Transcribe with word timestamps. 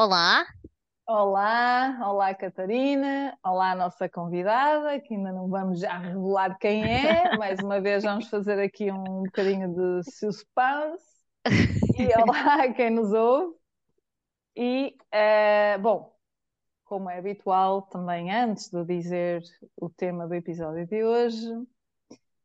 Olá, 0.00 0.46
Olá, 1.08 1.98
olá 2.08 2.32
Catarina, 2.32 3.36
olá 3.44 3.74
nossa 3.74 4.08
convidada, 4.08 5.00
que 5.00 5.14
ainda 5.14 5.32
não 5.32 5.48
vamos 5.48 5.80
já 5.80 5.98
revelar 5.98 6.56
quem 6.56 6.84
é, 6.84 7.34
mais 7.36 7.58
uma 7.58 7.80
vez 7.80 8.04
vamos 8.04 8.28
fazer 8.28 8.60
aqui 8.60 8.92
um 8.92 9.24
bocadinho 9.24 9.74
de 9.74 10.08
suspense, 10.08 11.04
e 11.98 12.06
olá 12.14 12.72
quem 12.74 12.90
nos 12.90 13.12
ouve, 13.12 13.56
e 14.56 14.96
eh, 15.10 15.76
bom, 15.78 16.14
como 16.84 17.10
é 17.10 17.18
habitual 17.18 17.82
também 17.82 18.32
antes 18.32 18.70
de 18.70 18.84
dizer 18.84 19.42
o 19.76 19.90
tema 19.90 20.28
do 20.28 20.34
episódio 20.34 20.86
de 20.86 21.02
hoje, 21.02 21.48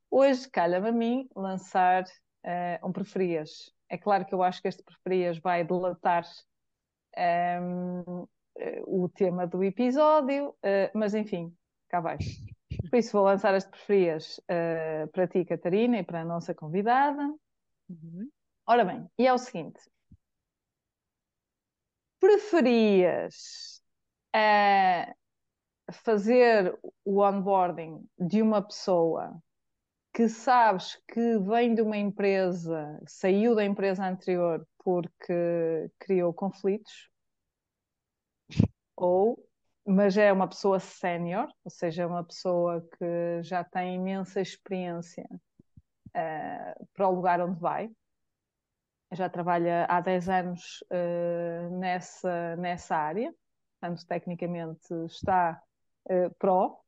hoje 0.09 0.49
calha-me 0.49 0.89
a 0.89 0.91
mim 0.91 1.29
lançar 1.35 2.03
eh, 2.43 2.79
um 2.83 2.91
preferias. 2.91 3.71
É 3.87 3.95
claro 3.95 4.25
que 4.25 4.33
eu 4.33 4.41
acho 4.41 4.59
que 4.59 4.67
este 4.67 4.81
preferias 4.81 5.37
vai 5.37 5.63
delatar 5.63 6.23
ehm, 7.15 8.25
eh, 8.57 8.81
o 8.85 9.09
tema 9.09 9.47
do 9.47 9.63
episódio, 9.63 10.55
eh, 10.63 10.91
mas 10.93 11.13
enfim, 11.13 11.55
cá 11.89 11.99
vai. 11.99 12.17
Por 12.89 12.97
isso 12.97 13.13
vou 13.13 13.25
lançar 13.25 13.53
as 13.55 13.65
preferias 13.65 14.39
eh, 14.47 15.07
para 15.07 15.27
ti, 15.27 15.45
Catarina, 15.45 15.99
e 15.99 16.03
para 16.03 16.21
a 16.21 16.25
nossa 16.25 16.53
convidada. 16.53 17.23
Uhum. 17.89 18.29
Ora 18.67 18.85
bem, 18.85 19.07
e 19.17 19.27
é 19.27 19.33
o 19.33 19.37
seguinte: 19.37 19.79
preferias 22.19 23.81
eh, 24.33 25.13
fazer 25.91 26.77
o 27.03 27.21
onboarding 27.21 28.07
de 28.17 28.41
uma 28.41 28.61
pessoa 28.61 29.41
que 30.13 30.29
sabes 30.29 31.01
que 31.07 31.39
vem 31.39 31.73
de 31.73 31.81
uma 31.81 31.97
empresa, 31.97 32.99
saiu 33.05 33.55
da 33.55 33.65
empresa 33.65 34.05
anterior 34.05 34.65
porque 34.83 35.89
criou 35.99 36.33
conflitos, 36.33 37.09
ou, 38.95 39.37
mas 39.85 40.17
é 40.17 40.31
uma 40.31 40.47
pessoa 40.47 40.79
sénior, 40.79 41.47
ou 41.63 41.71
seja, 41.71 42.03
é 42.03 42.05
uma 42.05 42.23
pessoa 42.23 42.81
que 42.97 43.43
já 43.43 43.63
tem 43.63 43.95
imensa 43.95 44.41
experiência 44.41 45.27
uh, 46.09 46.87
para 46.93 47.07
o 47.07 47.15
lugar 47.15 47.41
onde 47.41 47.59
vai. 47.59 47.89
Já 49.11 49.29
trabalha 49.29 49.85
há 49.89 50.01
10 50.01 50.29
anos 50.29 50.83
uh, 50.91 51.79
nessa, 51.79 52.55
nessa 52.55 52.95
área, 52.95 53.33
portanto, 53.79 54.07
tecnicamente 54.07 54.93
está 55.05 55.61
uh, 56.09 56.33
pró. 56.39 56.79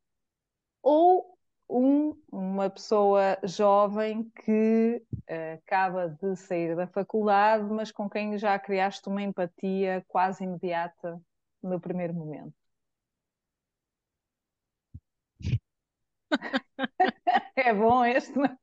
Ou 0.82 1.35
um, 1.70 2.16
uma 2.32 2.70
pessoa 2.70 3.38
jovem 3.44 4.32
que 4.44 5.02
uh, 5.12 5.54
acaba 5.56 6.10
de 6.10 6.36
sair 6.36 6.76
da 6.76 6.88
faculdade, 6.88 7.64
mas 7.66 7.92
com 7.92 8.10
quem 8.10 8.38
já 8.38 8.58
criaste 8.60 9.08
uma 9.10 9.22
empatia 9.22 10.04
quase 10.08 10.44
imediata 10.44 11.22
no 11.62 11.80
primeiro 11.80 12.14
momento. 12.14 12.54
é 17.56 17.74
bom 17.74 18.06
este, 18.06 18.38
não 18.38 18.46
é? 18.46 18.58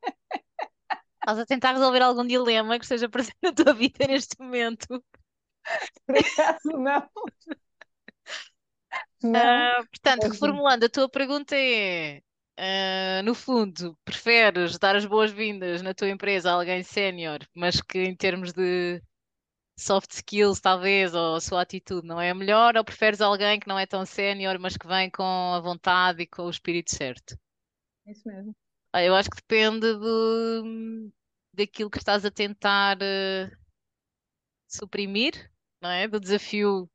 Estás 1.21 1.39
a 1.39 1.47
tentar 1.47 1.73
resolver 1.73 2.03
algum 2.03 2.27
dilema 2.27 2.79
que 2.79 2.85
esteja 2.85 3.09
presente 3.09 3.39
na 3.43 3.53
tua 3.53 3.73
vida 3.73 4.07
neste 4.07 4.41
momento? 4.41 5.03
Por 6.07 6.17
acaso 6.17 6.79
não. 6.79 7.09
Não. 9.23 9.39
Ah, 9.39 9.85
portanto, 9.89 10.25
reformulando, 10.25 10.85
a 10.85 10.89
tua 10.89 11.09
pergunta 11.09 11.55
é: 11.55 12.21
ah, 12.59 13.23
no 13.25 13.35
fundo, 13.35 13.99
preferes 14.05 14.79
dar 14.79 14.97
as 14.97 15.07
boas-vindas 15.07 15.83
na 15.83 15.95
tua 15.95 16.09
empresa 16.11 16.51
a 16.51 16.55
alguém 16.55 16.83
sénior, 16.83 17.41
mas 17.55 17.81
que 17.81 17.99
em 17.99 18.15
termos 18.15 18.53
de 18.53 19.03
soft 19.79 20.13
skills, 20.13 20.61
talvez, 20.61 21.15
ou 21.15 21.37
a 21.37 21.41
sua 21.41 21.63
atitude 21.63 22.07
não 22.07 22.21
é 22.21 22.31
a 22.31 22.35
melhor, 22.35 22.77
ou 22.77 22.85
preferes 22.85 23.21
alguém 23.21 23.61
que 23.61 23.69
não 23.69 23.79
é 23.79 23.87
tão 23.87 24.05
sénior, 24.07 24.59
mas 24.59 24.77
que 24.77 24.87
vem 24.87 25.11
com 25.11 25.23
a 25.25 25.61
vontade 25.61 26.23
e 26.23 26.27
com 26.27 26.45
o 26.45 26.51
espírito 26.51 26.95
certo? 26.95 27.37
Isso 28.07 28.29
mesmo. 28.29 28.55
Ah, 28.93 29.03
Eu 29.03 29.15
acho 29.15 29.31
que 29.31 29.37
depende 29.37 29.95
do, 29.95 31.11
daquilo 31.55 31.91
que 31.91 31.99
estás 31.99 32.25
a 32.25 32.31
tentar 32.31 32.99
eh, 33.01 33.51
suprimir, 34.67 35.51
não 35.81 35.91
é? 35.91 36.09
Do 36.09 36.21
desafio 36.21 36.91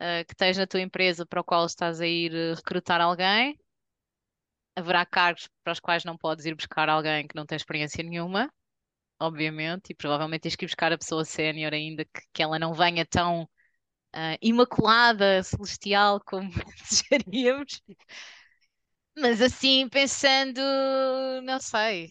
eh, 0.00 0.24
que 0.24 0.34
tens 0.34 0.56
na 0.58 0.66
tua 0.66 0.80
empresa 0.80 1.26
para 1.26 1.40
o 1.40 1.44
qual 1.44 1.66
estás 1.66 2.00
a 2.00 2.06
ir 2.06 2.32
recrutar 2.54 3.00
alguém. 3.00 3.58
Haverá 4.76 5.06
cargos 5.06 5.48
para 5.64 5.72
os 5.72 5.80
quais 5.80 6.04
não 6.04 6.16
podes 6.18 6.44
ir 6.46 6.54
buscar 6.54 6.88
alguém 6.88 7.26
que 7.26 7.34
não 7.34 7.46
tem 7.46 7.56
experiência 7.56 8.04
nenhuma, 8.04 8.52
obviamente, 9.20 9.90
e 9.90 9.94
provavelmente 9.94 10.42
tens 10.42 10.56
que 10.56 10.64
ir 10.66 10.68
buscar 10.68 10.92
a 10.92 10.98
pessoa 10.98 11.24
sénior 11.24 11.72
ainda 11.74 12.04
que, 12.04 12.20
que 12.32 12.42
ela 12.42 12.58
não 12.58 12.74
venha 12.74 13.06
tão 13.06 13.48
ah, 14.12 14.36
imaculada, 14.42 15.42
celestial 15.42 16.20
como 16.24 16.50
desejaríamos. 16.90 17.82
Mas 19.16 19.40
assim, 19.42 19.88
pensando, 19.88 20.60
não 21.42 21.58
sei. 21.60 22.10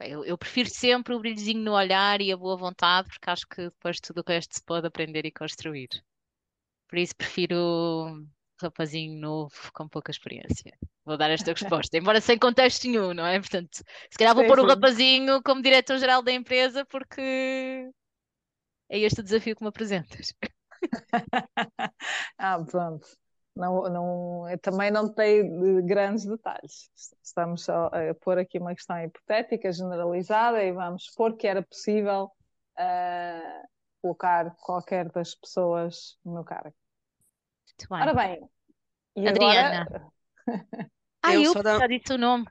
Eu, 0.00 0.24
eu 0.24 0.36
prefiro 0.38 0.68
sempre 0.70 1.14
o 1.14 1.20
brilhozinho 1.20 1.62
no 1.62 1.72
olhar 1.72 2.20
e 2.20 2.32
a 2.32 2.36
boa 2.36 2.56
vontade, 2.56 3.08
porque 3.08 3.30
acho 3.30 3.46
que 3.46 3.64
depois 3.64 4.00
tudo 4.00 4.20
o 4.20 4.24
resto 4.26 4.54
se 4.54 4.62
pode 4.64 4.86
aprender 4.86 5.24
e 5.26 5.30
construir. 5.32 5.88
Por 6.88 6.98
isso 6.98 7.16
prefiro 7.16 8.26
rapazinho 8.60 9.18
novo 9.20 9.54
com 9.74 9.88
pouca 9.88 10.10
experiência. 10.10 10.76
Vou 11.04 11.16
dar 11.16 11.30
esta 11.30 11.52
resposta, 11.52 11.96
embora 11.96 12.20
sem 12.20 12.38
contexto 12.38 12.86
nenhum, 12.86 13.14
não 13.14 13.26
é? 13.26 13.38
Portanto, 13.40 13.76
se 14.10 14.18
calhar 14.18 14.34
vou 14.34 14.44
Sim, 14.44 14.46
pôr 14.46 14.60
o 14.60 14.64
sim. 14.64 14.68
rapazinho 14.68 15.42
como 15.42 15.62
diretor-geral 15.62 16.22
da 16.22 16.32
empresa, 16.32 16.84
porque 16.86 17.90
é 18.90 18.98
este 18.98 19.20
o 19.20 19.24
desafio 19.24 19.56
que 19.56 19.62
me 19.62 19.68
apresentas. 19.68 20.34
Ah, 22.38 22.58
pronto. 22.64 23.06
Não, 23.54 23.82
não, 23.90 24.44
também 24.62 24.90
não 24.90 25.12
dei 25.12 25.42
de 25.42 25.82
grandes 25.82 26.24
detalhes. 26.24 26.90
Estamos 27.22 27.64
só 27.64 27.86
a 27.88 28.14
pôr 28.20 28.38
aqui 28.38 28.58
uma 28.58 28.74
questão 28.74 28.98
hipotética, 29.02 29.72
generalizada, 29.72 30.62
e 30.62 30.72
vamos 30.72 31.04
supor 31.06 31.36
que 31.36 31.46
era 31.46 31.62
possível 31.62 32.30
ah, 32.78 33.62
colocar 34.02 34.54
qualquer 34.56 35.10
das 35.12 35.34
pessoas 35.34 36.18
no 36.24 36.44
cargo. 36.44 36.74
Muito 37.80 37.88
bem. 37.88 38.10
Ora 38.10 38.14
bem, 38.14 38.48
e 39.16 39.28
Adriana. 39.28 39.86
agora. 39.86 40.12
Ah, 41.22 41.36
Eu 41.36 41.44
eu 41.54 41.54
da- 41.62 41.80
já 41.80 41.86
disse 41.86 42.12
o 42.12 42.18
nome. 42.18 42.46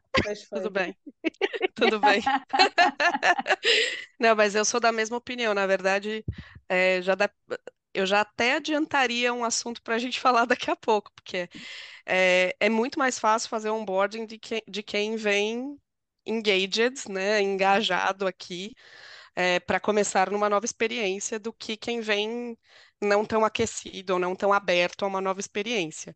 Tudo 0.54 0.70
bem, 0.70 0.96
tudo 1.76 2.00
bem. 2.02 2.22
Não, 4.20 4.36
mas 4.36 4.56
eu 4.56 4.66
sou 4.66 4.80
da 4.80 4.92
mesma 4.92 5.18
opinião. 5.18 5.54
Na 5.54 5.66
verdade, 5.68 6.26
é, 6.68 7.02
já 7.02 7.16
dá- 7.16 7.30
eu 7.94 8.06
já 8.06 8.22
até 8.22 8.56
adiantaria 8.56 9.34
um 9.34 9.44
assunto 9.44 9.82
para 9.82 9.96
a 9.96 10.00
gente 10.00 10.20
falar 10.20 10.46
daqui 10.46 10.70
a 10.72 10.76
pouco, 10.76 11.12
porque 11.16 11.50
é, 12.06 12.56
é 12.60 12.70
muito 12.70 13.00
mais 13.00 13.20
fácil 13.20 13.50
fazer 13.50 13.70
onboarding 13.72 14.26
de 14.26 14.40
quem, 14.40 14.64
de 14.68 14.84
quem 14.84 15.16
vem 15.18 15.80
engaged, 16.26 17.10
né, 17.10 17.42
engajado 17.42 18.28
aqui, 18.28 18.76
para 19.66 19.80
começar 19.80 20.30
numa 20.32 20.50
nova 20.50 20.66
experiência, 20.66 21.40
do 21.40 21.54
que 21.54 21.78
quem 21.78 22.02
vem 22.02 22.58
não 23.02 23.26
tão 23.26 23.46
aquecido 23.46 24.14
ou 24.14 24.20
não 24.20 24.36
tão 24.36 24.54
aberto 24.54 25.04
a 25.04 25.08
uma 25.08 25.22
nova 25.22 25.40
experiência. 25.40 26.16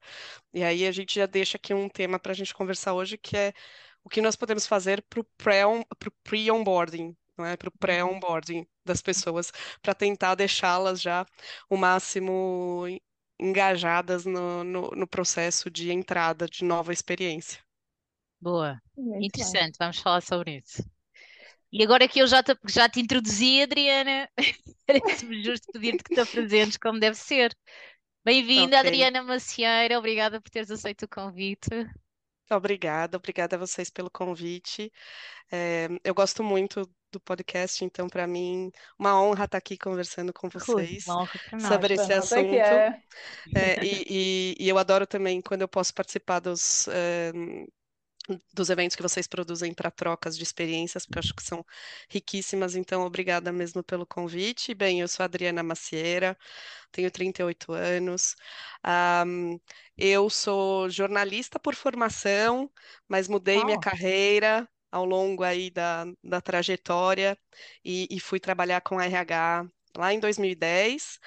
E 0.53 0.63
aí 0.63 0.85
a 0.87 0.91
gente 0.91 1.15
já 1.15 1.25
deixa 1.25 1.57
aqui 1.57 1.73
um 1.73 1.89
tema 1.89 2.19
para 2.19 2.31
a 2.31 2.35
gente 2.35 2.53
conversar 2.53 2.93
hoje, 2.93 3.17
que 3.17 3.37
é 3.37 3.53
o 4.03 4.09
que 4.09 4.21
nós 4.21 4.35
podemos 4.35 4.67
fazer 4.67 5.03
para 5.03 5.19
o 5.21 5.25
pre-onboarding, 6.23 7.15
não 7.37 7.45
é? 7.45 7.57
Para 7.57 7.69
o 7.69 7.71
pré-onboarding 7.79 8.65
das 8.85 9.01
pessoas, 9.01 9.51
para 9.81 9.93
tentar 9.95 10.35
deixá-las 10.35 11.01
já 11.01 11.25
o 11.69 11.77
máximo 11.77 12.85
en- 12.87 13.01
engajadas 13.39 14.25
no, 14.25 14.63
no, 14.63 14.91
no 14.91 15.07
processo 15.07 15.69
de 15.71 15.91
entrada 15.91 16.47
de 16.47 16.63
nova 16.65 16.93
experiência. 16.93 17.61
Boa. 18.39 18.79
Interessante, 19.19 19.77
vamos 19.79 19.99
falar 19.99 20.21
sobre 20.21 20.57
isso. 20.57 20.83
E 21.73 21.83
agora 21.83 22.07
que 22.07 22.19
eu 22.21 22.27
já 22.27 22.43
te, 22.43 22.55
já 22.69 22.87
te 22.87 22.99
introduzi, 23.01 23.61
Adriana, 23.63 24.29
parece-me 24.87 25.43
justo 25.43 25.67
pedir-te 25.71 26.03
que 26.03 26.11
te 26.11 26.19
apresentes 26.21 26.77
como 26.77 26.99
deve 26.99 27.15
ser. 27.17 27.55
Bem-vinda, 28.25 28.79
Ok. 28.79 28.79
Adriana 28.79 29.23
Macieira, 29.23 29.99
obrigada 29.99 30.41
por 30.41 30.49
teres 30.51 30.71
aceito 30.71 31.03
o 31.05 31.09
convite. 31.09 31.69
Obrigada, 32.51 33.17
obrigada 33.17 33.55
a 33.55 33.59
vocês 33.59 33.89
pelo 33.89 34.11
convite. 34.11 34.91
É, 35.51 35.87
eu 36.03 36.13
gosto 36.15 36.43
muito 36.43 36.89
do 37.11 37.19
podcast, 37.21 37.83
então 37.85 38.09
para 38.09 38.27
mim 38.27 38.71
uma 38.99 39.21
honra 39.21 39.45
estar 39.45 39.57
aqui 39.59 39.77
conversando 39.77 40.33
com 40.33 40.49
vocês 40.49 41.17
nós. 41.51 41.79
sobre 41.79 41.95
esse 41.95 42.13
é 42.13 42.17
assunto. 42.17 42.85
é. 42.85 43.01
É, 43.55 43.77
e, 43.83 44.55
e- 44.57 44.65
e 44.65 44.69
eu 44.69 44.77
adoro 44.79 45.07
também 45.07 45.41
quando 45.41 45.61
eu 45.63 45.67
posso 45.69 45.93
participar 45.93 46.39
dos, 46.39 46.87
eh, 46.89 47.31
dos 48.53 48.69
eventos 48.69 48.95
que 48.95 49.01
vocês 49.01 49.27
produzem 49.27 49.73
para 49.73 49.91
trocas 49.91 50.37
de 50.37 50.43
experiências, 50.43 51.05
porque 51.05 51.19
eu 51.19 51.21
acho 51.21 51.33
que 51.35 51.43
são 51.43 51.65
riquíssimas. 52.09 52.75
Então, 52.75 53.03
obrigada 53.03 53.51
mesmo 53.51 53.83
pelo 53.83 54.05
convite. 54.05 54.73
Bem, 54.73 55.01
eu 55.01 55.07
sou 55.07 55.23
a 55.23 55.25
Adriana 55.25 55.61
Macieira, 55.63 56.37
tenho 56.91 57.11
38 57.11 57.73
anos. 57.73 58.35
Ahm, 58.83 59.57
eu 59.97 60.29
sou 60.29 60.89
jornalista 60.89 61.59
por 61.59 61.75
formação, 61.75 62.71
mas 63.07 63.27
mudei 63.27 63.63
minha 63.65 63.77
Uau. 63.77 63.79
carreira 63.79 64.69
ao 64.91 65.05
longo 65.05 65.43
aí 65.43 65.69
da, 65.71 66.05
da 66.23 66.39
trajetória 66.41 67.37
e, 67.83 68.07
e 68.11 68.19
fui 68.19 68.39
trabalhar 68.39 68.81
com 68.81 69.01
RH 69.01 69.65
lá 69.97 70.13
em 70.13 70.19
2010. 70.19 71.19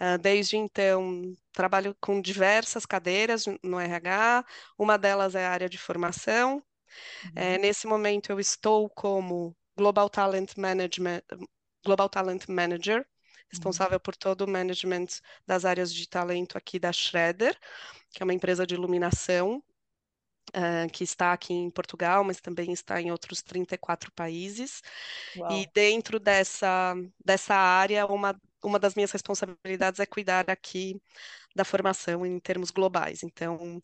Uh, 0.00 0.18
desde 0.18 0.56
então, 0.56 1.22
trabalho 1.52 1.96
com 2.00 2.20
diversas 2.20 2.84
cadeiras 2.84 3.44
no 3.62 3.78
RH, 3.78 4.44
uma 4.76 4.98
delas 4.98 5.34
é 5.34 5.46
a 5.46 5.50
área 5.50 5.68
de 5.68 5.78
formação. 5.78 6.62
Uhum. 7.24 7.32
É, 7.36 7.58
nesse 7.58 7.86
momento, 7.86 8.30
eu 8.30 8.40
estou 8.40 8.90
como 8.90 9.56
Global 9.76 10.08
Talent 10.10 10.56
Management, 10.56 11.22
Global 11.84 12.08
Talent 12.08 12.48
Manager, 12.48 13.06
responsável 13.48 13.96
uhum. 13.96 14.02
por 14.02 14.16
todo 14.16 14.42
o 14.42 14.48
management 14.48 15.06
das 15.46 15.64
áreas 15.64 15.92
de 15.92 16.08
talento 16.08 16.58
aqui 16.58 16.78
da 16.78 16.92
Schroeder, 16.92 17.56
que 18.10 18.22
é 18.22 18.24
uma 18.24 18.34
empresa 18.34 18.66
de 18.66 18.74
iluminação 18.74 19.62
Uh, 20.50 20.88
que 20.92 21.02
está 21.02 21.32
aqui 21.32 21.52
em 21.52 21.70
Portugal, 21.70 22.22
mas 22.22 22.40
também 22.40 22.72
está 22.72 23.00
em 23.00 23.10
outros 23.10 23.42
34 23.42 24.12
países. 24.12 24.82
Uau. 25.36 25.50
E 25.50 25.66
dentro 25.74 26.20
dessa, 26.20 26.94
dessa 27.24 27.54
área, 27.54 28.06
uma, 28.06 28.40
uma 28.62 28.78
das 28.78 28.94
minhas 28.94 29.10
responsabilidades 29.10 29.98
é 29.98 30.06
cuidar 30.06 30.48
aqui 30.48 31.00
da 31.54 31.64
formação 31.64 32.26
em 32.26 32.38
termos 32.40 32.70
globais. 32.70 33.22
Então, 33.22 33.82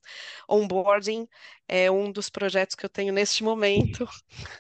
onboarding 0.49 1.29
é 1.69 1.91
um 1.91 2.11
dos 2.11 2.29
projetos 2.29 2.75
que 2.75 2.85
eu 2.85 2.91
tenho 2.91 3.13
neste 3.13 3.45
momento 3.45 4.09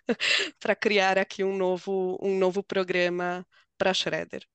para 0.60 0.76
criar 0.76 1.18
aqui 1.18 1.42
um 1.42 1.56
novo, 1.56 2.18
um 2.22 2.38
novo 2.38 2.62
programa 2.62 3.46
para 3.76 3.90
a 3.90 3.94
Schroeder. 3.94 4.46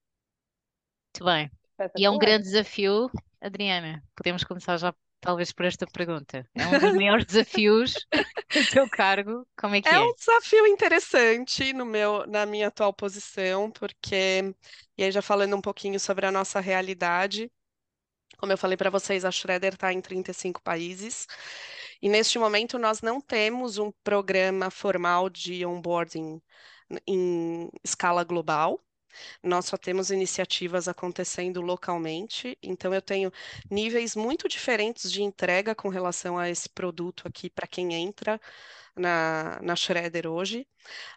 Muito 1.14 1.26
bem. 1.26 1.52
E 1.98 2.06
é 2.06 2.10
um 2.10 2.18
grande 2.18 2.44
desafio, 2.44 3.10
Adriana. 3.42 4.02
Podemos 4.16 4.44
começar 4.44 4.78
já 4.78 4.94
talvez 5.26 5.52
por 5.52 5.66
esta 5.66 5.88
pergunta. 5.88 6.48
É 6.54 6.68
um 6.68 6.80
dos 6.80 6.94
maiores 6.94 7.26
desafios 7.26 7.96
do 8.54 8.70
teu 8.72 8.88
cargo. 8.90 9.46
Como 9.58 9.74
é 9.74 9.82
que 9.82 9.90
é? 9.90 9.96
É 9.96 10.00
um 10.00 10.14
desafio 10.14 10.68
interessante 10.68 11.74
no 11.74 11.84
meu, 11.84 12.28
na 12.28 12.46
minha 12.46 12.68
atual 12.68 12.94
posição, 12.94 13.72
porque, 13.72 14.54
e 14.96 15.04
aí 15.04 15.12
já 15.12 15.24
falando 15.24 15.56
um 15.56 15.62
pouquinho 15.62 16.00
sobre 16.00 16.28
a 16.28 16.32
nossa 16.32 16.60
realidade, 16.60 17.52
como 18.38 18.52
eu 18.54 18.58
falei 18.58 18.78
para 18.78 18.90
vocês, 18.92 19.26
a 19.26 19.32
Schroeder 19.32 19.74
está 19.74 19.92
em 19.92 20.00
35 20.00 20.62
países. 20.62 21.26
E 22.02 22.08
neste 22.08 22.38
momento 22.38 22.78
nós 22.78 23.02
não 23.02 23.20
temos 23.20 23.80
um 23.80 23.92
programa 24.04 24.70
formal 24.70 25.30
de 25.30 25.66
onboarding 25.66 26.40
em 27.08 27.70
escala 27.84 28.24
global. 28.24 28.80
Nós 29.44 29.66
só 29.66 29.78
temos 29.78 30.12
iniciativas 30.12 30.88
acontecendo 30.88 31.62
localmente, 31.62 32.58
então 32.62 32.94
eu 32.94 33.02
tenho 33.02 33.32
níveis 33.70 34.16
muito 34.16 34.48
diferentes 34.48 35.12
de 35.12 35.24
entrega 35.24 35.76
com 35.76 35.90
relação 35.90 36.38
a 36.38 36.50
esse 36.50 36.70
produto 36.70 37.28
aqui 37.28 37.50
para 37.50 37.68
quem 37.68 37.94
entra 37.94 38.40
na, 38.96 39.60
na 39.62 39.76
Schroeder 39.76 40.28
hoje. 40.28 40.68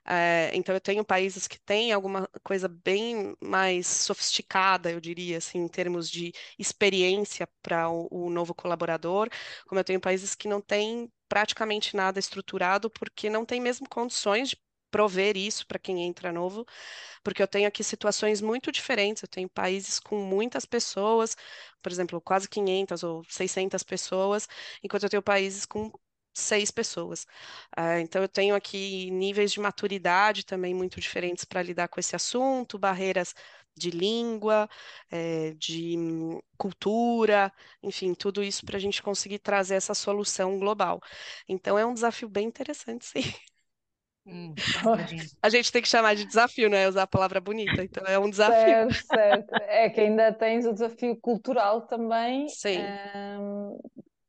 É, 0.04 0.50
então, 0.54 0.74
eu 0.74 0.80
tenho 0.80 1.04
países 1.04 1.46
que 1.46 1.58
têm 1.60 1.92
alguma 1.92 2.28
coisa 2.42 2.68
bem 2.68 3.36
mais 3.40 3.86
sofisticada, 3.86 4.90
eu 4.90 5.00
diria, 5.00 5.38
assim, 5.38 5.58
em 5.58 5.68
termos 5.68 6.10
de 6.10 6.32
experiência 6.58 7.48
para 7.62 7.88
o, 7.90 8.08
o 8.10 8.30
novo 8.30 8.54
colaborador, 8.54 9.28
como 9.66 9.78
eu 9.80 9.84
tenho 9.84 10.00
países 10.00 10.34
que 10.34 10.48
não 10.48 10.60
têm 10.60 11.10
praticamente 11.28 11.94
nada 11.96 12.18
estruturado, 12.18 12.90
porque 12.90 13.28
não 13.30 13.44
tem 13.44 13.60
mesmo 13.60 13.88
condições 13.88 14.50
de 14.50 14.56
prover 14.90 15.36
isso 15.36 15.66
para 15.66 15.78
quem 15.78 16.02
entra 16.04 16.32
novo, 16.32 16.66
porque 17.22 17.42
eu 17.42 17.48
tenho 17.48 17.68
aqui 17.68 17.84
situações 17.84 18.40
muito 18.40 18.72
diferentes. 18.72 19.22
Eu 19.22 19.28
tenho 19.28 19.48
países 19.48 19.98
com 20.00 20.16
muitas 20.18 20.64
pessoas, 20.66 21.36
por 21.82 21.92
exemplo, 21.92 22.20
quase 22.20 22.48
500 22.48 23.02
ou 23.02 23.24
600 23.28 23.82
pessoas, 23.82 24.48
enquanto 24.82 25.04
eu 25.04 25.10
tenho 25.10 25.22
países 25.22 25.66
com 25.66 25.92
seis 26.34 26.70
pessoas. 26.70 27.24
Uh, 27.76 27.98
então, 28.00 28.22
eu 28.22 28.28
tenho 28.28 28.54
aqui 28.54 29.10
níveis 29.10 29.52
de 29.52 29.60
maturidade 29.60 30.44
também 30.44 30.74
muito 30.74 31.00
diferentes 31.00 31.44
para 31.44 31.62
lidar 31.62 31.88
com 31.88 31.98
esse 32.00 32.14
assunto, 32.16 32.78
barreiras 32.78 33.34
de 33.76 33.90
língua, 33.90 34.68
é, 35.10 35.52
de 35.54 35.96
cultura, 36.56 37.52
enfim, 37.82 38.12
tudo 38.14 38.42
isso 38.42 38.64
para 38.66 38.76
a 38.76 38.80
gente 38.80 39.02
conseguir 39.02 39.38
trazer 39.38 39.76
essa 39.76 39.94
solução 39.94 40.58
global. 40.58 41.00
Então, 41.48 41.78
é 41.78 41.86
um 41.86 41.94
desafio 41.94 42.28
bem 42.28 42.46
interessante, 42.46 43.04
sim. 43.06 43.22
Hum, 44.30 44.54
a 45.42 45.48
gente 45.48 45.72
tem 45.72 45.80
que 45.80 45.88
chamar 45.88 46.14
de 46.14 46.24
desafio, 46.24 46.68
não 46.68 46.76
é 46.76 46.86
usar 46.86 47.04
a 47.04 47.06
palavra 47.06 47.40
bonita, 47.40 47.82
então 47.82 48.04
é 48.06 48.18
um 48.18 48.28
desafio. 48.28 48.92
Certo, 48.92 49.06
certo. 49.06 49.54
É 49.68 49.88
que 49.88 50.00
ainda 50.00 50.32
tens 50.32 50.66
o 50.66 50.72
desafio 50.72 51.16
cultural 51.16 51.82
também, 51.82 52.46
Sim. 52.48 52.78
Um, 53.40 53.78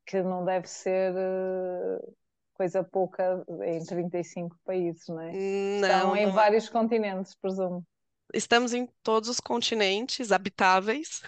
que 0.06 0.22
não 0.24 0.46
deve 0.46 0.68
ser 0.68 1.14
eh, 1.16 2.00
coisa 2.54 2.84
pouca 2.84 3.44
em 3.64 3.84
35 3.86 4.58
países, 4.66 5.08
não 5.08 5.22
é? 5.22 5.32
Não, 5.32 5.82
Estão 5.82 6.16
em 6.16 6.24
não 6.24 6.32
é. 6.32 6.34
vários 6.34 6.70
continentes, 6.70 7.36
presumo. 7.36 7.86
Estamos 8.34 8.74
em 8.74 8.88
todos 9.04 9.30
os 9.30 9.40
continentes 9.40 10.32
habitáveis. 10.32 11.22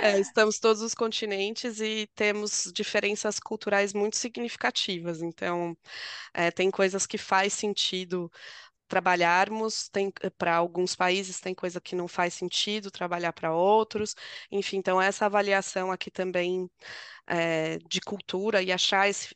É, 0.00 0.18
estamos 0.18 0.58
todos 0.58 0.82
os 0.82 0.94
continentes 0.94 1.80
e 1.80 2.08
temos 2.14 2.70
diferenças 2.74 3.38
culturais 3.38 3.92
muito 3.92 4.16
significativas. 4.16 5.22
Então, 5.22 5.76
é, 6.34 6.50
tem 6.50 6.70
coisas 6.70 7.06
que 7.06 7.18
faz 7.18 7.52
sentido 7.54 8.30
trabalharmos, 8.88 9.88
tem 9.88 10.12
para 10.38 10.56
alguns 10.56 10.94
países 10.96 11.40
tem 11.40 11.54
coisa 11.54 11.80
que 11.80 11.96
não 11.96 12.08
faz 12.08 12.34
sentido 12.34 12.90
trabalhar 12.90 13.32
para 13.32 13.54
outros, 13.54 14.14
enfim, 14.50 14.78
então 14.78 15.00
essa 15.00 15.26
avaliação 15.26 15.90
aqui 15.92 16.10
também 16.10 16.70
é, 17.26 17.78
de 17.78 18.00
cultura 18.00 18.62
e 18.62 18.72
achar 18.72 19.08
esse, 19.08 19.34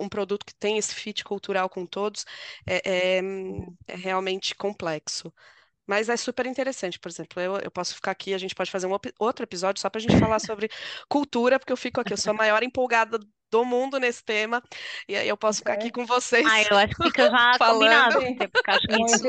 um 0.00 0.08
produto 0.08 0.46
que 0.46 0.54
tem 0.54 0.78
esse 0.78 0.94
fit 0.94 1.24
cultural 1.24 1.68
com 1.70 1.86
todos 1.86 2.24
é, 2.66 3.18
é, 3.18 3.22
é 3.88 3.96
realmente 3.96 4.54
complexo. 4.54 5.32
Mas 5.86 6.08
é 6.08 6.16
super 6.16 6.46
interessante, 6.46 6.98
por 6.98 7.08
exemplo, 7.08 7.40
eu, 7.40 7.58
eu 7.58 7.70
posso 7.70 7.94
ficar 7.94 8.10
aqui, 8.10 8.32
a 8.32 8.38
gente 8.38 8.54
pode 8.54 8.70
fazer 8.70 8.86
um 8.86 8.96
outro 9.18 9.44
episódio 9.44 9.80
só 9.80 9.90
para 9.90 9.98
a 9.98 10.02
gente 10.02 10.18
falar 10.18 10.38
sobre 10.40 10.68
cultura, 11.08 11.58
porque 11.58 11.72
eu 11.72 11.76
fico 11.76 12.00
aqui, 12.00 12.12
eu 12.12 12.16
sou 12.16 12.30
a 12.30 12.36
maior 12.36 12.62
empolgada 12.62 13.18
do 13.50 13.64
mundo 13.64 14.00
nesse 14.00 14.24
tema, 14.24 14.62
e 15.08 15.14
aí 15.14 15.28
eu 15.28 15.36
posso 15.36 15.58
ficar 15.58 15.74
aqui 15.74 15.92
com 15.92 16.04
vocês. 16.04 16.44
Ah, 16.44 16.62
eu 16.62 16.76
acho 16.76 16.94
que 16.96 17.04
fica 17.04 17.30
já 17.30 17.58
combinado, 17.58 18.18
porque 18.50 18.70
acho 18.70 18.86
que 18.86 19.02
isso, 19.02 19.28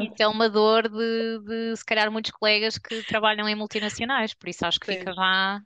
isso, 0.00 0.14
é 0.22 0.28
uma 0.28 0.50
dor 0.50 0.88
de, 0.88 1.38
de, 1.38 1.76
se 1.76 1.84
calhar, 1.84 2.10
muitos 2.10 2.32
colegas 2.32 2.76
que 2.76 3.02
trabalham 3.04 3.48
em 3.48 3.54
multinacionais, 3.54 4.34
por 4.34 4.48
isso 4.48 4.66
acho 4.66 4.78
que 4.78 4.86
sim. 4.86 4.98
fica 4.98 5.14
já 5.14 5.62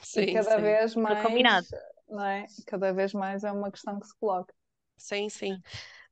sim, 0.00 0.20
e 0.20 0.34
cada 0.34 0.56
sim. 0.56 0.62
vez 0.62 0.94
mais 0.94 1.22
combinado. 1.22 1.66
Não 2.08 2.24
é? 2.24 2.46
Cada 2.66 2.92
vez 2.92 3.12
mais 3.12 3.44
é 3.44 3.50
uma 3.50 3.70
questão 3.70 3.98
que 3.98 4.06
se 4.06 4.18
coloca. 4.18 4.52
Sim, 4.96 5.28
sim. 5.28 5.60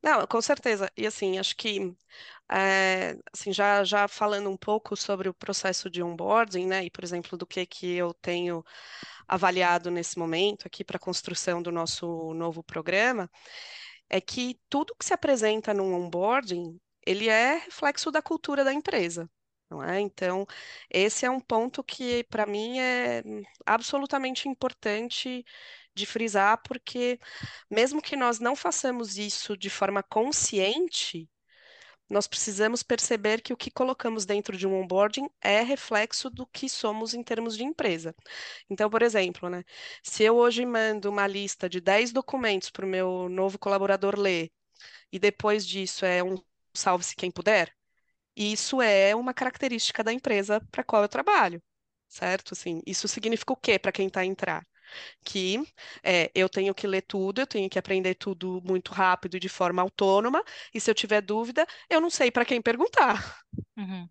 Não, 0.02 0.26
com 0.26 0.40
certeza. 0.40 0.90
E 0.96 1.06
assim, 1.06 1.38
acho 1.38 1.56
que 1.56 1.94
é, 2.50 3.16
assim, 3.32 3.52
já, 3.52 3.84
já 3.84 4.08
falando 4.08 4.48
um 4.50 4.56
pouco 4.56 4.96
sobre 4.96 5.28
o 5.28 5.34
processo 5.34 5.90
de 5.90 6.02
onboarding, 6.02 6.66
né? 6.66 6.84
E, 6.84 6.90
por 6.90 7.04
exemplo, 7.04 7.36
do 7.38 7.46
que 7.46 7.66
que 7.66 7.94
eu 7.94 8.14
tenho 8.14 8.64
avaliado 9.28 9.90
nesse 9.90 10.18
momento 10.18 10.66
aqui 10.66 10.84
para 10.84 10.96
a 10.98 11.00
construção 11.00 11.62
do 11.62 11.72
nosso 11.72 12.34
novo 12.34 12.62
programa, 12.62 13.30
é 14.10 14.20
que 14.20 14.60
tudo 14.68 14.94
que 14.98 15.04
se 15.04 15.14
apresenta 15.14 15.74
num 15.74 15.94
onboarding, 15.94 16.80
ele 17.06 17.28
é 17.28 17.56
reflexo 17.58 18.10
da 18.10 18.22
cultura 18.22 18.64
da 18.64 18.72
empresa. 18.74 19.30
Não 19.70 19.82
é? 19.82 20.00
Então, 20.00 20.46
esse 20.90 21.26
é 21.26 21.30
um 21.30 21.40
ponto 21.40 21.84
que, 21.84 22.24
para 22.24 22.46
mim, 22.46 22.78
é 22.80 23.22
absolutamente 23.66 24.48
importante 24.48 25.44
de 25.98 26.06
frisar, 26.06 26.62
porque 26.64 27.18
mesmo 27.70 28.02
que 28.02 28.16
nós 28.16 28.40
não 28.40 28.56
façamos 28.56 29.18
isso 29.18 29.56
de 29.56 29.70
forma 29.70 30.02
consciente, 30.02 31.28
nós 32.08 32.26
precisamos 32.26 32.82
perceber 32.82 33.42
que 33.42 33.52
o 33.52 33.56
que 33.56 33.70
colocamos 33.70 34.24
dentro 34.24 34.56
de 34.56 34.66
um 34.66 34.74
onboarding 34.74 35.28
é 35.42 35.62
reflexo 35.62 36.30
do 36.30 36.46
que 36.46 36.68
somos 36.68 37.14
em 37.14 37.22
termos 37.22 37.56
de 37.56 37.64
empresa. 37.64 38.14
Então, 38.70 38.90
por 38.90 39.02
exemplo, 39.02 39.48
né, 39.50 39.64
se 40.02 40.24
eu 40.24 40.36
hoje 40.36 40.64
mando 40.66 41.10
uma 41.10 41.26
lista 41.26 41.68
de 41.68 41.80
10 41.80 42.12
documentos 42.12 42.70
para 42.70 42.86
o 42.86 42.88
meu 42.88 43.28
novo 43.28 43.58
colaborador 43.58 44.18
ler, 44.18 44.50
e 45.12 45.18
depois 45.18 45.66
disso 45.66 46.04
é 46.04 46.22
um 46.22 46.36
salve-se 46.74 47.16
quem 47.16 47.30
puder, 47.30 47.74
isso 48.36 48.82
é 48.82 49.16
uma 49.16 49.34
característica 49.34 50.04
da 50.04 50.12
empresa 50.12 50.60
para 50.72 50.84
qual 50.84 51.02
eu 51.02 51.08
trabalho, 51.10 51.62
certo? 52.08 52.54
Assim, 52.54 52.82
isso 52.86 53.08
significa 53.08 53.54
o 53.54 53.56
quê 53.56 53.78
para 53.80 53.92
quem 53.92 54.08
está 54.08 54.20
a 54.22 54.26
entrar? 54.26 54.67
Que 55.24 55.62
é, 56.02 56.30
eu 56.34 56.48
tenho 56.48 56.74
que 56.74 56.86
ler 56.86 57.02
tudo, 57.02 57.40
eu 57.40 57.46
tenho 57.46 57.68
que 57.68 57.78
aprender 57.78 58.14
tudo 58.14 58.60
muito 58.64 58.92
rápido 58.92 59.36
e 59.36 59.40
de 59.40 59.48
forma 59.48 59.82
autônoma, 59.82 60.42
e 60.74 60.80
se 60.80 60.90
eu 60.90 60.94
tiver 60.94 61.20
dúvida, 61.20 61.66
eu 61.88 62.00
não 62.00 62.10
sei 62.10 62.30
para 62.30 62.44
quem 62.44 62.60
perguntar. 62.60 63.42
Uhum. 63.76 64.08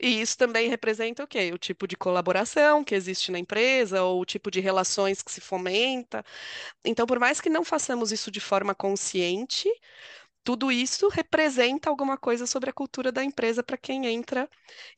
E 0.00 0.20
isso 0.22 0.38
também 0.38 0.68
representa 0.68 1.22
o 1.22 1.26
quê? 1.26 1.50
O 1.52 1.58
tipo 1.58 1.86
de 1.86 1.96
colaboração 1.96 2.82
que 2.82 2.94
existe 2.94 3.30
na 3.30 3.38
empresa, 3.38 4.02
ou 4.02 4.20
o 4.20 4.24
tipo 4.24 4.50
de 4.50 4.60
relações 4.60 5.22
que 5.22 5.30
se 5.30 5.40
fomenta. 5.40 6.24
Então, 6.84 7.06
por 7.06 7.18
mais 7.18 7.40
que 7.40 7.50
não 7.50 7.64
façamos 7.64 8.10
isso 8.10 8.30
de 8.30 8.40
forma 8.40 8.74
consciente, 8.74 9.68
tudo 10.44 10.70
isso 10.72 11.08
representa 11.08 11.90
alguma 11.90 12.18
coisa 12.18 12.46
sobre 12.46 12.70
a 12.70 12.72
cultura 12.72 13.10
da 13.12 13.24
empresa 13.24 13.62
para 13.62 13.78
quem 13.78 14.06
entra 14.06 14.48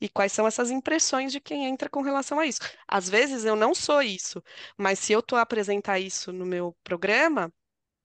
e 0.01 0.09
quais 0.09 0.31
são 0.33 0.47
essas 0.47 0.71
impressões 0.71 1.31
de 1.31 1.39
quem 1.41 1.65
entra 1.65 1.89
com 1.89 2.01
relação 2.01 2.39
a 2.39 2.45
isso. 2.47 2.59
Às 2.87 3.09
vezes 3.09 3.45
eu 3.45 3.55
não 3.55 3.73
sou 3.75 4.01
isso, 4.01 4.43
mas 4.77 4.99
se 4.99 5.13
eu 5.13 5.19
estou 5.21 5.37
a 5.39 5.41
apresentar 5.43 5.99
isso 5.99 6.31
no 6.33 6.45
meu 6.45 6.75
programa, 6.83 7.51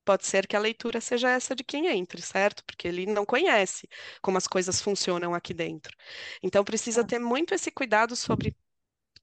pode 0.05 0.27
ser 0.27 0.47
que 0.47 0.57
a 0.57 0.61
leitura 0.61 1.01
seja 1.01 1.31
essa 1.31 1.55
de 1.55 1.65
quem 1.65 1.87
entre, 1.89 2.23
certo? 2.23 2.65
Porque 2.67 2.89
ele 2.89 3.07
não 3.07 3.25
conhece 3.27 3.89
como 4.23 4.39
as 4.39 4.47
coisas 4.49 4.81
funcionam 4.83 5.35
aqui 5.35 5.55
dentro. 5.55 5.97
Então, 6.43 6.65
precisa 6.65 7.03
Ah. 7.03 7.05
ter 7.05 7.19
muito 7.21 7.55
esse 7.55 7.71
cuidado 7.71 8.17
sobre 8.17 8.57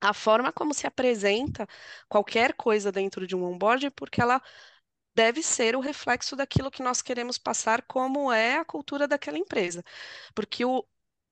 a 0.02 0.14
forma 0.14 0.52
como 0.54 0.74
se 0.74 0.88
apresenta 0.88 1.68
qualquer 2.08 2.54
coisa 2.54 2.92
dentro 2.92 3.28
de 3.28 3.36
um 3.36 3.44
onboard, 3.44 3.90
porque 3.92 4.22
ela 4.22 4.42
deve 5.20 5.44
ser 5.44 5.76
o 5.76 5.82
reflexo 5.82 6.34
daquilo 6.34 6.72
que 6.72 6.82
nós 6.82 7.02
queremos 7.02 7.38
passar, 7.38 7.82
como 7.84 8.32
é 8.32 8.56
a 8.58 8.64
cultura 8.64 9.06
daquela 9.06 9.38
empresa. 9.38 9.84
Porque 10.34 10.64
o, 10.64 10.86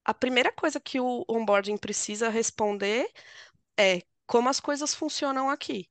a 0.04 0.12
primeira 0.12 0.52
coisa 0.52 0.78
que 0.78 1.00
o 1.00 1.24
onboarding 1.26 1.78
precisa 1.78 2.28
responder 2.28 3.10
é 3.78 4.02
como 4.26 4.50
as 4.50 4.60
coisas 4.60 4.94
funcionam 4.94 5.48
aqui. 5.50 5.88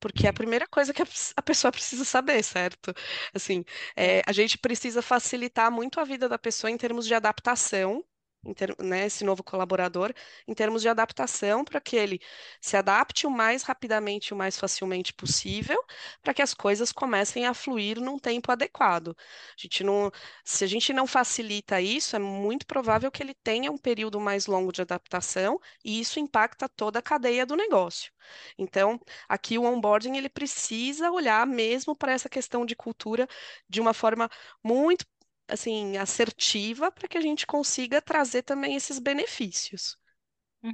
Porque 0.00 0.26
é 0.26 0.30
a 0.30 0.34
primeira 0.34 0.66
coisa 0.68 0.92
que 0.92 1.02
a, 1.36 1.42
pessoa 1.42 1.72
precisa 1.72 2.04
saber, 2.04 2.42
certo? 2.44 2.92
Assim, 3.34 3.64
é, 3.96 4.22
a 4.26 4.32
gente 4.32 4.58
precisa 4.58 5.00
facilitar 5.02 5.72
muito 5.72 6.00
a 6.00 6.04
vida 6.04 6.28
da 6.28 6.38
pessoa 6.38 6.70
em 6.70 6.76
termos 6.76 7.06
de 7.06 7.14
adaptação, 7.14 8.04
ter- 8.52 8.74
né, 8.82 9.06
esse 9.06 9.24
novo 9.24 9.42
colaborador, 9.42 10.12
em 10.46 10.52
termos 10.54 10.82
de 10.82 10.88
adaptação, 10.88 11.64
para 11.64 11.80
que 11.80 11.96
ele 11.96 12.20
se 12.60 12.76
adapte 12.76 13.26
o 13.26 13.30
mais 13.30 13.62
rapidamente 13.62 14.28
e 14.28 14.34
o 14.34 14.36
mais 14.36 14.58
facilmente 14.58 15.12
possível, 15.12 15.80
para 16.22 16.34
que 16.34 16.42
as 16.42 16.52
coisas 16.52 16.92
comecem 16.92 17.46
a 17.46 17.54
fluir 17.54 18.00
num 18.00 18.18
tempo 18.18 18.50
adequado. 18.52 19.16
A 19.56 19.60
gente 19.60 19.82
não, 19.84 20.10
se 20.44 20.64
a 20.64 20.66
gente 20.66 20.92
não 20.92 21.06
facilita 21.06 21.80
isso, 21.80 22.16
é 22.16 22.18
muito 22.18 22.66
provável 22.66 23.10
que 23.10 23.22
ele 23.22 23.34
tenha 23.34 23.70
um 23.70 23.78
período 23.78 24.20
mais 24.20 24.46
longo 24.46 24.72
de 24.72 24.82
adaptação, 24.82 25.58
e 25.84 26.00
isso 26.00 26.18
impacta 26.20 26.68
toda 26.68 26.98
a 26.98 27.02
cadeia 27.02 27.46
do 27.46 27.56
negócio. 27.56 28.12
Então, 28.58 29.00
aqui 29.28 29.58
o 29.58 29.64
onboarding 29.64 30.16
ele 30.16 30.28
precisa 30.28 31.10
olhar 31.10 31.46
mesmo 31.46 31.94
para 31.96 32.12
essa 32.12 32.28
questão 32.28 32.64
de 32.64 32.74
cultura 32.76 33.28
de 33.68 33.80
uma 33.80 33.94
forma 33.94 34.28
muito 34.62 35.04
assim 35.48 35.96
assertiva 35.98 36.90
para 36.92 37.08
que 37.08 37.18
a 37.18 37.20
gente 37.20 37.46
consiga 37.46 38.02
trazer 38.02 38.42
também 38.42 38.74
esses 38.76 38.98
benefícios. 38.98 39.96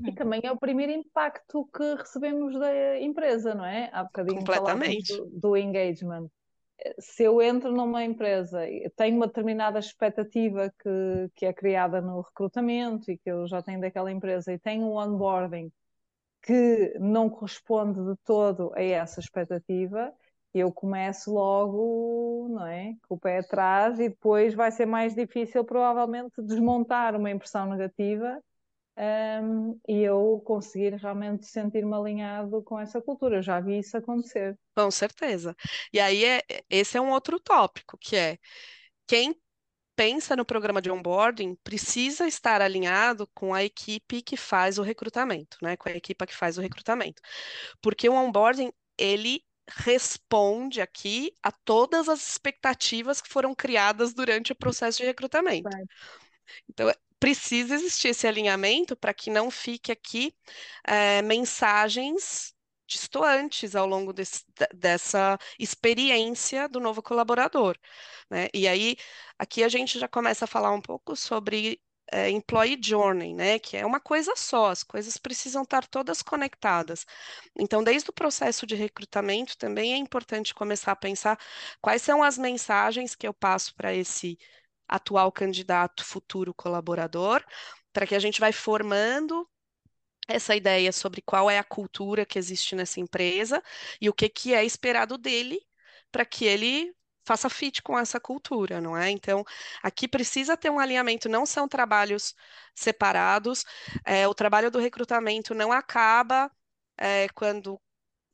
E 0.06 0.12
Uhum. 0.12 0.12
também 0.12 0.40
é 0.44 0.50
o 0.52 0.58
primeiro 0.58 0.92
impacto 0.92 1.66
que 1.74 1.94
recebemos 1.94 2.58
da 2.58 2.98
empresa, 3.00 3.54
não 3.54 3.64
é? 3.64 3.90
Há 3.92 4.04
bocadinho 4.04 4.48
falávamos 4.48 5.04
Completamente. 5.04 5.06
do, 5.06 5.26
do 5.26 5.56
engagement. 5.56 6.28
Se 7.00 7.24
eu 7.24 7.42
entro 7.42 7.72
numa 7.72 8.04
empresa 8.04 8.68
e 8.68 8.90
tenho 8.90 9.16
uma 9.16 9.26
determinada 9.28 9.78
expectativa 9.80 10.72
que, 10.80 11.30
que 11.36 11.46
é 11.46 11.52
criada 11.54 12.00
no 12.00 12.22
recrutamento 12.22 13.10
e 13.10 13.18
que 13.18 13.30
eu 13.30 13.46
já 13.48 13.62
tenho 13.62 13.80
daquela 13.80 14.12
empresa 14.12 14.52
e 14.52 14.58
tenho 14.60 14.84
um 14.86 14.96
onboarding 14.98 15.72
que 16.42 16.98
não 16.98 17.28
corresponde 17.30 18.00
de 18.04 18.16
todo 18.24 18.72
a 18.74 18.82
essa 18.82 19.20
expectativa, 19.20 20.12
eu 20.52 20.72
começo 20.72 21.32
logo, 21.32 22.48
não 22.50 22.66
é? 22.66 22.94
Com 23.08 23.14
o 23.14 23.18
pé 23.18 23.38
atrás 23.38 24.00
e 24.00 24.08
depois 24.08 24.54
vai 24.54 24.70
ser 24.70 24.86
mais 24.86 25.14
difícil, 25.14 25.64
provavelmente, 25.64 26.42
desmontar 26.42 27.14
uma 27.14 27.30
impressão 27.30 27.66
negativa, 27.70 28.42
hum, 29.42 29.78
e 29.88 30.00
eu 30.02 30.42
conseguir 30.44 30.94
realmente 30.94 31.46
sentir-me 31.46 31.94
alinhado 31.94 32.62
com 32.62 32.78
essa 32.78 33.00
cultura. 33.00 33.36
Eu 33.36 33.42
já 33.42 33.60
vi 33.60 33.78
isso 33.78 33.96
acontecer. 33.96 34.58
Com 34.74 34.90
certeza. 34.90 35.54
E 35.92 36.00
aí 36.00 36.24
é, 36.24 36.42
esse 36.68 36.96
é 36.96 37.00
um 37.00 37.10
outro 37.10 37.38
tópico, 37.38 37.96
que 37.98 38.16
é 38.16 38.38
quem 39.06 39.34
pensa 39.94 40.34
no 40.34 40.46
programa 40.46 40.80
de 40.80 40.90
onboarding 40.90 41.56
precisa 41.62 42.26
estar 42.26 42.62
alinhado 42.62 43.28
com 43.34 43.52
a 43.52 43.62
equipe 43.62 44.22
que 44.22 44.36
faz 44.36 44.78
o 44.78 44.82
recrutamento, 44.82 45.58
né? 45.60 45.76
Com 45.76 45.90
a 45.90 45.92
equipa 45.92 46.26
que 46.26 46.34
faz 46.34 46.56
o 46.56 46.60
recrutamento. 46.62 47.20
Porque 47.82 48.08
o 48.08 48.14
onboarding, 48.14 48.72
ele 48.96 49.44
responde 49.76 50.80
aqui 50.80 51.32
a 51.42 51.52
todas 51.52 52.08
as 52.08 52.26
expectativas 52.28 53.20
que 53.20 53.28
foram 53.28 53.54
criadas 53.54 54.14
durante 54.14 54.52
o 54.52 54.56
processo 54.56 54.98
de 54.98 55.04
recrutamento. 55.06 55.70
Vai. 55.70 55.84
Então, 56.68 56.88
é- 56.88 56.96
precisa 57.18 57.74
existir 57.74 58.08
esse 58.08 58.26
alinhamento 58.26 58.96
para 58.96 59.12
que 59.14 59.30
não 59.30 59.50
fique 59.50 59.92
aqui 59.92 60.34
eh, 60.86 61.22
mensagens 61.22 62.54
distoantes 62.86 63.76
ao 63.76 63.86
longo 63.86 64.12
desse- 64.12 64.44
de- 64.56 64.68
dessa 64.76 65.38
experiência 65.58 66.68
do 66.68 66.80
novo 66.80 67.02
colaborador, 67.02 67.76
né? 68.30 68.48
E 68.54 68.68
aí, 68.68 68.96
aqui 69.38 69.62
a 69.64 69.68
gente 69.68 69.98
já 69.98 70.08
começa 70.08 70.44
a 70.46 70.48
falar 70.48 70.72
um 70.72 70.80
pouco 70.82 71.16
sobre 71.16 71.80
eh, 72.12 72.30
Employee 72.30 72.78
Journey, 72.82 73.34
né? 73.34 73.58
Que 73.58 73.76
é 73.76 73.86
uma 73.86 74.00
coisa 74.00 74.34
só, 74.36 74.70
as 74.70 74.82
coisas 74.82 75.16
precisam 75.18 75.62
estar 75.62 75.86
todas 75.86 76.22
conectadas. 76.22 77.06
Então, 77.58 77.82
desde 77.84 78.10
o 78.10 78.12
processo 78.12 78.66
de 78.66 78.74
recrutamento, 78.74 79.56
também 79.58 79.92
é 79.94 79.96
importante 79.96 80.54
começar 80.54 80.92
a 80.92 80.96
pensar 80.96 81.38
quais 81.80 82.02
são 82.02 82.22
as 82.22 82.38
mensagens 82.38 83.14
que 83.14 83.26
eu 83.26 83.34
passo 83.34 83.74
para 83.74 83.94
esse 83.94 84.38
atual 84.88 85.30
candidato, 85.32 86.04
futuro 86.04 86.52
colaborador, 86.54 87.44
para 87.92 88.06
que 88.06 88.14
a 88.14 88.18
gente 88.18 88.40
vai 88.40 88.52
formando 88.52 89.48
essa 90.28 90.54
ideia 90.56 90.92
sobre 90.92 91.20
qual 91.22 91.50
é 91.50 91.58
a 91.58 91.64
cultura 91.64 92.24
que 92.26 92.38
existe 92.38 92.74
nessa 92.74 93.00
empresa 93.00 93.62
e 94.00 94.08
o 94.08 94.14
que 94.14 94.28
que 94.28 94.54
é 94.54 94.64
esperado 94.64 95.18
dele 95.18 95.60
para 96.12 96.24
que 96.24 96.44
ele 96.44 96.94
faça 97.24 97.48
fit 97.50 97.82
com 97.82 97.98
essa 97.98 98.20
cultura, 98.20 98.80
não 98.80 98.96
é? 98.96 99.10
Então, 99.10 99.44
aqui 99.82 100.08
precisa 100.08 100.56
ter 100.56 100.70
um 100.70 100.78
alinhamento, 100.80 101.28
não 101.28 101.46
são 101.46 101.68
trabalhos 101.68 102.34
separados, 102.74 103.64
é, 104.04 104.26
o 104.28 104.34
trabalho 104.34 104.70
do 104.70 104.78
recrutamento 104.78 105.54
não 105.54 105.72
acaba 105.72 106.50
é, 106.98 107.28
quando 107.30 107.80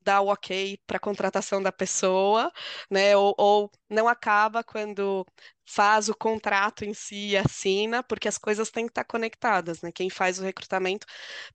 dá 0.00 0.21
o 0.21 0.28
ok 0.28 0.78
para 0.87 0.99
a 0.99 1.00
contratação 1.00 1.62
da 1.62 1.73
pessoa, 1.73 2.52
né? 2.90 3.16
Ou, 3.16 3.35
ou 3.38 3.71
não 3.90 4.09
acaba 4.09 4.62
quando 4.62 5.26
faz 5.64 6.09
o 6.09 6.14
contrato 6.14 6.85
em 6.85 6.95
si 6.95 7.31
e 7.31 7.37
assina, 7.37 8.02
porque 8.02 8.28
as 8.28 8.38
coisas 8.38 8.71
têm 8.71 8.87
que 8.87 8.93
estar 8.93 9.05
conectadas, 9.05 9.83
né? 9.83 9.90
Quem 9.93 10.09
faz 10.09 10.38
o 10.38 10.43
recrutamento 10.45 11.07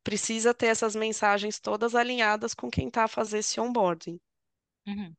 precisa 0.04 0.54
ter 0.54 0.68
essas 0.68 0.96
mensagens 0.96 1.60
todas 1.60 1.96
alinhadas 1.96 2.54
com 2.54 2.70
quem 2.70 2.88
está 2.90 3.06
a 3.06 3.08
fazer 3.08 3.40
esse 3.40 3.60
onboarding. 3.60 4.20
Uhum. 4.88 5.16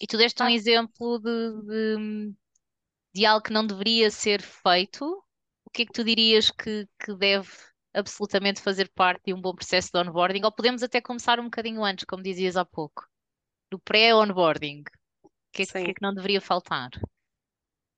E 0.00 0.06
tu 0.06 0.16
deste 0.16 0.42
um 0.42 0.46
Ah. 0.46 0.52
exemplo 0.52 1.18
de, 1.20 1.62
de, 1.62 2.34
de 3.14 3.26
algo 3.26 3.42
que 3.44 3.52
não 3.52 3.66
deveria 3.66 4.10
ser 4.10 4.42
feito. 4.42 5.04
O 5.64 5.70
que 5.70 5.82
é 5.82 5.86
que 5.86 5.92
tu 5.92 6.04
dirias 6.04 6.50
que, 6.50 6.88
que 6.98 7.14
deve 7.14 7.48
absolutamente 7.94 8.60
fazer 8.60 8.90
parte 8.94 9.24
de 9.26 9.34
um 9.34 9.40
bom 9.40 9.54
processo 9.54 9.90
de 9.92 9.98
onboarding? 10.00 10.44
Ou 10.44 10.52
podemos 10.52 10.82
até 10.82 11.00
começar 11.00 11.38
um 11.40 11.44
bocadinho 11.44 11.84
antes, 11.84 12.04
como 12.04 12.22
dizias 12.22 12.56
há 12.56 12.64
pouco, 12.64 13.06
do 13.70 13.78
pré-onboarding. 13.80 14.82
O 14.82 15.30
que 15.52 15.62
é 15.62 15.66
que, 15.66 15.72
que 15.84 15.90
é 15.90 15.94
que 15.94 16.02
não 16.02 16.14
deveria 16.14 16.40
faltar? 16.40 16.90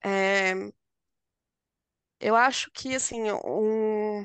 É, 0.05 0.73
eu 2.21 2.37
acho 2.37 2.71
que 2.73 2.95
assim 2.95 3.31
um, 3.33 4.25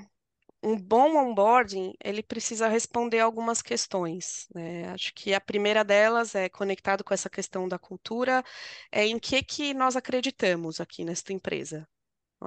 um 0.63 0.77
bom 0.77 1.15
onboarding 1.17 1.93
ele 2.03 2.23
precisa 2.23 2.67
responder 2.67 3.19
algumas 3.19 3.61
questões, 3.61 4.47
né? 4.53 4.89
Acho 4.89 5.13
que 5.13 5.33
a 5.33 5.41
primeira 5.41 5.83
delas 5.83 6.35
é 6.35 6.49
conectado 6.49 7.03
com 7.03 7.13
essa 7.13 7.29
questão 7.29 7.67
da 7.67 7.79
cultura, 7.79 8.43
é 8.91 9.05
em 9.05 9.19
que 9.19 9.43
que 9.43 9.73
nós 9.73 9.95
acreditamos 9.95 10.79
aqui 10.81 11.03
nesta 11.05 11.33
empresa. 11.33 11.87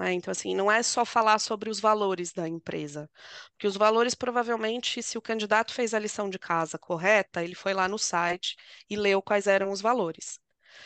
É? 0.02 0.12
Então, 0.12 0.30
assim, 0.32 0.54
não 0.54 0.70
é 0.70 0.82
só 0.82 1.04
falar 1.04 1.38
sobre 1.40 1.70
os 1.70 1.80
valores 1.80 2.32
da 2.32 2.48
empresa, 2.48 3.10
porque 3.52 3.66
os 3.66 3.76
valores, 3.76 4.14
provavelmente, 4.14 5.02
se 5.02 5.18
o 5.18 5.22
candidato 5.22 5.74
fez 5.74 5.94
a 5.94 5.98
lição 5.98 6.30
de 6.30 6.38
casa 6.38 6.78
correta, 6.78 7.42
ele 7.44 7.54
foi 7.56 7.74
lá 7.74 7.88
no 7.88 7.98
site 7.98 8.56
e 8.88 8.96
leu 8.96 9.20
quais 9.22 9.46
eram 9.48 9.70
os 9.72 9.80
valores, 9.80 10.38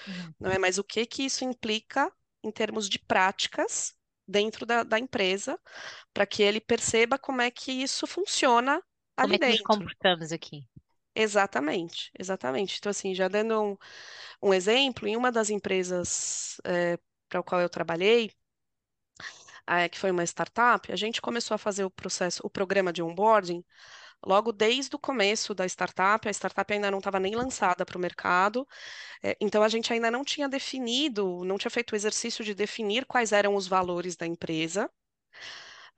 Uhum. 0.06 0.34
não 0.42 0.50
é? 0.50 0.58
Mas 0.58 0.78
o 0.78 0.84
que 0.84 1.06
que 1.06 1.24
isso 1.24 1.44
implica 1.44 2.12
em 2.42 2.50
termos 2.50 2.88
de 2.88 2.98
práticas 2.98 3.94
dentro 4.26 4.66
da, 4.66 4.82
da 4.84 4.98
empresa, 4.98 5.58
para 6.14 6.26
que 6.26 6.42
ele 6.42 6.60
perceba 6.60 7.18
como 7.18 7.42
é 7.42 7.50
que 7.50 7.72
isso 7.72 8.06
funciona 8.06 8.82
Como 9.18 9.34
ali 9.34 9.36
é 9.36 9.38
que 9.40 9.48
nos 9.48 9.60
dentro. 9.60 9.68
comportamos 9.68 10.30
aqui? 10.30 10.68
Exatamente, 11.16 12.10
exatamente. 12.18 12.76
Então, 12.78 12.90
assim, 12.90 13.14
já 13.14 13.28
dando 13.28 13.60
um, 13.62 13.76
um 14.42 14.54
exemplo, 14.54 15.06
em 15.08 15.16
uma 15.16 15.30
das 15.32 15.50
empresas 15.50 16.60
para 17.28 17.40
o 17.40 17.44
qual 17.44 17.60
eu 17.60 17.68
trabalhei, 17.70 18.32
eh, 19.66 19.88
que 19.88 19.98
foi 19.98 20.10
uma 20.10 20.24
startup, 20.24 20.90
a 20.92 20.96
gente 20.96 21.20
começou 21.20 21.54
a 21.54 21.58
fazer 21.58 21.84
o 21.84 21.90
processo, 21.90 22.40
o 22.44 22.50
programa 22.50 22.92
de 22.92 23.02
onboarding 23.02 23.64
logo 24.26 24.52
desde 24.52 24.94
o 24.96 24.98
começo 24.98 25.54
da 25.54 25.66
startup. 25.66 26.28
A 26.28 26.32
startup 26.32 26.72
ainda 26.72 26.90
não 26.90 26.98
estava 26.98 27.20
nem 27.20 27.34
lançada 27.34 27.84
para 27.86 27.98
o 27.98 28.00
mercado, 28.00 28.66
eh, 29.22 29.36
então 29.40 29.62
a 29.62 29.68
gente 29.68 29.92
ainda 29.92 30.10
não 30.10 30.24
tinha 30.24 30.48
definido, 30.48 31.44
não 31.44 31.58
tinha 31.58 31.70
feito 31.70 31.92
o 31.92 31.96
exercício 31.96 32.44
de 32.44 32.54
definir 32.54 33.06
quais 33.06 33.32
eram 33.32 33.54
os 33.56 33.66
valores 33.68 34.16
da 34.16 34.26
empresa. 34.26 34.90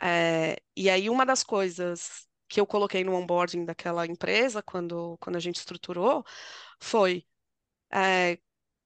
Eh, 0.02 0.56
e 0.76 0.90
aí, 0.90 1.08
uma 1.10 1.24
das 1.26 1.42
coisas 1.42 2.26
que 2.48 2.60
eu 2.60 2.66
coloquei 2.66 3.02
no 3.04 3.14
onboarding 3.14 3.64
daquela 3.64 4.06
empresa, 4.06 4.62
quando, 4.62 5.16
quando 5.18 5.36
a 5.36 5.40
gente 5.40 5.56
estruturou, 5.56 6.24
foi 6.80 7.26
eh, 7.92 8.38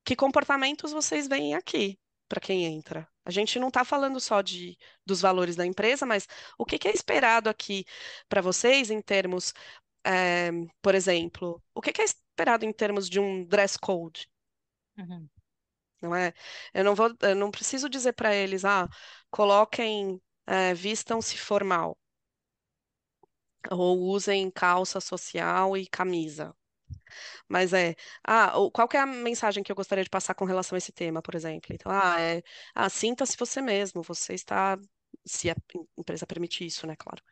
que 0.04 0.16
comportamentos 0.16 0.92
vocês 0.92 1.28
veem 1.28 1.54
aqui 1.54 1.98
para 2.28 2.40
quem 2.40 2.64
entra? 2.66 3.08
A 3.30 3.32
gente 3.32 3.58
não 3.60 3.68
está 3.68 3.84
falando 3.84 4.20
só 4.20 4.42
de, 4.42 4.76
dos 5.06 5.20
valores 5.20 5.56
da 5.56 5.64
empresa, 5.66 6.04
mas 6.06 6.26
o 6.58 6.64
que 6.66 6.78
que 6.78 6.88
é 6.88 6.92
esperado 6.92 7.48
aqui 7.48 7.84
para 8.28 8.40
vocês 8.42 8.90
em 8.90 9.00
termos, 9.00 9.54
eh, 10.04 10.50
por 10.82 10.94
exemplo, 10.94 11.62
o 11.74 11.80
que 11.80 11.92
que 11.92 12.02
é 12.02 12.04
esperado 12.04 12.64
em 12.66 12.72
termos 12.72 13.08
de 13.08 13.20
um 13.20 13.44
dress 13.46 13.78
code? 13.78 14.28
Uhum. 14.98 15.28
não 16.02 16.14
é? 16.14 16.32
Eu 16.74 16.84
não 16.84 16.94
vou, 16.94 17.14
eu 17.22 17.34
não 17.36 17.50
preciso 17.50 17.88
dizer 17.88 18.12
para 18.14 18.34
eles, 18.34 18.64
ah, 18.64 18.88
coloquem, 19.30 20.20
é, 20.46 20.74
vistam-se 20.74 21.36
formal, 21.38 21.98
ou 23.70 23.98
usem 24.02 24.50
calça 24.50 25.00
social 25.00 25.74
e 25.76 25.86
camisa. 25.86 26.54
Mas 27.48 27.72
é, 27.72 27.94
ah, 28.24 28.52
qual 28.72 28.88
que 28.88 28.96
é 28.96 29.00
a 29.00 29.06
mensagem 29.06 29.62
que 29.62 29.70
eu 29.72 29.76
gostaria 29.76 30.04
de 30.04 30.10
passar 30.10 30.34
com 30.34 30.44
relação 30.44 30.76
a 30.76 30.78
esse 30.78 30.92
tema, 30.92 31.22
por 31.22 31.34
exemplo? 31.34 31.74
Então, 31.74 31.90
ah, 31.92 32.20
é, 32.20 32.42
ah, 32.74 32.88
sinta-se 32.88 33.36
você 33.36 33.60
mesmo, 33.60 34.02
você 34.02 34.34
está, 34.34 34.78
se 35.24 35.50
a 35.50 35.56
empresa 35.98 36.26
permite 36.26 36.64
isso, 36.64 36.86
né, 36.86 36.94
claro. 36.96 37.22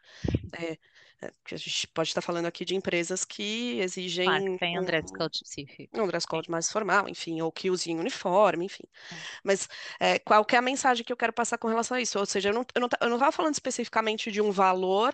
É, 0.53 0.79
é, 1.21 1.33
a 1.53 1.57
gente 1.57 1.89
pode 1.89 2.09
estar 2.11 2.21
falando 2.21 2.47
aqui 2.47 2.65
de 2.65 2.77
empresas 2.77 3.25
que 3.25 3.39
Claro, 3.43 3.79
que 3.79 3.83
exigem 3.83 4.57
tem 4.59 4.79
um 4.79 4.85
dress 4.85 5.13
code 5.13 5.37
específico. 5.37 6.01
um 6.01 6.07
dress 6.07 6.27
code 6.27 6.51
mais 6.51 6.71
formal, 6.71 7.09
enfim, 7.09 7.41
ou 7.41 7.51
que 7.51 7.71
usem 7.71 7.99
uniforme, 7.99 8.67
enfim. 8.67 8.85
Hum. 9.13 9.17
Mas 9.43 9.69
é, 9.99 10.19
qual 10.21 10.45
que 10.45 10.55
é 10.55 10.59
a 10.59 10.63
mensagem 10.63 11.05
que 11.05 11.13
eu 11.13 11.17
quero 11.17 11.33
passar 11.33 11.59
com 11.59 11.67
relação 11.67 11.97
a 11.97 12.01
isso? 12.01 12.19
Ou 12.19 12.27
seja, 12.27 12.51
eu 12.51 12.55
não, 12.55 12.65
eu 12.75 12.81
não, 12.81 12.89
eu 13.01 13.09
não 13.09 13.17
estava 13.17 13.33
falando 13.33 13.55
especificamente 13.55 14.31
de 14.31 14.41
um 14.41 14.53
valor, 14.53 15.13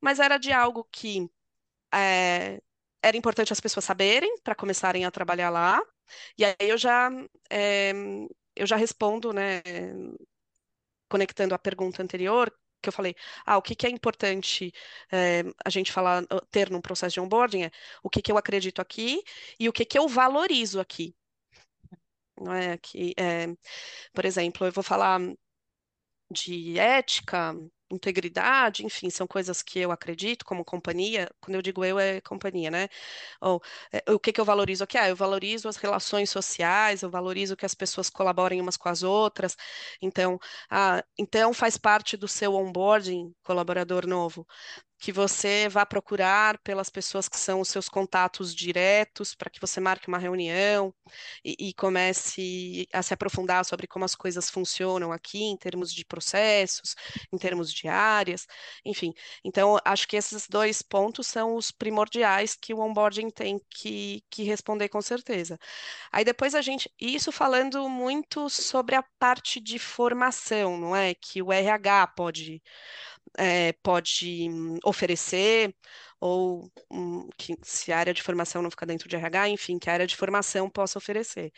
mas 0.00 0.20
era 0.20 0.38
de 0.38 0.52
algo 0.52 0.84
que 0.84 1.28
é, 1.92 2.62
era 3.02 3.16
importante 3.16 3.52
as 3.52 3.60
pessoas 3.60 3.84
saberem 3.84 4.38
para 4.42 4.54
começarem 4.54 5.04
a 5.04 5.10
trabalhar 5.10 5.50
lá. 5.50 5.80
E 6.38 6.44
aí 6.44 6.54
eu 6.60 6.78
já, 6.78 7.10
é, 7.50 7.92
eu 8.56 8.66
já 8.66 8.76
respondo, 8.76 9.32
né, 9.32 9.62
conectando 11.08 11.54
a 11.54 11.58
pergunta 11.58 12.02
anterior, 12.02 12.52
que 12.82 12.88
eu 12.88 12.92
falei, 12.92 13.14
ah, 13.44 13.58
o 13.58 13.62
que 13.62 13.74
que 13.74 13.86
é 13.86 13.90
importante 13.90 14.72
é, 15.12 15.42
a 15.64 15.68
gente 15.70 15.92
falar, 15.92 16.24
ter 16.50 16.70
num 16.70 16.80
processo 16.80 17.14
de 17.14 17.20
onboarding 17.20 17.64
é 17.64 17.70
o 18.02 18.08
que 18.10 18.22
que 18.22 18.32
eu 18.32 18.38
acredito 18.38 18.80
aqui 18.80 19.22
e 19.58 19.68
o 19.68 19.72
que 19.72 19.84
que 19.84 19.98
eu 19.98 20.08
valorizo 20.08 20.80
aqui. 20.80 21.14
Não 22.40 22.52
é 22.52 22.76
que, 22.78 23.14
é, 23.18 23.46
por 24.14 24.24
exemplo, 24.24 24.66
eu 24.66 24.72
vou 24.72 24.84
falar 24.84 25.20
de 26.30 26.78
ética, 26.78 27.54
integridade, 27.90 28.84
enfim, 28.84 29.10
são 29.10 29.26
coisas 29.26 29.62
que 29.62 29.78
eu 29.80 29.90
acredito 29.92 30.44
como 30.44 30.64
companhia. 30.64 31.28
Quando 31.40 31.56
eu 31.56 31.62
digo 31.62 31.84
eu, 31.84 31.98
é 31.98 32.20
companhia, 32.20 32.70
né? 32.70 32.88
Ou 33.40 33.62
é, 33.92 34.02
o 34.12 34.18
que 34.18 34.32
que 34.32 34.40
eu 34.40 34.44
valorizo 34.44 34.84
aqui? 34.84 34.98
Ah, 34.98 35.08
eu 35.08 35.16
valorizo 35.16 35.68
as 35.68 35.76
relações 35.76 36.30
sociais, 36.30 37.02
eu 37.02 37.10
valorizo 37.10 37.56
que 37.56 37.66
as 37.66 37.74
pessoas 37.74 38.10
colaborem 38.10 38.60
umas 38.60 38.76
com 38.76 38.88
as 38.88 39.02
outras. 39.02 39.56
Então, 40.02 40.38
ah, 40.70 41.04
então 41.18 41.52
faz 41.54 41.76
parte 41.76 42.16
do 42.16 42.28
seu 42.28 42.54
onboarding, 42.54 43.34
colaborador 43.42 44.06
novo 44.06 44.46
que 45.00 45.10
você 45.12 45.66
vá 45.68 45.86
procurar 45.86 46.58
pelas 46.58 46.90
pessoas 46.90 47.26
que 47.26 47.38
são 47.38 47.60
os 47.60 47.68
seus 47.68 47.88
contatos 47.88 48.54
diretos, 48.54 49.34
para 49.34 49.48
que 49.48 49.58
você 49.60 49.80
marque 49.80 50.08
uma 50.08 50.18
reunião 50.18 50.94
e, 51.42 51.56
e 51.70 51.74
comece 51.74 52.86
a 52.92 53.02
se 53.02 53.14
aprofundar 53.14 53.64
sobre 53.64 53.86
como 53.86 54.04
as 54.04 54.14
coisas 54.14 54.50
funcionam 54.50 55.10
aqui, 55.10 55.42
em 55.42 55.56
termos 55.56 55.92
de 55.92 56.04
processos, 56.04 56.94
em 57.32 57.38
termos 57.38 57.72
de 57.72 57.88
áreas, 57.88 58.46
enfim. 58.84 59.14
Então, 59.42 59.78
acho 59.86 60.06
que 60.06 60.16
esses 60.16 60.46
dois 60.46 60.82
pontos 60.82 61.26
são 61.26 61.56
os 61.56 61.70
primordiais 61.70 62.54
que 62.54 62.74
o 62.74 62.80
onboarding 62.80 63.30
tem 63.30 63.58
que, 63.70 64.22
que 64.30 64.42
responder 64.42 64.90
com 64.90 65.00
certeza. 65.00 65.58
Aí 66.12 66.24
depois 66.24 66.54
a 66.54 66.60
gente, 66.60 66.92
isso 67.00 67.32
falando 67.32 67.88
muito 67.88 68.50
sobre 68.50 68.96
a 68.96 69.02
parte 69.18 69.60
de 69.60 69.78
formação, 69.78 70.76
não 70.78 70.94
é? 70.94 71.14
Que 71.14 71.40
o 71.42 71.52
RH 71.52 72.08
pode 72.08 72.62
é, 73.38 73.72
pode 73.82 74.48
hum, 74.50 74.78
oferecer, 74.84 75.74
ou 76.20 76.70
hum, 76.90 77.28
que, 77.38 77.56
se 77.62 77.92
a 77.92 77.98
área 77.98 78.14
de 78.14 78.22
formação 78.22 78.62
não 78.62 78.70
fica 78.70 78.86
dentro 78.86 79.08
de 79.08 79.16
RH, 79.16 79.48
enfim, 79.48 79.78
que 79.78 79.88
a 79.90 79.92
área 79.94 80.06
de 80.06 80.16
formação 80.16 80.68
possa 80.70 80.98
oferecer. 80.98 81.52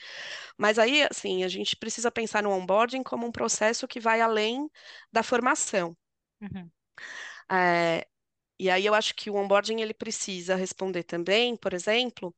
Mas 0.58 0.78
aí, 0.78 1.02
assim, 1.10 1.44
a 1.44 1.48
gente 1.48 1.76
precisa 1.76 2.10
pensar 2.10 2.42
no 2.42 2.50
onboarding 2.50 3.02
como 3.02 3.26
um 3.26 3.32
processo 3.32 3.88
que 3.88 4.00
vai 4.00 4.20
além 4.20 4.68
da 5.12 5.22
formação. 5.22 5.96
Uhum. 6.40 6.70
É, 7.50 8.06
e 8.58 8.70
aí 8.70 8.86
eu 8.86 8.94
acho 8.94 9.14
que 9.14 9.30
o 9.30 9.36
onboarding 9.36 9.80
ele 9.80 9.94
precisa 9.94 10.56
responder 10.56 11.04
também, 11.04 11.56
por 11.56 11.74
exemplo, 11.74 12.34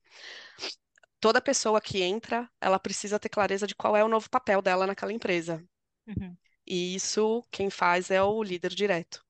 toda 1.20 1.40
pessoa 1.40 1.80
que 1.80 2.02
entra, 2.02 2.48
ela 2.60 2.78
precisa 2.78 3.18
ter 3.18 3.28
clareza 3.28 3.66
de 3.66 3.74
qual 3.74 3.96
é 3.96 4.04
o 4.04 4.08
novo 4.08 4.30
papel 4.30 4.62
dela 4.62 4.86
naquela 4.86 5.12
empresa. 5.12 5.60
Uhum. 6.06 6.36
E 6.66 6.94
isso 6.94 7.42
quem 7.50 7.70
faz 7.70 8.10
é 8.10 8.22
o 8.22 8.42
líder 8.42 8.74
direto. 8.74 9.23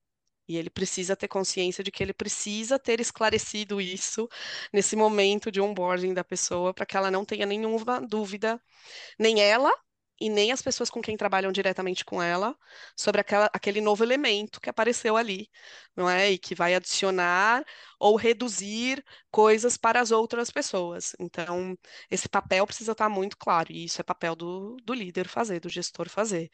E 0.49 0.57
ele 0.57 0.71
precisa 0.71 1.17
ter 1.17 1.29
consciência 1.29 1.83
de 1.85 1.91
que 1.91 2.03
ele 2.03 2.13
precisa 2.15 2.79
ter 2.79 3.01
esclarecido 3.01 3.81
isso 3.81 4.29
nesse 4.73 4.97
momento 4.97 5.51
de 5.51 5.61
onboarding 5.61 6.15
da 6.15 6.25
pessoa, 6.25 6.75
para 6.75 6.87
que 6.87 6.97
ela 6.97 7.11
não 7.11 7.25
tenha 7.25 7.47
nenhuma 7.47 8.01
dúvida, 8.01 8.61
nem 9.19 9.41
ela 9.43 9.73
e 10.25 10.31
nem 10.31 10.53
as 10.53 10.63
pessoas 10.63 10.89
com 10.89 11.03
quem 11.03 11.17
trabalham 11.19 11.53
diretamente 11.53 12.03
com 12.05 12.23
ela, 12.23 12.57
sobre 12.97 13.21
aquela, 13.21 13.51
aquele 13.53 13.81
novo 13.81 14.03
elemento 14.03 14.59
que 14.61 14.71
apareceu 14.71 15.17
ali, 15.19 15.51
não 15.95 16.09
é? 16.09 16.31
E 16.31 16.39
que 16.39 16.55
vai 16.55 16.75
adicionar 16.75 17.63
ou 18.01 18.17
reduzir 18.17 19.05
coisas 19.31 19.77
para 19.77 20.01
as 20.01 20.11
outras 20.11 20.51
pessoas. 20.51 21.15
Então, 21.21 21.77
esse 22.11 22.27
papel 22.27 22.67
precisa 22.67 22.93
estar 22.93 23.09
muito 23.11 23.37
claro, 23.37 23.71
e 23.71 23.85
isso 23.85 24.01
é 24.01 24.05
papel 24.05 24.35
do, 24.35 24.77
do 24.83 24.95
líder 24.95 25.29
fazer, 25.29 25.61
do 25.61 25.69
gestor 25.69 26.09
fazer. 26.09 26.51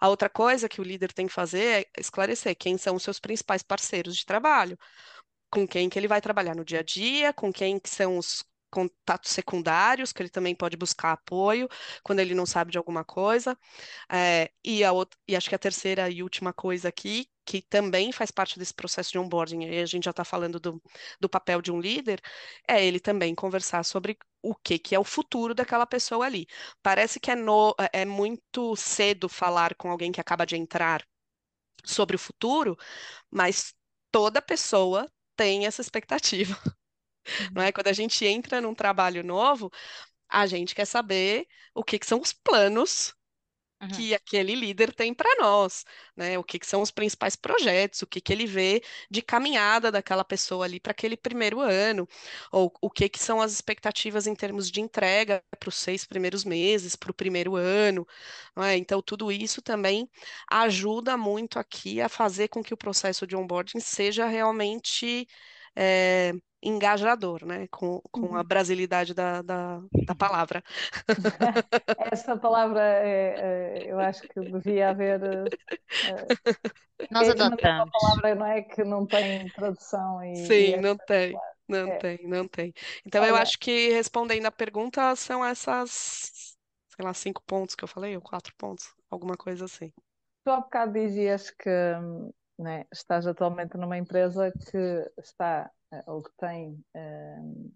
A 0.00 0.08
outra 0.08 0.28
coisa 0.28 0.68
que 0.68 0.80
o 0.80 0.84
líder 0.84 1.12
tem 1.12 1.28
que 1.28 1.32
fazer 1.32 1.86
é 1.96 2.00
esclarecer 2.00 2.56
quem 2.56 2.76
são 2.76 2.96
os 2.96 3.04
seus 3.04 3.20
principais 3.20 3.62
parceiros 3.62 4.16
de 4.16 4.26
trabalho, 4.26 4.76
com 5.50 5.66
quem 5.68 5.88
que 5.88 5.98
ele 5.98 6.08
vai 6.08 6.20
trabalhar 6.20 6.56
no 6.56 6.64
dia 6.64 6.80
a 6.80 6.82
dia, 6.82 7.32
com 7.32 7.52
quem 7.52 7.78
que 7.78 7.88
são 7.88 8.18
os 8.18 8.42
contatos 8.72 9.30
secundários, 9.30 10.12
que 10.12 10.22
ele 10.22 10.30
também 10.30 10.54
pode 10.56 10.76
buscar 10.76 11.12
apoio 11.12 11.68
quando 12.02 12.20
ele 12.20 12.34
não 12.34 12.46
sabe 12.46 12.72
de 12.72 12.78
alguma 12.78 13.04
coisa. 13.04 13.56
É, 14.10 14.50
e, 14.64 14.82
a 14.84 14.92
outra, 14.92 15.18
e 15.28 15.36
acho 15.36 15.48
que 15.48 15.54
a 15.54 15.58
terceira 15.58 16.08
e 16.10 16.22
última 16.22 16.52
coisa 16.52 16.88
aqui, 16.88 17.28
que 17.44 17.60
também 17.62 18.12
faz 18.12 18.30
parte 18.30 18.58
desse 18.58 18.74
processo 18.74 19.12
de 19.12 19.18
onboarding, 19.18 19.64
e 19.64 19.80
a 19.80 19.86
gente 19.86 20.04
já 20.04 20.10
está 20.10 20.24
falando 20.24 20.58
do, 20.60 20.82
do 21.20 21.28
papel 21.28 21.60
de 21.62 21.70
um 21.72 21.80
líder, 21.80 22.20
é 22.68 22.84
ele 22.84 23.00
também 23.00 23.34
conversar 23.34 23.84
sobre 23.84 24.18
o 24.42 24.54
que, 24.54 24.78
que 24.78 24.94
é 24.94 24.98
o 24.98 25.04
futuro 25.04 25.54
daquela 25.54 25.86
pessoa 25.86 26.26
ali. 26.26 26.46
Parece 26.82 27.20
que 27.20 27.30
é, 27.30 27.36
no, 27.36 27.74
é 27.92 28.04
muito 28.04 28.74
cedo 28.76 29.28
falar 29.28 29.74
com 29.74 29.90
alguém 29.90 30.12
que 30.12 30.20
acaba 30.20 30.46
de 30.46 30.56
entrar 30.56 31.06
sobre 31.84 32.16
o 32.16 32.18
futuro, 32.18 32.76
mas 33.30 33.74
toda 34.10 34.42
pessoa 34.42 35.10
tem 35.36 35.66
essa 35.66 35.80
expectativa, 35.80 36.56
não 37.54 37.62
é? 37.62 37.72
Quando 37.72 37.88
a 37.88 37.92
gente 37.92 38.24
entra 38.26 38.60
num 38.60 38.74
trabalho 38.74 39.24
novo, 39.24 39.70
a 40.28 40.46
gente 40.46 40.74
quer 40.74 40.86
saber 40.86 41.46
o 41.74 41.84
que 41.84 41.98
que 41.98 42.06
são 42.06 42.20
os 42.20 42.32
planos 42.32 43.14
Uhum. 43.82 44.06
que 44.06 44.14
aquele 44.14 44.54
líder 44.54 44.94
tem 44.94 45.12
para 45.12 45.28
nós, 45.38 45.84
né? 46.16 46.38
O 46.38 46.44
que 46.44 46.58
que 46.58 46.66
são 46.66 46.80
os 46.80 46.90
principais 46.90 47.36
projetos, 47.36 48.00
o 48.00 48.06
que 48.06 48.22
que 48.22 48.32
ele 48.32 48.46
vê 48.46 48.82
de 49.10 49.20
caminhada 49.20 49.92
daquela 49.92 50.24
pessoa 50.24 50.64
ali 50.64 50.80
para 50.80 50.92
aquele 50.92 51.14
primeiro 51.14 51.60
ano, 51.60 52.08
ou 52.50 52.72
o 52.80 52.88
que 52.88 53.06
que 53.08 53.18
são 53.18 53.40
as 53.42 53.52
expectativas 53.52 54.26
em 54.26 54.34
termos 54.34 54.70
de 54.70 54.80
entrega 54.80 55.44
para 55.60 55.68
os 55.68 55.74
seis 55.76 56.06
primeiros 56.06 56.42
meses, 56.44 56.96
para 56.96 57.10
o 57.10 57.14
primeiro 57.14 57.54
ano, 57.54 58.06
é? 58.56 58.76
Então, 58.76 59.02
tudo 59.02 59.30
isso 59.30 59.60
também 59.62 60.08
ajuda 60.50 61.16
muito 61.16 61.58
aqui 61.58 62.00
a 62.00 62.08
fazer 62.08 62.48
com 62.48 62.62
que 62.62 62.72
o 62.74 62.76
processo 62.78 63.26
de 63.26 63.36
onboarding 63.36 63.80
seja 63.80 64.26
realmente 64.26 65.28
é, 65.76 66.32
engajador, 66.62 67.44
né? 67.46 67.66
Com, 67.68 68.00
com 68.10 68.36
a 68.36 68.42
Uhum. 68.42 68.44
brasilidade 68.44 69.14
da, 69.14 69.42
da, 69.42 69.80
da 70.06 70.14
palavra. 70.14 70.62
Essa 71.96 72.36
palavra 72.38 72.80
é, 72.82 73.84
é, 73.88 73.92
eu 73.92 73.98
acho 74.00 74.26
que 74.28 74.40
devia 74.42 74.90
haver. 74.90 75.20
é, 76.04 76.32
Nós 77.10 77.28
é 77.28 77.34
uma 77.34 77.58
adotamos. 77.58 77.92
palavra, 77.92 78.34
não 78.34 78.46
é, 78.46 78.62
que 78.62 78.84
não 78.84 79.06
tem 79.06 79.48
tradução 79.50 80.22
e, 80.24 80.68
e 80.68 80.72
Sim, 80.72 80.74
é 80.74 80.78
não 80.78 80.98
tem, 80.98 81.40
espetacular. 81.40 81.56
não 81.68 81.90
É. 81.90 81.92
tem, 81.92 82.18
não 82.26 82.48
tem. 82.48 82.72
Então, 83.06 83.24
eu 83.24 83.36
acho 83.36 83.58
que 83.58 83.90
respondendo 83.90 84.46
a 84.46 84.50
pergunta, 84.52 85.14
são 85.16 85.44
essas, 85.44 86.56
sei 86.96 87.04
lá, 87.04 87.12
cinco 87.14 87.42
pontos 87.44 87.74
que 87.74 87.84
eu 87.84 87.88
falei, 87.88 88.16
ou 88.16 88.22
quatro 88.22 88.54
pontos, 88.56 88.94
alguma 89.10 89.36
coisa 89.36 89.64
assim. 89.66 89.92
tu 90.44 90.50
há 90.50 90.60
bocado 90.60 90.92
dizias 90.92 91.50
que 91.50 91.68
hum, 91.70 92.32
né, 92.62 92.86
estás 92.92 93.26
atualmente 93.26 93.76
numa 93.76 93.98
empresa 93.98 94.52
que 94.70 95.12
está 95.18 95.70
eh, 95.92 96.04
ou 96.06 96.22
que 96.22 96.30
tem 96.38 96.84
hum, 96.94 97.72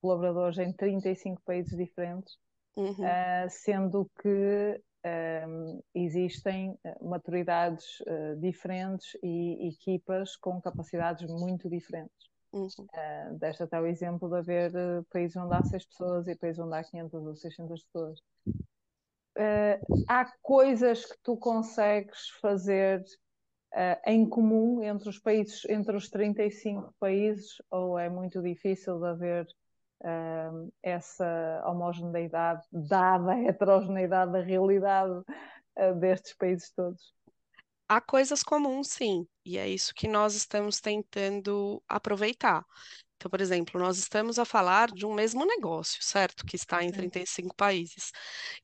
colaboradores 0.00 0.58
em 0.58 0.72
35 0.72 1.42
países 1.44 1.76
diferentes, 1.76 2.38
Uhum, 2.76 3.04
eh, 3.04 3.48
sendo 3.50 4.10
que 4.22 4.82
hum, 5.46 5.82
existem 5.94 6.78
eh, 6.84 6.96
maturidades 7.02 8.02
eh, 8.06 8.36
diferentes 8.36 9.16
e 9.22 9.68
equipas 9.68 10.36
com 10.36 10.60
capacidades 10.60 11.26
muito 11.28 11.68
diferentes. 11.68 12.30
uhum, 12.52 12.88
Uh, 12.94 13.38
deste 13.38 13.62
até 13.62 13.80
o 13.80 13.86
exemplo 13.86 14.28
de 14.28 14.36
haver 14.36 14.70
uh, 14.74 15.04
países 15.10 15.36
onde 15.36 15.54
há 15.54 15.62
6 15.64 15.86
pessoas 15.86 16.28
e 16.28 16.36
países 16.36 16.58
onde 16.60 16.76
há 16.76 16.84
500 16.84 17.26
ou 17.26 17.36
600 17.36 17.84
pessoas. 17.84 18.20
Uh, 19.38 19.80
há 20.06 20.26
coisas 20.42 21.06
que 21.06 21.16
tu 21.22 21.36
consegues 21.38 22.28
fazer 22.40 23.02
uh, 23.72 24.00
em 24.06 24.28
comum 24.28 24.82
entre 24.82 25.08
os 25.08 25.18
países, 25.18 25.64
entre 25.68 25.96
os 25.96 26.08
35 26.08 26.94
países, 26.98 27.56
ou 27.70 27.98
é 27.98 28.08
muito 28.08 28.42
difícil 28.42 28.98
de 28.98 29.06
haver 29.06 29.46
uh, 30.00 30.72
essa 30.82 31.62
homogeneidade, 31.66 32.62
dada 32.70 33.32
a 33.32 33.42
heterogeneidade 33.42 34.32
da 34.32 34.40
realidade 34.40 35.12
uh, 35.12 35.94
destes 35.98 36.34
países 36.34 36.70
todos. 36.70 37.14
Há 37.88 38.00
coisas 38.00 38.42
comuns, 38.42 38.88
sim, 38.88 39.26
e 39.44 39.58
é 39.58 39.68
isso 39.68 39.92
que 39.94 40.08
nós 40.08 40.34
estamos 40.34 40.80
tentando 40.80 41.82
aproveitar. 41.86 42.64
Então, 43.16 43.30
por 43.30 43.40
exemplo, 43.40 43.80
nós 43.80 43.98
estamos 43.98 44.38
a 44.38 44.44
falar 44.44 44.90
de 44.90 45.06
um 45.06 45.14
mesmo 45.14 45.44
negócio, 45.44 46.02
certo? 46.02 46.44
Que 46.44 46.56
está 46.56 46.82
em 46.82 46.90
35 46.90 47.54
países. 47.54 48.10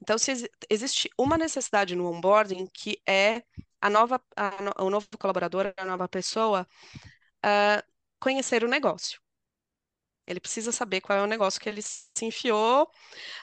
Então, 0.03 0.19
se 0.19 0.33
ex 0.33 0.49
existe 0.69 1.11
uma 1.17 1.39
necessidade 1.39 1.95
no 1.95 2.11
onboarding 2.11 2.67
que 2.73 3.01
é 3.07 3.43
a 3.81 3.91
nova, 3.91 4.23
a, 4.37 4.83
o 4.85 4.91
novo 4.91 5.09
colaborador, 5.19 5.73
a 5.77 5.85
nova 5.85 6.09
pessoa, 6.09 6.67
uh, 7.45 7.83
conhecer 8.21 8.65
o 8.65 8.69
negócio. 8.69 9.21
Ele 10.27 10.41
precisa 10.41 10.71
saber 10.73 11.01
qual 11.01 11.19
é 11.19 11.23
o 11.23 11.27
negócio 11.27 11.59
que 11.59 11.67
ele 11.71 11.81
se 11.81 12.05
enfiou, 12.23 12.91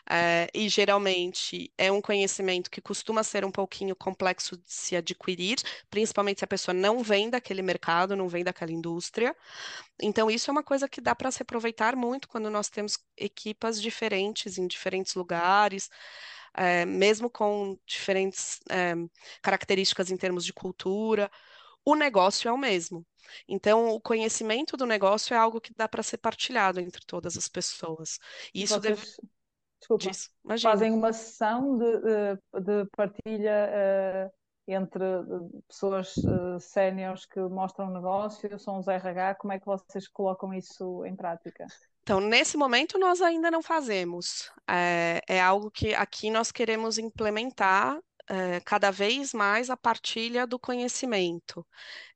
é, 0.10 0.48
e 0.54 0.69
geralmente 0.69 1.74
é 1.78 1.91
um 1.91 2.02
conhecimento 2.02 2.69
que 2.71 2.82
costuma 2.82 3.24
ser 3.24 3.45
um 3.45 3.52
pouquinho 3.52 3.95
complexo 3.95 4.58
de 4.58 4.71
se 4.71 4.95
adquirir, 4.95 5.58
principalmente 5.89 6.39
se 6.39 6.45
a 6.45 6.48
pessoa 6.48 6.76
não 6.76 7.04
vem 7.04 7.30
daquele 7.30 7.63
mercado, 7.63 8.15
não 8.15 8.30
vem 8.30 8.43
daquela 8.43 8.71
indústria. 8.71 9.36
Então, 10.02 10.32
isso 10.32 10.52
é 10.52 10.54
uma 10.54 10.63
coisa 10.63 10.89
que 10.89 11.02
dá 11.02 11.15
para 11.15 11.32
se 11.32 11.41
aproveitar 11.43 11.95
muito 11.95 12.28
quando 12.28 12.50
nós 12.50 12.69
temos 12.69 13.00
equipas 13.17 13.82
diferentes 13.82 14.58
em 14.58 14.67
diferentes 14.67 15.15
lugares. 15.15 15.89
É, 16.57 16.85
mesmo 16.85 17.29
com 17.29 17.77
diferentes 17.85 18.61
é, 18.69 18.93
características 19.41 20.09
em 20.09 20.17
termos 20.17 20.45
de 20.45 20.53
cultura, 20.53 21.29
o 21.83 21.95
negócio 21.95 22.47
é 22.47 22.51
o 22.51 22.57
mesmo. 22.57 23.05
Então, 23.47 23.89
o 23.89 24.01
conhecimento 24.01 24.77
do 24.77 24.85
negócio 24.85 25.33
é 25.33 25.37
algo 25.37 25.61
que 25.61 25.73
dá 25.73 25.87
para 25.87 26.03
ser 26.03 26.17
partilhado 26.17 26.79
entre 26.79 27.01
todas 27.05 27.37
as 27.37 27.47
pessoas. 27.47 28.19
E 28.53 28.63
isso 28.63 28.79
Vocês, 28.79 28.99
deve... 28.99 29.29
desculpa, 29.79 30.09
Diz, 30.09 30.31
fazem 30.61 30.91
uma 30.91 31.13
sessão 31.13 31.77
de, 31.77 31.85
de 32.61 32.85
partilha 32.95 33.69
uh, 33.69 34.31
entre 34.67 35.03
pessoas 35.67 36.15
uh, 36.17 36.59
séniores 36.59 37.25
que 37.25 37.39
mostram 37.39 37.87
o 37.87 37.93
negócio, 37.93 38.57
são 38.59 38.79
os 38.79 38.87
RH, 38.87 39.35
como 39.35 39.53
é 39.53 39.59
que 39.59 39.65
vocês 39.65 40.07
colocam 40.07 40.53
isso 40.53 41.05
em 41.05 41.15
prática? 41.15 41.67
Então, 42.05 42.21
nesse 42.21 42.55
momento, 42.55 42.99
nós 42.99 43.19
ainda 43.19 43.49
não 43.49 43.63
fazemos. 43.63 44.51
É, 44.69 45.21
é 45.27 45.41
algo 45.41 45.71
que 45.71 45.91
aqui 45.95 46.29
nós 46.29 46.51
queremos 46.51 46.99
implementar 46.99 47.99
é, 48.29 48.59
cada 48.59 48.91
vez 48.91 49.33
mais 49.33 49.71
a 49.71 49.77
partilha 49.77 50.45
do 50.45 50.59
conhecimento. 50.59 51.65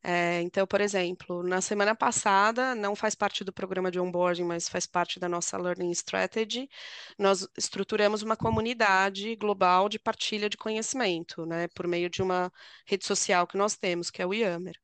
É, 0.03 0.41
então, 0.41 0.67
por 0.67 0.79
exemplo, 0.79 1.41
na 1.41 1.59
semana 1.59 1.95
passada, 1.95 2.75
não 2.75 2.95
faz 2.95 3.15
parte 3.15 3.43
do 3.43 3.51
programa 3.51 3.89
de 3.89 3.99
onboarding, 3.99 4.43
mas 4.43 4.69
faz 4.69 4.85
parte 4.85 5.19
da 5.19 5.27
nossa 5.27 5.57
Learning 5.57 5.89
Strategy, 5.91 6.69
nós 7.17 7.47
estruturamos 7.57 8.21
uma 8.21 8.37
comunidade 8.37 9.35
global 9.37 9.89
de 9.89 9.97
partilha 9.97 10.49
de 10.49 10.57
conhecimento, 10.57 11.47
né, 11.47 11.67
por 11.69 11.87
meio 11.87 12.11
de 12.11 12.21
uma 12.21 12.51
rede 12.85 13.05
social 13.07 13.47
que 13.47 13.57
nós 13.57 13.75
temos, 13.75 14.11
que 14.11 14.21
é 14.21 14.25
o 14.27 14.33
Yammer. 14.35 14.75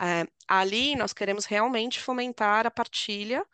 É, 0.00 0.26
ali 0.48 0.96
nós 0.96 1.12
queremos 1.12 1.44
realmente 1.44 2.00
fomentar 2.00 2.66
a 2.66 2.70
partilha 2.70 3.46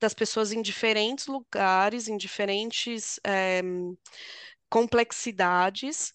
das 0.00 0.14
pessoas 0.14 0.52
em 0.52 0.62
diferentes 0.62 1.26
lugares, 1.26 2.08
em 2.08 2.16
diferentes 2.16 3.20
é, 3.24 3.62
complexidades, 4.68 6.12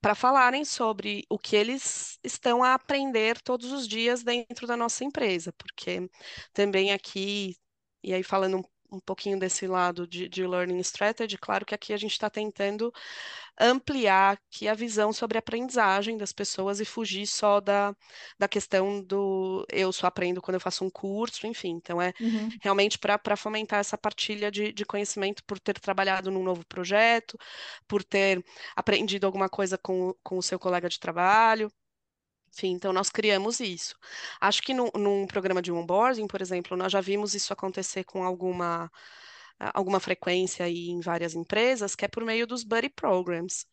para 0.00 0.14
falarem 0.14 0.64
sobre 0.64 1.24
o 1.28 1.38
que 1.38 1.56
eles 1.56 2.18
estão 2.22 2.62
a 2.62 2.74
aprender 2.74 3.40
todos 3.42 3.72
os 3.72 3.88
dias 3.88 4.22
dentro 4.22 4.66
da 4.66 4.76
nossa 4.76 5.04
empresa, 5.04 5.52
porque 5.54 6.08
também 6.52 6.92
aqui, 6.92 7.56
e 8.02 8.14
aí 8.14 8.22
falando 8.22 8.64
um 8.90 9.00
pouquinho 9.00 9.38
desse 9.38 9.66
lado 9.66 10.06
de, 10.06 10.28
de 10.28 10.46
learning 10.46 10.78
strategy, 10.80 11.36
claro 11.38 11.64
que 11.64 11.74
aqui 11.74 11.92
a 11.92 11.96
gente 11.96 12.12
está 12.12 12.30
tentando 12.30 12.92
ampliar 13.58 14.34
aqui 14.34 14.68
a 14.68 14.74
visão 14.74 15.12
sobre 15.12 15.38
a 15.38 15.40
aprendizagem 15.40 16.16
das 16.18 16.32
pessoas 16.32 16.78
e 16.78 16.84
fugir 16.84 17.26
só 17.26 17.60
da, 17.60 17.94
da 18.38 18.46
questão 18.46 19.02
do 19.02 19.66
eu 19.70 19.92
só 19.92 20.06
aprendo 20.06 20.42
quando 20.42 20.56
eu 20.56 20.60
faço 20.60 20.84
um 20.84 20.90
curso, 20.90 21.46
enfim. 21.46 21.70
Então, 21.70 22.00
é 22.00 22.12
uhum. 22.20 22.48
realmente 22.62 22.98
para 22.98 23.36
fomentar 23.36 23.80
essa 23.80 23.96
partilha 23.96 24.50
de, 24.50 24.72
de 24.72 24.84
conhecimento 24.84 25.42
por 25.44 25.58
ter 25.58 25.78
trabalhado 25.80 26.30
num 26.30 26.42
novo 26.42 26.64
projeto, 26.66 27.38
por 27.88 28.04
ter 28.04 28.44
aprendido 28.74 29.26
alguma 29.26 29.48
coisa 29.48 29.78
com, 29.78 30.14
com 30.22 30.38
o 30.38 30.42
seu 30.42 30.58
colega 30.58 30.88
de 30.88 31.00
trabalho. 31.00 31.70
Enfim, 32.56 32.72
então 32.72 32.90
nós 32.92 33.10
criamos 33.10 33.60
isso. 33.60 33.94
Acho 34.40 34.62
que 34.62 34.72
no, 34.72 34.90
num 34.94 35.26
programa 35.26 35.60
de 35.60 35.70
onboarding, 35.70 36.26
por 36.26 36.40
exemplo, 36.40 36.74
nós 36.76 36.90
já 36.90 37.02
vimos 37.02 37.34
isso 37.34 37.52
acontecer 37.52 38.04
com 38.04 38.24
alguma, 38.24 38.90
alguma 39.74 40.00
frequência 40.00 40.64
aí 40.64 40.88
em 40.88 41.00
várias 41.00 41.34
empresas, 41.34 41.94
que 41.94 42.04
é 42.06 42.08
por 42.08 42.24
meio 42.24 42.46
dos 42.46 42.64
buddy 42.64 42.88
programs. 42.88 43.66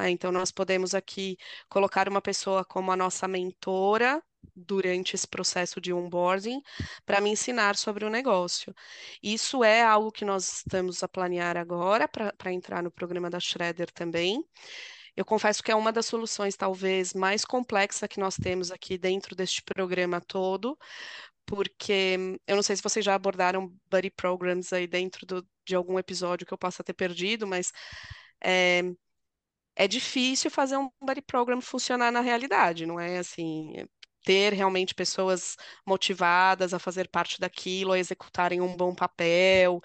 É? 0.00 0.10
Então, 0.10 0.32
nós 0.32 0.52
podemos 0.52 0.94
aqui 0.94 1.36
colocar 1.68 2.08
uma 2.08 2.22
pessoa 2.22 2.64
como 2.64 2.92
a 2.92 2.96
nossa 2.96 3.26
mentora 3.28 4.22
durante 4.54 5.14
esse 5.14 5.26
processo 5.26 5.80
de 5.80 5.92
onboarding 5.92 6.60
para 7.06 7.20
me 7.20 7.30
ensinar 7.30 7.76
sobre 7.76 8.04
o 8.04 8.10
negócio. 8.10 8.74
Isso 9.22 9.64
é 9.64 9.82
algo 9.82 10.12
que 10.12 10.24
nós 10.24 10.58
estamos 10.58 11.02
a 11.02 11.08
planear 11.08 11.56
agora 11.56 12.08
para 12.08 12.52
entrar 12.52 12.82
no 12.82 12.90
programa 12.90 13.30
da 13.30 13.40
Shredder 13.40 13.90
também. 13.92 14.44
Eu 15.16 15.24
confesso 15.24 15.62
que 15.62 15.70
é 15.70 15.76
uma 15.76 15.92
das 15.92 16.06
soluções 16.06 16.56
talvez 16.56 17.12
mais 17.12 17.44
complexa 17.44 18.08
que 18.08 18.20
nós 18.20 18.36
temos 18.36 18.70
aqui 18.70 18.96
dentro 18.96 19.36
deste 19.36 19.62
programa 19.62 20.20
todo, 20.20 20.78
porque 21.46 22.38
eu 22.46 22.56
não 22.56 22.62
sei 22.62 22.76
se 22.76 22.82
vocês 22.82 23.04
já 23.04 23.14
abordaram 23.14 23.74
buddy 23.90 24.10
programs 24.10 24.72
aí 24.72 24.86
dentro 24.86 25.26
do, 25.26 25.46
de 25.66 25.74
algum 25.74 25.98
episódio 25.98 26.46
que 26.46 26.52
eu 26.54 26.58
possa 26.58 26.82
ter 26.84 26.94
perdido, 26.94 27.46
mas 27.46 27.72
é, 28.42 28.82
é 29.76 29.88
difícil 29.88 30.50
fazer 30.50 30.76
um 30.76 30.90
buddy 31.00 31.22
program 31.22 31.60
funcionar 31.60 32.10
na 32.12 32.20
realidade, 32.20 32.86
não 32.86 33.00
é? 33.00 33.18
Assim, 33.18 33.74
ter 34.24 34.52
realmente 34.52 34.94
pessoas 34.94 35.56
motivadas 35.86 36.72
a 36.74 36.78
fazer 36.78 37.08
parte 37.08 37.40
daquilo, 37.40 37.92
a 37.92 37.98
executarem 37.98 38.60
um 38.60 38.76
bom 38.76 38.94
papel, 38.94 39.80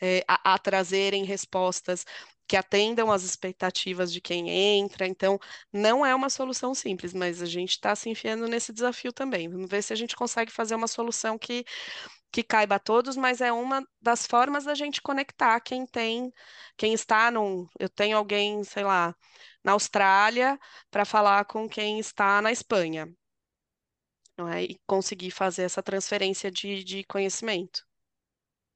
é, 0.00 0.24
a, 0.28 0.54
a 0.54 0.58
trazerem 0.58 1.24
respostas 1.24 2.04
que 2.48 2.56
atendam 2.56 3.12
às 3.12 3.22
expectativas 3.24 4.12
de 4.12 4.20
quem 4.20 4.48
entra. 4.50 5.06
Então, 5.06 5.38
não 5.72 6.04
é 6.04 6.14
uma 6.14 6.30
solução 6.30 6.74
simples, 6.74 7.12
mas 7.14 7.42
a 7.42 7.46
gente 7.46 7.72
está 7.72 7.94
se 7.94 8.08
enfiando 8.10 8.48
nesse 8.48 8.72
desafio 8.72 9.12
também. 9.12 9.48
Vamos 9.48 9.68
ver 9.70 9.82
se 9.82 9.92
a 9.92 9.96
gente 9.96 10.16
consegue 10.16 10.50
fazer 10.50 10.74
uma 10.74 10.88
solução 10.88 11.38
que, 11.38 11.64
que 12.32 12.42
caiba 12.42 12.76
a 12.76 12.78
todos, 12.78 13.16
mas 13.16 13.40
é 13.40 13.52
uma 13.52 13.86
das 14.00 14.26
formas 14.26 14.64
da 14.64 14.74
gente 14.74 15.02
conectar 15.02 15.60
quem 15.60 15.86
tem, 15.86 16.32
quem 16.76 16.94
está 16.94 17.30
num. 17.30 17.66
Eu 17.78 17.88
tenho 17.88 18.16
alguém, 18.16 18.64
sei 18.64 18.84
lá, 18.84 19.14
na 19.64 19.72
Austrália 19.72 20.58
para 20.90 21.04
falar 21.04 21.44
com 21.46 21.68
quem 21.68 21.98
está 21.98 22.40
na 22.42 22.52
Espanha. 22.52 23.08
É? 24.54 24.62
E 24.62 24.80
conseguir 24.86 25.30
fazer 25.32 25.62
essa 25.62 25.82
transferência 25.82 26.50
de, 26.50 26.84
de 26.84 27.04
conhecimento. 27.04 27.87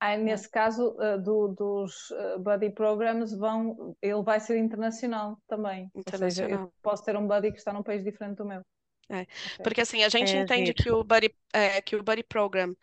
Ah, 0.04 0.16
nesse 0.16 0.50
caso 0.50 0.96
uh, 0.98 1.16
do, 1.22 1.54
dos 1.54 2.10
uh, 2.10 2.36
buddy 2.40 2.70
programs 2.70 3.32
vão, 3.32 3.96
ele 4.02 4.20
vai 4.24 4.40
ser 4.40 4.58
internacional 4.58 5.38
também. 5.46 5.88
Internacional. 5.94 6.50
Ou 6.50 6.56
seja, 6.58 6.62
eu 6.64 6.72
posso 6.82 7.04
ter 7.04 7.16
um 7.16 7.24
buddy 7.24 7.52
que 7.52 7.58
está 7.58 7.72
num 7.72 7.84
país 7.84 8.02
diferente 8.02 8.38
do 8.38 8.44
meu. 8.44 8.62
É, 9.08 9.24
porque 9.62 9.80
assim, 9.80 10.02
a 10.02 10.08
gente 10.08 10.34
é 10.34 10.40
entende 10.40 10.74
que 10.74 10.90
o, 10.90 11.04
buddy, 11.04 11.32
é, 11.52 11.80
que 11.80 11.94
o 11.94 12.02
Buddy 12.02 12.24
Program, 12.24 12.74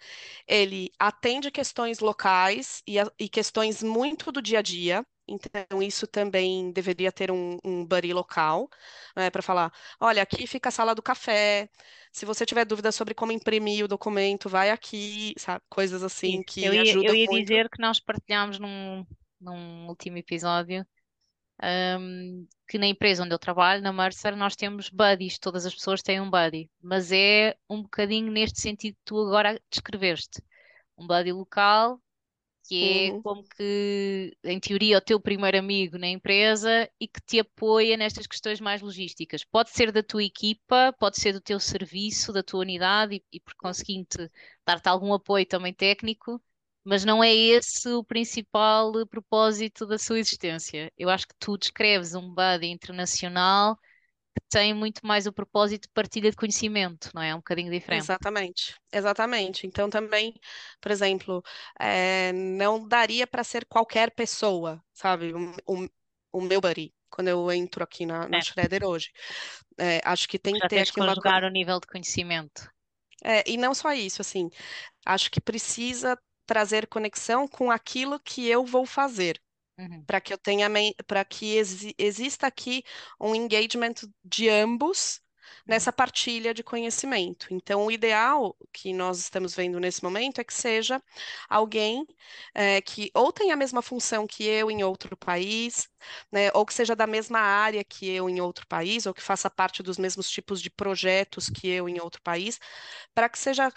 ele 0.48 0.92
atende 0.98 1.52
questões 1.52 2.00
locais 2.00 2.82
e, 2.88 2.98
a, 2.98 3.12
e 3.20 3.28
questões 3.28 3.84
muito 3.84 4.32
do 4.32 4.42
dia 4.42 4.60
a 4.60 4.62
dia, 4.62 5.06
então, 5.30 5.82
isso 5.82 6.08
também 6.08 6.72
deveria 6.72 7.12
ter 7.12 7.32
um, 7.32 7.58
um 7.64 7.86
buddy 7.86 8.14
local, 8.14 8.70
né, 9.16 9.30
para 9.30 9.42
falar: 9.42 9.72
olha, 10.00 10.22
aqui 10.22 10.48
fica 10.48 10.70
a 10.70 10.72
sala 10.72 10.96
do 10.96 11.02
café. 11.02 11.70
Se 12.12 12.26
você 12.26 12.46
tiver 12.46 12.66
dúvida 12.66 12.92
sobre 12.92 13.14
como 13.14 13.32
imprimir 13.32 13.86
o 13.86 13.88
documento, 13.88 14.50
vai 14.50 14.72
aqui, 14.72 15.34
sabe? 15.38 15.64
Coisas 15.70 16.04
assim 16.04 16.42
que 16.44 16.64
eu 16.64 16.74
ia, 16.74 16.82
ajudam 16.82 17.14
eu 17.14 17.16
ia 17.16 17.28
muito. 17.28 17.48
dizer 17.48 17.70
que 17.70 17.82
nós 17.82 18.00
partilhámos 18.00 18.60
num, 18.60 19.06
num 19.40 19.88
último 19.88 20.18
episódio 20.18 20.86
um, 21.62 22.48
que 22.68 22.78
na 22.78 22.88
empresa 22.88 23.24
onde 23.24 23.34
eu 23.34 23.40
trabalho, 23.40 23.82
na 23.82 23.92
Mercer, 23.92 24.36
nós 24.36 24.56
temos 24.56 24.90
buddies, 24.90 25.38
todas 25.38 25.66
as 25.66 25.74
pessoas 25.74 26.02
têm 26.02 26.22
um 26.22 26.30
buddy, 26.30 26.70
mas 26.82 27.12
é 27.12 27.56
um 27.70 27.82
bocadinho 27.82 28.32
neste 28.32 28.62
sentido 28.62 28.96
que 28.96 29.02
tu 29.06 29.20
agora 29.20 29.60
descreveste. 29.70 30.42
Um 30.98 31.06
buddy 31.06 31.32
local 31.32 32.00
que 32.70 33.10
é 33.10 33.12
uhum. 33.12 33.22
como 33.24 33.44
que, 33.44 34.38
em 34.44 34.60
teoria, 34.60 35.00
o 35.00 35.02
teu 35.02 35.20
primeiro 35.20 35.58
amigo 35.58 35.98
na 35.98 36.08
empresa 36.08 36.88
e 37.00 37.08
que 37.08 37.20
te 37.22 37.40
apoia 37.40 37.98
nestas 37.98 38.28
questões 38.28 38.62
mais 38.62 38.82
logísticas. 38.82 39.44
Pode 39.44 39.72
ser 39.72 39.92
da 39.92 40.04
tua 40.04 40.24
equipa, 40.24 40.94
pode 41.00 41.20
ser 41.20 41.34
do 41.34 41.42
teu 41.42 41.60
serviço, 41.60 42.32
da 42.32 42.44
tua 42.44 42.60
unidade 42.62 43.16
e, 43.16 43.24
e 43.34 43.40
por 43.40 43.56
conseguinte, 43.56 44.30
dar-te 44.66 44.88
algum 44.88 45.14
apoio 45.14 45.46
também 45.48 45.74
técnico, 45.74 46.40
mas 46.84 47.04
não 47.04 47.24
é 47.24 47.34
esse 47.34 47.90
o 47.90 48.04
principal 48.04 48.92
propósito 49.08 49.88
da 49.88 49.98
sua 49.98 50.20
existência. 50.20 50.92
Eu 50.98 51.10
acho 51.10 51.28
que 51.28 51.36
tu 51.40 51.58
descreves 51.58 52.14
um 52.14 52.34
buddy 52.34 52.68
internacional 52.68 53.80
tem 54.50 54.74
muito 54.74 55.06
mais 55.06 55.28
o 55.28 55.34
propósito 55.34 55.84
de 55.84 55.94
partilha 55.94 56.30
de 56.32 56.38
conhecimento, 56.38 57.12
não 57.14 57.22
é? 57.22 57.30
É 57.30 57.36
um 57.36 57.40
bocadinho 57.40 57.72
diferente. 57.72 58.04
Exatamente, 58.04 58.76
exatamente. 58.92 59.68
Então 59.68 59.90
também, 59.90 60.34
por 60.82 60.92
exemplo, 60.92 61.44
é, 61.80 62.32
não 62.34 62.88
daria 62.88 63.26
para 63.28 63.44
ser 63.44 63.66
qualquer 63.66 64.12
pessoa, 64.12 64.84
sabe? 64.94 65.34
O, 65.34 65.52
o, 65.66 65.90
o 66.34 66.42
meu 66.42 66.62
buddy, 66.62 66.94
quando 67.10 67.28
eu 67.28 67.52
entro 67.52 67.84
aqui 67.84 68.06
na, 68.06 68.28
na 68.28 68.38
É. 68.38 68.42
Shredder 68.42 68.86
hoje. 68.86 69.12
É, 69.78 70.02
acho 70.04 70.28
que 70.28 70.38
tem 70.38 70.56
Já 70.56 70.62
que 70.62 70.68
ter 70.70 70.84
que 70.84 70.92
aqui 70.92 71.02
uma 71.02 71.48
o 71.48 71.50
nível 71.50 71.80
de 71.80 71.88
conhecimento. 71.88 72.70
É, 73.24 73.44
e 73.50 73.58
não 73.58 73.74
só 73.74 73.92
isso, 73.94 74.22
assim, 74.22 74.50
acho 75.06 75.30
que 75.30 75.42
precisa 75.42 76.18
trazer 76.46 76.88
conexão 76.88 77.48
com 77.48 77.70
aquilo 77.70 78.20
que 78.20 78.48
eu 78.48 78.66
vou 78.66 78.86
fazer, 78.86 79.40
Uhum. 79.80 80.04
para 80.06 80.20
que 80.22 80.34
eu 80.34 80.38
tenha, 80.38 80.70
para 81.08 81.24
que 81.26 81.56
exi- 81.58 81.96
exista 81.98 82.48
aqui 82.48 82.84
um 83.20 83.34
engagement 83.36 83.94
de 84.24 84.50
ambos 84.50 85.22
nessa 85.66 85.94
partilha 85.94 86.54
de 86.54 86.64
conhecimento. 86.64 87.48
Então, 87.54 87.86
o 87.86 87.92
ideal 87.92 88.58
que 88.74 88.94
nós 88.94 89.20
estamos 89.20 89.56
vendo 89.56 89.80
nesse 89.80 90.04
momento 90.04 90.42
é 90.42 90.44
que 90.44 90.54
seja 90.54 91.02
alguém 91.48 92.06
é, 92.54 92.82
que 92.82 93.10
ou 93.14 93.32
tenha 93.32 93.54
a 93.54 93.58
mesma 93.58 93.82
função 93.82 94.28
que 94.28 94.44
eu 94.46 94.70
em 94.70 94.84
outro 94.84 95.16
país, 95.18 95.90
né, 96.32 96.50
ou 96.54 96.66
que 96.66 96.74
seja 96.74 96.96
da 96.96 97.08
mesma 97.08 97.40
área 97.40 97.84
que 97.84 98.10
eu 98.10 98.30
em 98.30 98.42
outro 98.42 98.68
país, 98.68 99.06
ou 99.06 99.14
que 99.14 99.22
faça 99.22 99.50
parte 99.50 99.82
dos 99.84 99.98
mesmos 99.98 100.30
tipos 100.30 100.62
de 100.62 100.70
projetos 100.70 101.50
que 101.50 101.68
eu 101.70 101.88
em 101.90 102.00
outro 102.02 102.22
país, 102.22 102.60
para 103.14 103.30
que 103.30 103.40
seja 103.40 103.72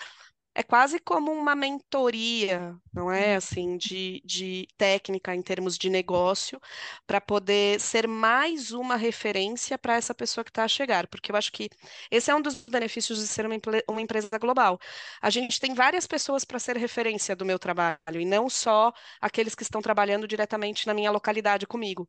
é 0.55 0.63
quase 0.63 0.99
como 1.01 1.33
uma 1.33 1.55
mentoria, 1.55 2.77
não 2.93 3.11
é? 3.11 3.37
Assim, 3.37 3.77
de, 3.77 4.23
de 4.25 4.69
técnica 4.77 5.35
em 5.35 5.43
termos 5.43 5.79
de 5.79 5.89
negócio, 5.89 6.61
para 7.07 7.21
poder 7.21 7.81
ser 7.81 8.07
mais 8.07 8.71
uma 8.73 8.97
referência 8.97 9.79
para 9.79 9.95
essa 9.97 10.15
pessoa 10.15 10.45
que 10.45 10.51
está 10.51 10.65
a 10.65 10.69
chegar. 10.69 11.07
Porque 11.07 11.33
eu 11.33 11.37
acho 11.37 11.53
que 11.53 11.71
esse 12.11 12.31
é 12.31 12.35
um 12.35 12.43
dos 12.43 12.65
benefícios 12.65 13.19
de 13.19 13.27
ser 13.27 13.47
uma, 13.47 13.57
uma 13.89 14.01
empresa 14.01 14.39
global. 14.39 14.79
A 15.21 15.31
gente 15.31 15.59
tem 15.61 15.75
várias 15.75 16.07
pessoas 16.07 16.45
para 16.45 16.59
ser 16.59 16.77
referência 16.77 17.35
do 17.35 17.45
meu 17.45 17.59
trabalho, 17.59 17.99
e 18.21 18.25
não 18.25 18.49
só 18.51 18.93
aqueles 19.21 19.55
que 19.55 19.63
estão 19.63 19.81
trabalhando 19.81 20.29
diretamente 20.29 20.87
na 20.87 20.95
minha 20.95 21.11
localidade 21.11 21.67
comigo. 21.67 22.09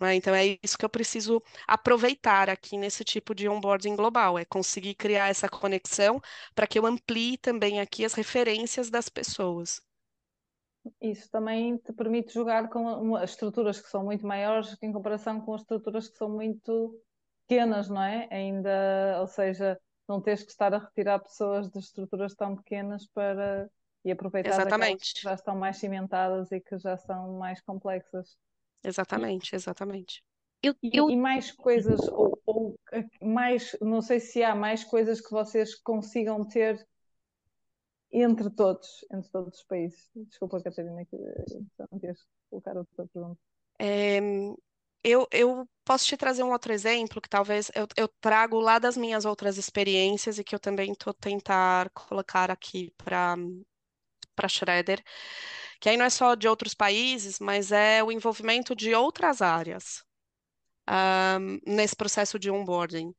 Né? 0.00 0.14
Então, 0.14 0.34
é 0.34 0.58
isso 0.62 0.76
que 0.78 0.84
eu 0.84 0.88
preciso 0.90 1.42
aproveitar 1.66 2.48
aqui 2.50 2.76
nesse 2.78 3.04
tipo 3.04 3.34
de 3.34 3.48
onboarding 3.48 3.96
global, 3.96 4.38
é 4.38 4.44
conseguir 4.44 4.94
criar 4.94 5.28
essa 5.28 5.48
conexão 5.48 6.20
para 6.54 6.66
que 6.66 6.78
eu 6.78 6.86
amplie 6.86 7.36
também 7.38 7.80
aqui 7.80 8.04
as 8.04 8.14
referências 8.14 8.90
das 8.90 9.08
pessoas. 9.08 9.80
Isso 11.00 11.30
também 11.30 11.78
te 11.78 11.92
permite 11.92 12.32
jogar 12.34 12.68
com 12.68 13.18
estruturas 13.22 13.80
que 13.80 13.88
são 13.88 14.04
muito 14.04 14.26
maiores 14.26 14.76
em 14.82 14.92
comparação 14.92 15.40
com 15.40 15.54
as 15.54 15.62
estruturas 15.62 16.08
que 16.08 16.16
são 16.16 16.28
muito 16.28 17.00
pequenas, 17.46 17.88
não 17.88 18.02
é? 18.02 18.28
Ainda, 18.30 19.18
ou 19.20 19.26
seja, 19.26 19.80
não 20.08 20.20
tens 20.20 20.42
que 20.42 20.50
estar 20.50 20.74
a 20.74 20.78
retirar 20.78 21.20
pessoas 21.20 21.70
de 21.70 21.78
estruturas 21.78 22.34
tão 22.34 22.56
pequenas 22.56 23.06
para 23.08 23.70
e 24.04 24.10
aproveitar 24.12 24.66
aquelas 24.68 25.00
que 25.06 25.08
Exatamente, 25.08 25.20
já 25.22 25.32
estão 25.34 25.56
mais 25.56 25.78
cimentadas 25.78 26.52
e 26.52 26.60
que 26.60 26.76
já 26.78 26.96
são 26.98 27.38
mais 27.38 27.60
complexas. 27.62 28.36
Exatamente, 28.84 29.54
exatamente. 29.54 30.22
Eu, 30.62 30.74
E, 30.82 30.90
eu 30.98 31.10
e 31.10 31.16
mais 31.16 31.50
coisas, 31.52 32.00
ou, 32.08 32.40
ou 32.46 32.78
eh, 32.92 33.04
mais, 33.22 33.76
não 33.80 34.00
sei 34.00 34.20
se 34.20 34.42
há 34.42 34.54
mais 34.54 34.84
coisas 34.84 35.20
que 35.20 35.30
vocês 35.30 35.74
consigam 35.74 36.44
ter 36.46 36.86
entre 38.12 38.48
todos, 38.50 39.04
entre 39.12 39.30
todos 39.30 39.58
os 39.58 39.64
países. 39.64 40.10
Desculpa, 40.14 40.62
Catarina, 40.62 41.04
que 41.04 41.16
eh, 41.16 41.44
não 41.90 41.98
tens 41.98 42.20
que 42.22 42.28
colocar 42.50 42.76
outra 42.76 43.06
pergunta. 43.12 43.40
É, 43.78 44.20
eu, 45.02 45.26
eu 45.30 45.68
posso 45.84 46.06
te 46.06 46.16
trazer 46.16 46.42
um 46.42 46.52
outro 46.52 46.72
exemplo 46.72 47.20
que 47.20 47.28
talvez 47.28 47.70
eu, 47.74 47.86
eu 47.96 48.08
trago 48.20 48.58
lá 48.58 48.78
das 48.78 48.96
minhas 48.96 49.24
outras 49.24 49.58
experiências 49.58 50.38
e 50.38 50.44
que 50.44 50.54
eu 50.54 50.60
também 50.60 50.92
estou 50.92 51.12
tentar 51.12 51.90
colocar 51.90 52.50
aqui 52.50 52.92
para 52.96 53.36
para 54.34 54.48
Schroeder, 54.48 55.00
que 55.84 55.90
aí 55.90 55.98
não 55.98 56.06
é 56.06 56.10
só 56.10 56.34
de 56.34 56.48
outros 56.48 56.74
países, 56.74 57.38
mas 57.38 57.70
é 57.72 58.02
o 58.02 58.10
envolvimento 58.12 58.74
de 58.74 58.94
outras 58.94 59.42
áreas. 59.42 60.02
ahm, 60.88 61.60
nesse 61.66 61.96
processo 61.96 62.38
de 62.38 62.50
onboarding. 62.50 63.14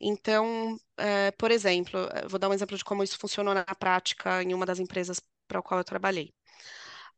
Então, 0.00 0.78
eh, 0.98 1.32
por 1.32 1.50
exemplo, 1.52 1.98
eh, 2.12 2.28
vou 2.28 2.38
dar 2.38 2.48
um 2.50 2.54
exemplo 2.54 2.76
de 2.78 2.84
como 2.84 3.02
isso 3.04 3.18
funcionou 3.18 3.54
na 3.54 3.64
prática 3.64 4.42
em 4.42 4.54
uma 4.54 4.66
das 4.66 4.78
empresas 4.80 5.20
para 5.48 5.58
a 5.60 5.62
qual 5.62 5.80
eu 5.80 5.84
trabalhei. 5.84 6.34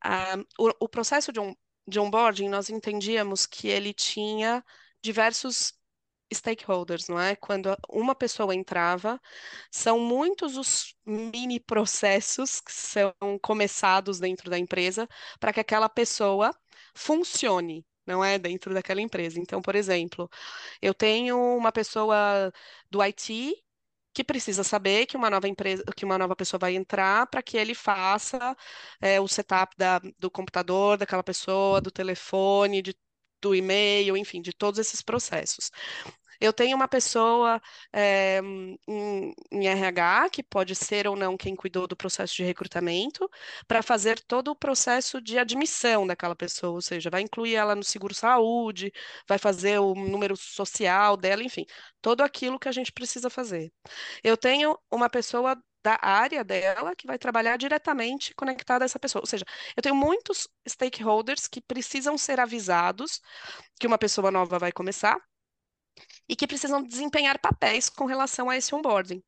Ahm, 0.05 0.45
o, 0.59 0.71
o 0.87 0.89
processo 0.89 1.33
de, 1.33 1.41
on, 1.41 1.55
de 1.89 1.99
onboarding, 2.01 2.49
nós 2.49 2.71
entendíamos 2.71 3.47
que 3.47 3.69
ele 3.69 3.93
tinha 3.95 4.65
diversos 5.03 5.75
stakeholders, 6.33 7.09
não 7.09 7.19
é? 7.21 7.37
Quando 7.37 7.77
uma 7.88 8.14
pessoa 8.14 8.55
entrava, 8.55 9.21
são 9.71 9.99
muitos 9.99 10.57
os 10.57 10.95
mini 11.07 11.61
processos 11.61 12.61
que 12.61 12.73
são 12.73 13.14
começados 13.43 14.19
dentro 14.21 14.51
da 14.51 14.59
empresa 14.59 15.09
para 15.38 15.53
que 15.53 15.61
aquela 15.61 15.88
pessoa 15.88 16.55
funcione, 16.95 17.85
não 18.07 18.25
é? 18.25 18.38
Dentro 18.38 18.73
daquela 18.75 19.01
empresa. 19.01 19.38
Então, 19.40 19.61
por 19.62 19.75
exemplo, 19.75 20.29
eu 20.83 20.95
tenho 20.95 21.38
uma 21.57 21.73
pessoa 21.73 22.53
do 22.90 23.01
IT 23.03 23.55
que 24.12 24.25
precisa 24.25 24.64
saber 24.64 25.07
que 25.07 25.16
uma 25.16 25.31
nova 25.31 25.49
empresa, 25.49 25.85
que 25.97 26.05
uma 26.05 26.19
nova 26.19 26.35
pessoa 26.37 26.59
vai 26.59 26.75
entrar 26.75 27.27
para 27.29 27.43
que 27.43 27.57
ele 27.57 27.75
faça 27.75 28.57
é, 29.01 29.21
o 29.21 29.29
setup 29.29 29.75
da, 29.77 30.01
do 30.19 30.31
computador 30.31 30.97
daquela 30.99 31.23
pessoa, 31.23 31.81
do 31.81 31.90
telefone, 31.90 32.83
de, 32.83 32.95
do 33.40 33.55
e-mail, 33.55 34.16
enfim, 34.16 34.43
de 34.43 34.53
todos 34.53 34.79
esses 34.81 35.01
processos. 35.03 35.71
Eu 36.40 36.53
tenho 36.53 36.76
uma 36.76 36.88
pessoa 36.88 37.61
eh, 37.92 38.40
em, 38.88 39.35
em 39.53 39.66
RH, 39.68 40.31
que 40.31 40.42
pode 40.42 40.74
ser 40.74 41.07
ou 41.07 41.16
não 41.16 41.37
quem 41.37 41.55
cuidou 41.55 41.87
do 41.87 41.96
processo 41.96 42.35
de 42.37 42.44
recrutamento, 42.44 43.29
para 43.66 43.83
fazer 43.83 44.20
todo 44.20 44.48
o 44.50 44.57
processo 44.57 45.20
de 45.20 45.38
admissão 45.38 46.07
daquela 46.07 46.35
pessoa, 46.37 46.72
ou 46.74 46.81
seja, 46.83 47.11
vai 47.11 47.22
incluir 47.22 47.55
ela 47.55 47.74
no 47.74 47.85
seguro-saúde, 47.85 48.92
vai 49.29 49.38
fazer 49.38 49.79
o 49.81 49.94
número 49.94 50.37
social 50.37 51.16
dela, 51.16 51.42
enfim, 51.42 51.66
tudo 52.00 52.22
aquilo 52.22 52.59
que 52.59 52.68
a 52.68 52.72
gente 52.72 52.92
precisa 52.92 53.29
fazer. 53.31 53.72
Eu 54.22 54.37
tenho 54.37 54.79
uma 54.90 55.09
pessoa 55.11 55.57
da 55.83 55.98
área 56.03 56.44
dela 56.44 56.94
que 56.94 57.07
vai 57.07 57.18
trabalhar 57.18 57.57
diretamente 57.57 58.35
conectada 58.35 58.85
a 58.85 58.87
essa 58.87 58.98
pessoa. 58.98 59.22
Ou 59.22 59.26
seja, 59.26 59.44
eu 59.76 59.83
tenho 59.83 59.94
muitos 59.94 60.46
stakeholders 60.68 61.48
que 61.48 61.61
precisam 61.61 62.18
ser 62.18 62.38
avisados 62.38 63.20
que 63.79 63.87
uma 63.87 63.98
pessoa 63.98 64.31
nova 64.31 64.59
vai 64.59 64.72
começar 64.72 65.16
e 66.29 66.37
que 66.37 66.47
precisam 66.47 66.83
desempenhar 66.83 67.39
papéis 67.41 67.89
com 67.89 68.07
relação 68.07 68.51
a 68.51 68.57
esse 68.57 68.75
onboarding. 68.75 69.23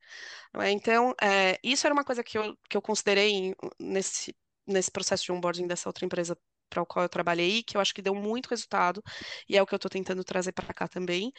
não 0.55 0.63
é? 0.63 0.71
Então, 0.71 1.15
é, 1.23 1.59
isso 1.63 1.87
era 1.87 1.95
uma 1.95 2.05
coisa 2.05 2.23
que 2.25 2.39
eu, 2.39 2.57
que 2.69 2.77
eu 2.77 2.83
considerei 2.83 3.55
nesse, 3.81 4.35
nesse 4.67 4.91
processo 4.91 5.25
de 5.25 5.33
onboarding 5.33 5.67
dessa 5.67 5.89
outra 5.89 6.05
empresa 6.07 6.37
para 6.71 6.83
o 6.83 6.87
qual 6.87 7.05
eu 7.05 7.09
trabalhei, 7.09 7.63
que 7.63 7.77
eu 7.77 7.81
acho 7.81 7.95
que 7.95 8.03
deu 8.03 8.15
muito 8.15 8.49
resultado, 8.49 9.03
e 9.49 9.57
é 9.57 9.63
o 9.63 9.67
que 9.67 9.75
eu 9.75 9.77
estou 9.77 9.91
tentando 9.91 10.25
trazer 10.25 10.53
para 10.53 10.73
cá 10.75 10.89
também, 10.89 11.33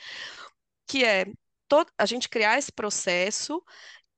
que 0.87 1.03
é 1.03 1.25
todo, 1.67 1.91
a 1.97 2.05
gente 2.05 2.29
criar 2.29 2.57
esse 2.57 2.71
processo 2.71 3.63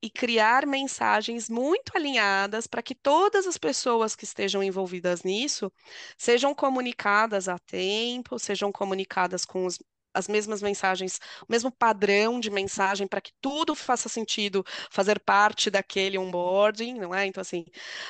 e 0.02 0.10
criar 0.10 0.66
mensagens 0.68 1.50
muito 1.50 1.92
alinhadas 1.96 2.68
para 2.68 2.84
que 2.84 2.96
todas 2.96 3.48
as 3.48 3.58
pessoas 3.58 4.16
que 4.16 4.26
estejam 4.26 4.64
envolvidas 4.64 5.24
nisso 5.24 5.72
sejam 6.18 6.56
comunicadas 6.56 7.50
a 7.50 7.60
tempo, 7.60 8.40
sejam 8.40 8.72
comunicadas 8.72 9.46
com 9.46 9.66
os- 9.66 9.80
as 10.16 10.28
mesmas 10.28 10.62
mensagens, 10.62 11.20
o 11.44 11.52
mesmo 11.52 11.72
padrão 11.72 12.40
de 12.40 12.50
mensagem 12.50 13.08
para 13.08 13.22
que 13.22 13.32
tudo 13.42 13.76
faça 13.76 14.10
sentido 14.10 14.64
fazer 14.92 15.20
parte 15.20 15.70
daquele 15.70 16.18
onboarding, 16.18 16.96
não 16.96 17.14
é? 17.14 17.26
Então, 17.28 17.42
assim, 17.42 17.66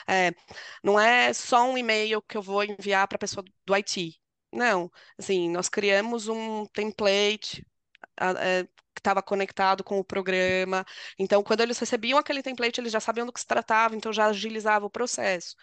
é, 0.08 0.32
não 0.84 1.00
é 1.00 1.34
só 1.34 1.63
um 1.70 1.78
e-mail 1.78 2.22
que 2.22 2.38
eu 2.38 2.41
vou 2.41 2.63
enviar 2.63 3.08
para 3.08 3.15
a 3.18 3.20
pessoa 3.20 3.44
do 3.65 3.76
IT. 3.76 4.20
Não, 4.54 4.91
assim, 5.18 5.50
nós 5.50 5.68
criamos 5.70 6.28
um 6.28 6.65
template 6.68 7.65
é, 8.20 8.63
que 8.94 9.00
estava 9.00 9.22
conectado 9.22 9.84
com 9.84 10.00
o 10.00 10.04
programa. 10.04 10.86
Então, 11.20 11.44
quando 11.44 11.62
eles 11.62 11.78
recebiam 11.80 12.18
aquele 12.20 12.41
template, 12.44 12.80
eles 12.80 12.91
já 12.91 13.00
sabiam 13.00 13.26
do 13.26 13.34
que 13.34 13.39
se 13.39 13.48
tratava, 13.48 13.96
então 13.96 14.13
já 14.13 14.28
agilizava 14.28 14.86
o 14.86 14.89
processo, 14.89 15.56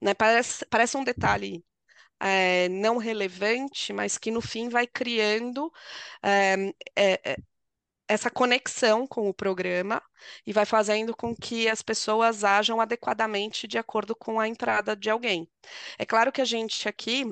né? 0.00 0.14
Parece, 0.14 0.66
parece 0.66 0.96
um 0.96 1.04
detalhe 1.04 1.64
é, 2.24 2.68
não 2.70 2.96
relevante, 2.98 3.92
mas 3.92 4.18
que 4.18 4.30
no 4.30 4.40
fim 4.40 4.68
vai 4.70 4.86
criando 4.86 5.72
é, 6.22 6.74
essa 8.08 8.30
conexão 8.30 9.06
com 9.06 9.28
o 9.28 9.34
programa 9.34 10.02
e 10.46 10.52
vai 10.52 10.66
fazendo 10.66 11.16
com 11.16 11.34
que 11.34 11.68
as 11.68 11.82
pessoas 11.82 12.44
ajam 12.44 12.80
adequadamente 12.80 13.66
de 13.66 13.78
acordo 13.78 14.14
com 14.14 14.38
a 14.40 14.48
entrada 14.48 14.94
de 14.96 15.10
alguém. 15.10 15.48
É 15.98 16.04
claro 16.06 16.32
que 16.32 16.40
a 16.40 16.44
gente 16.44 16.88
aqui 16.88 17.24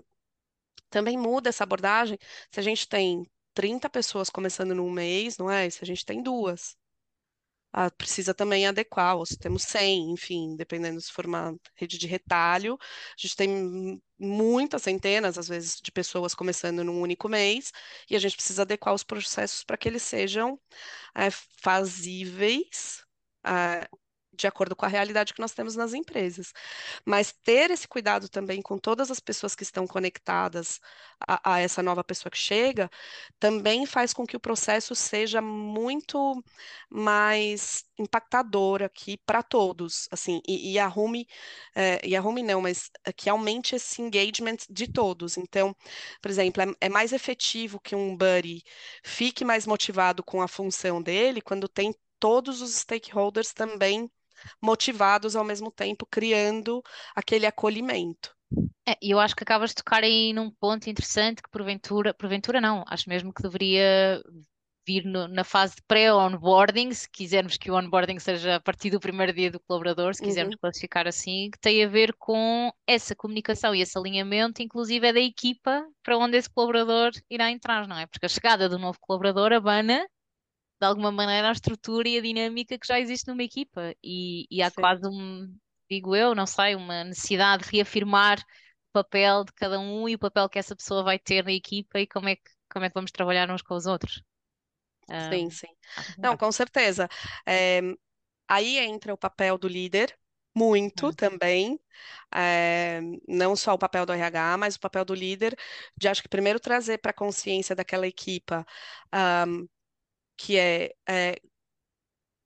também 0.90 1.18
muda 1.18 1.48
essa 1.48 1.64
abordagem 1.64 2.18
se 2.50 2.60
a 2.60 2.62
gente 2.62 2.88
tem 2.88 3.26
30 3.54 3.90
pessoas 3.90 4.30
começando 4.30 4.74
num 4.74 4.90
mês, 4.90 5.38
não 5.38 5.50
é? 5.50 5.68
Se 5.70 5.82
a 5.82 5.86
gente 5.86 6.04
tem 6.04 6.22
duas. 6.22 6.76
Ah, 7.72 7.90
precisa 7.90 8.34
também 8.34 8.66
adequar, 8.66 9.16
ou 9.16 9.24
se 9.24 9.38
temos 9.38 9.62
100, 9.62 10.12
enfim, 10.12 10.56
dependendo 10.56 11.00
se 11.00 11.10
for 11.10 11.24
uma 11.26 11.56
rede 11.74 11.96
de 11.98 12.06
retalho, 12.06 12.78
a 12.80 13.14
gente 13.16 13.34
tem 13.34 14.02
muitas 14.22 14.82
centenas, 14.82 15.38
às 15.38 15.48
vezes, 15.48 15.80
de 15.80 15.92
pessoas 15.92 16.34
começando 16.34 16.84
num 16.84 17.00
único 17.00 17.28
mês, 17.28 17.72
e 18.10 18.16
a 18.16 18.18
gente 18.18 18.36
precisa 18.36 18.62
adequar 18.62 18.94
os 18.94 19.04
processos 19.04 19.64
para 19.64 19.76
que 19.76 19.88
eles 19.88 20.02
sejam 20.02 20.60
é, 21.14 21.30
fazíveis. 21.30 23.04
é, 23.46 23.88
de 24.42 24.46
acordo 24.48 24.76
com 24.76 24.84
a 24.84 24.88
realidade 24.88 25.32
que 25.32 25.40
nós 25.40 25.52
temos 25.52 25.76
nas 25.76 25.94
empresas. 25.94 26.52
Mas 27.04 27.32
ter 27.32 27.70
esse 27.70 27.86
cuidado 27.88 28.28
também 28.28 28.60
com 28.60 28.76
todas 28.78 29.10
as 29.10 29.20
pessoas 29.20 29.54
que 29.54 29.62
estão 29.62 29.86
conectadas 29.86 30.80
a, 31.26 31.54
a 31.54 31.60
essa 31.60 31.82
nova 31.82 32.02
pessoa 32.04 32.30
que 32.30 32.38
chega, 32.38 32.90
também 33.38 33.86
faz 33.86 34.12
com 34.12 34.26
que 34.26 34.36
o 34.36 34.40
processo 34.40 34.94
seja 34.94 35.40
muito 35.40 36.42
mais 36.90 37.84
impactador 37.98 38.82
aqui 38.82 39.16
para 39.18 39.42
todos, 39.42 40.08
assim, 40.10 40.40
e, 40.46 40.72
e 40.72 40.78
arrume, 40.78 41.26
é, 41.74 42.00
e 42.06 42.16
arrume 42.16 42.42
não, 42.42 42.60
mas 42.60 42.90
que 43.16 43.30
aumente 43.30 43.76
esse 43.76 44.02
engagement 44.02 44.58
de 44.68 44.88
todos. 44.88 45.36
Então, 45.36 45.74
por 46.20 46.30
exemplo, 46.30 46.62
é, 46.62 46.66
é 46.80 46.88
mais 46.88 47.12
efetivo 47.12 47.80
que 47.80 47.94
um 47.94 48.16
buddy 48.16 48.62
fique 49.04 49.44
mais 49.44 49.66
motivado 49.66 50.22
com 50.24 50.42
a 50.42 50.48
função 50.48 51.00
dele 51.00 51.40
quando 51.40 51.68
tem 51.68 51.94
todos 52.18 52.60
os 52.62 52.74
stakeholders 52.76 53.52
também 53.52 54.10
motivados 54.62 55.36
ao 55.36 55.44
mesmo 55.44 55.70
tempo, 55.70 56.06
criando 56.10 56.82
aquele 57.14 57.46
acolhimento. 57.46 58.34
É, 58.88 58.96
eu 59.00 59.20
acho 59.20 59.36
que 59.36 59.44
acabas 59.44 59.70
de 59.70 59.76
tocar 59.76 60.02
aí 60.02 60.32
num 60.32 60.50
ponto 60.50 60.90
interessante 60.90 61.40
que 61.42 61.48
porventura, 61.50 62.12
porventura 62.14 62.60
não, 62.60 62.84
acho 62.88 63.08
mesmo 63.08 63.32
que 63.32 63.42
deveria 63.42 64.20
vir 64.86 65.04
no- 65.04 65.28
na 65.28 65.44
fase 65.44 65.76
de 65.76 65.82
pré-onboarding, 65.86 66.92
se 66.92 67.08
quisermos 67.08 67.56
que 67.56 67.70
o 67.70 67.76
onboarding 67.76 68.18
seja 68.18 68.56
a 68.56 68.60
partir 68.60 68.90
do 68.90 68.98
primeiro 69.00 69.32
dia 69.32 69.50
do 69.52 69.60
colaborador, 69.60 70.14
se 70.14 70.22
quisermos 70.22 70.54
Uhum, 70.54 70.58
classificar 70.60 71.06
assim, 71.06 71.50
que 71.52 71.58
tem 71.60 71.84
a 71.84 71.88
ver 71.88 72.12
com 72.18 72.72
essa 72.86 73.14
comunicação 73.14 73.72
e 73.74 73.80
esse 73.82 73.96
alinhamento, 73.96 74.60
inclusive 74.62 75.06
é 75.06 75.12
da 75.12 75.20
equipa 75.20 75.86
para 76.02 76.18
onde 76.18 76.36
esse 76.36 76.50
colaborador 76.50 77.12
irá 77.30 77.50
entrar, 77.52 77.86
não 77.86 77.96
é? 77.98 78.06
Porque 78.08 78.26
a 78.26 78.28
chegada 78.28 78.68
do 78.68 78.78
novo 78.78 78.98
colaborador 79.00 79.52
abana 79.52 80.04
de 80.82 80.86
alguma 80.88 81.12
maneira 81.12 81.48
a 81.48 81.52
estrutura 81.52 82.08
e 82.08 82.18
a 82.18 82.22
dinâmica 82.22 82.78
que 82.78 82.86
já 82.86 82.98
existe 83.00 83.28
numa 83.28 83.42
equipa. 83.44 83.94
E, 84.02 84.46
e 84.50 84.62
há 84.62 84.70
sim. 84.70 84.82
quase 84.82 85.02
um, 85.08 85.56
digo 85.90 86.16
eu, 86.16 86.34
não 86.34 86.46
sei, 86.46 86.74
uma 86.74 87.04
necessidade 87.04 87.64
de 87.64 87.70
reafirmar 87.72 88.40
o 88.40 88.92
papel 88.92 89.44
de 89.44 89.52
cada 89.54 89.78
um 89.80 90.08
e 90.08 90.14
o 90.14 90.18
papel 90.18 90.48
que 90.48 90.58
essa 90.58 90.76
pessoa 90.76 91.04
vai 91.04 91.18
ter 91.18 91.44
na 91.44 91.52
equipa 91.52 92.00
e 92.00 92.06
como 92.06 92.28
é 92.28 92.36
que, 92.36 92.42
como 92.72 92.84
é 92.84 92.88
que 92.90 92.94
vamos 92.94 93.12
trabalhar 93.12 93.50
uns 93.50 93.62
com 93.62 93.74
os 93.74 93.86
outros. 93.86 94.22
Sim, 95.30 95.50
sim. 95.50 95.68
acho 95.96 96.12
Não, 96.22 96.36
com 96.36 96.50
certeza. 96.52 97.08
É, 97.46 97.80
aí 98.48 98.78
entra 98.78 99.14
o 99.14 99.18
papel 99.18 99.58
do 99.58 99.68
líder, 99.68 100.18
muito 100.54 101.12
Hum, 101.12 101.14
também. 101.14 101.80
É, 102.34 103.00
não 103.28 103.56
só 103.56 103.74
o 103.74 103.78
papel 103.78 104.06
do 104.06 104.12
RH, 104.12 104.58
mas 104.58 104.76
o 104.76 104.80
papel 104.80 105.04
do 105.04 105.14
líder, 105.14 105.56
de 105.96 106.08
acho 106.08 106.22
que 106.22 106.28
primeiro 106.28 106.60
trazer 106.60 106.98
para 106.98 107.10
a 107.12 107.14
consciência 107.14 107.76
daquela 107.76 108.06
equipa, 108.06 108.66
ahm, 109.12 109.66
que 110.42 110.58
é, 110.58 110.92
é 111.08 111.36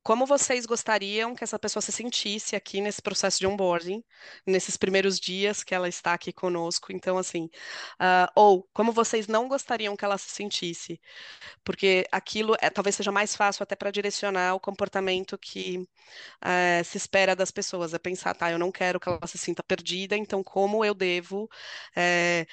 Como 0.03 0.25
vocês 0.25 0.67
gostariam 0.67 1.35
que 1.35 1.43
essa 1.43 1.59
pessoa 1.59 1.83
se 1.83 1.91
sentisse 1.91 2.55
aqui 2.55 2.81
nesse 2.81 3.03
processo 3.03 3.41
de 3.41 3.47
onboarding, 3.47 4.05
nesses 4.47 4.77
primeiros 4.77 5.19
dias 5.19 5.65
que 5.65 5.75
ela 5.75 5.89
está 5.89 6.13
aqui 6.15 6.33
conosco? 6.33 6.93
Então, 6.93 7.19
assim, 7.19 7.51
ah, 7.99 8.31
ou 8.37 8.69
como 8.73 8.93
vocês 8.93 9.27
não 9.27 9.49
gostariam 9.49 9.97
que 9.97 10.05
ela 10.05 10.17
se 10.17 10.31
sentisse? 10.31 11.01
Porque 11.65 12.07
aquilo 12.13 12.55
é, 12.61 12.71
talvez 12.71 12.97
seja 12.97 13.13
mais 13.13 13.37
fácil 13.37 13.63
até 13.65 13.77
para 13.77 13.91
direcionar 13.91 14.55
o 14.55 14.61
comportamento 14.61 15.39
que 15.39 15.89
eh, 16.45 16.83
se 16.85 16.97
espera 16.99 17.37
das 17.37 17.51
pessoas. 17.51 17.95
É 17.95 17.99
pensar, 17.99 18.35
tá, 18.35 18.51
eu 18.53 18.59
não 18.59 18.73
quero 18.73 19.01
que 19.01 19.09
ela 19.09 19.27
se 19.27 19.39
sinta 19.39 19.63
perdida, 19.63 20.17
então 20.17 20.43
como 20.45 20.85
eu 20.85 20.95
devo. 20.95 21.49
a- 21.97 22.47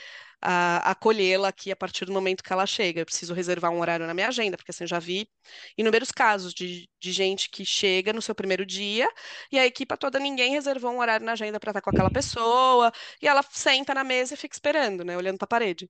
acolhê-la 0.44 1.48
aqui 1.50 1.72
a 1.72 1.76
partir 1.76 2.06
do 2.06 2.12
momento 2.12 2.44
que 2.44 2.52
ela 2.54 2.66
chega. 2.66 3.02
Eu 3.02 3.06
preciso 3.06 3.34
reservar 3.34 3.72
um 3.72 3.80
horário 3.80 4.06
na 4.08 4.14
minha 4.14 4.28
agenda, 4.28 4.58
porque 4.58 4.72
assim, 4.72 4.84
eu 4.84 4.88
já 4.88 5.00
vi 5.00 5.30
inúmeros 5.78 6.12
casos 6.12 6.54
de, 6.54 6.90
de 7.00 7.12
gente 7.12 7.50
que 7.50 7.66
chega 7.66 8.14
no 8.14 8.22
seu 8.22 8.36
primeiro 8.36 8.66
dia 8.66 9.08
e 9.52 9.60
a 9.60 9.66
equipa 9.66 9.98
toda, 9.98 10.20
ninguém 10.20 10.52
reservou 10.52 10.92
um 10.92 11.00
horário 11.00 11.26
na 11.26 11.34
agenda 11.34 11.60
para 11.60 11.72
estar 11.72 11.82
com 11.82 11.90
aquela 11.90 12.12
pessoa, 12.12 12.92
e 13.22 13.28
ela 13.28 13.44
senta 13.44 13.94
na 13.94 14.04
mesa 14.04 14.34
e 14.34 14.38
fica 14.38 14.56
esperando, 14.56 15.04
né, 15.04 15.16
olhando 15.18 15.38
para 15.38 15.46
a 15.46 15.48
parede. 15.48 15.90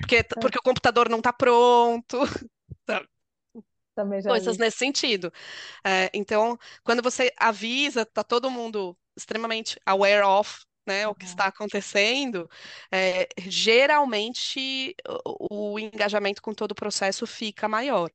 Porque, 0.00 0.24
É, 0.36 0.40
porque 0.40 0.58
o 0.58 0.62
computador 0.62 1.08
não 1.08 1.18
está 1.18 1.32
pronto, 1.32 2.18
sabe? 2.86 3.08
coisas 4.26 4.56
vi. 4.56 4.58
nesse 4.58 4.78
sentido. 4.78 5.32
É, 5.84 6.10
então, 6.14 6.58
quando 6.84 7.02
você 7.02 7.32
avisa, 7.38 8.06
tá 8.06 8.24
todo 8.24 8.50
mundo 8.50 8.96
extremamente 9.16 9.80
aware 9.86 10.24
of, 10.24 10.64
né, 10.90 11.06
o 11.08 11.14
que 11.14 11.24
está 11.24 11.46
acontecendo, 11.46 12.48
é, 12.92 13.28
geralmente 13.38 14.94
o, 15.24 15.74
o 15.74 15.78
engajamento 15.78 16.42
com 16.42 16.52
todo 16.52 16.72
o 16.72 16.74
processo 16.74 17.26
fica 17.26 17.68
maior. 17.68 18.10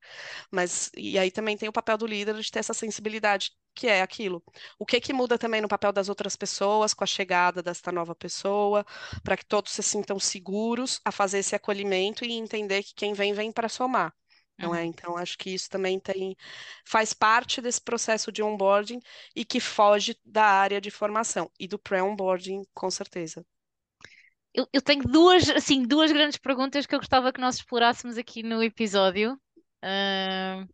Mas, 0.52 0.92
e 0.96 1.18
aí 1.18 1.32
também 1.32 1.58
tem 1.58 1.70
o 1.70 1.74
papel 1.74 1.98
do 1.98 2.06
líder 2.08 2.36
de 2.40 2.52
ter 2.52 2.60
essa 2.60 2.74
sensibilidade, 2.74 3.52
que 3.74 3.88
é 3.88 4.02
aquilo. 4.02 4.44
O 4.80 4.86
que 4.86 5.00
que 5.02 5.14
muda 5.14 5.38
também 5.38 5.62
no 5.62 5.68
papel 5.68 5.92
das 5.94 6.10
outras 6.10 6.36
pessoas 6.36 6.94
com 6.94 7.04
a 7.04 7.08
chegada 7.08 7.62
desta 7.64 7.92
nova 7.92 8.16
pessoa, 8.16 8.86
para 9.24 9.38
que 9.38 9.46
todos 9.46 9.72
se 9.74 9.84
sintam 9.84 10.20
seguros 10.20 11.00
a 11.06 11.12
fazer 11.12 11.40
esse 11.40 11.56
acolhimento 11.56 12.26
e 12.26 12.34
entender 12.34 12.84
que 12.84 12.94
quem 12.96 13.14
vem, 13.14 13.34
vem 13.34 13.52
para 13.52 13.70
somar. 13.70 14.14
Não 14.58 14.74
é? 14.74 14.82
Uhum. 14.82 14.86
Então, 14.88 15.18
acho 15.18 15.38
que 15.38 15.54
isso 15.54 15.70
também 15.70 16.00
tem, 16.00 16.36
faz 16.86 17.13
parte 17.13 17.62
desse 17.62 17.82
processo 17.82 18.32
de 18.32 18.41
onboarding 18.41 19.00
e 19.36 19.44
que 19.44 19.60
foge 19.60 20.18
da 20.24 20.46
área 20.46 20.80
de 20.80 20.89
formação 20.89 21.52
e 21.60 21.68
do 21.68 21.78
pré-onboarding, 21.78 22.63
com 22.74 22.89
certeza. 22.89 23.46
Eu, 24.54 24.68
eu 24.72 24.82
tenho 24.82 25.04
duas, 25.04 25.50
assim, 25.50 25.84
duas 25.84 26.12
grandes 26.12 26.38
perguntas 26.38 26.86
que 26.86 26.96
eu 26.96 27.00
gostava 27.00 27.34
que 27.34 27.41
nós 27.41 27.56
explorássemos 27.56 28.18
aqui 28.18 28.41
no 28.41 28.63
episódio. 28.63 29.39
Ahm, 29.82 30.65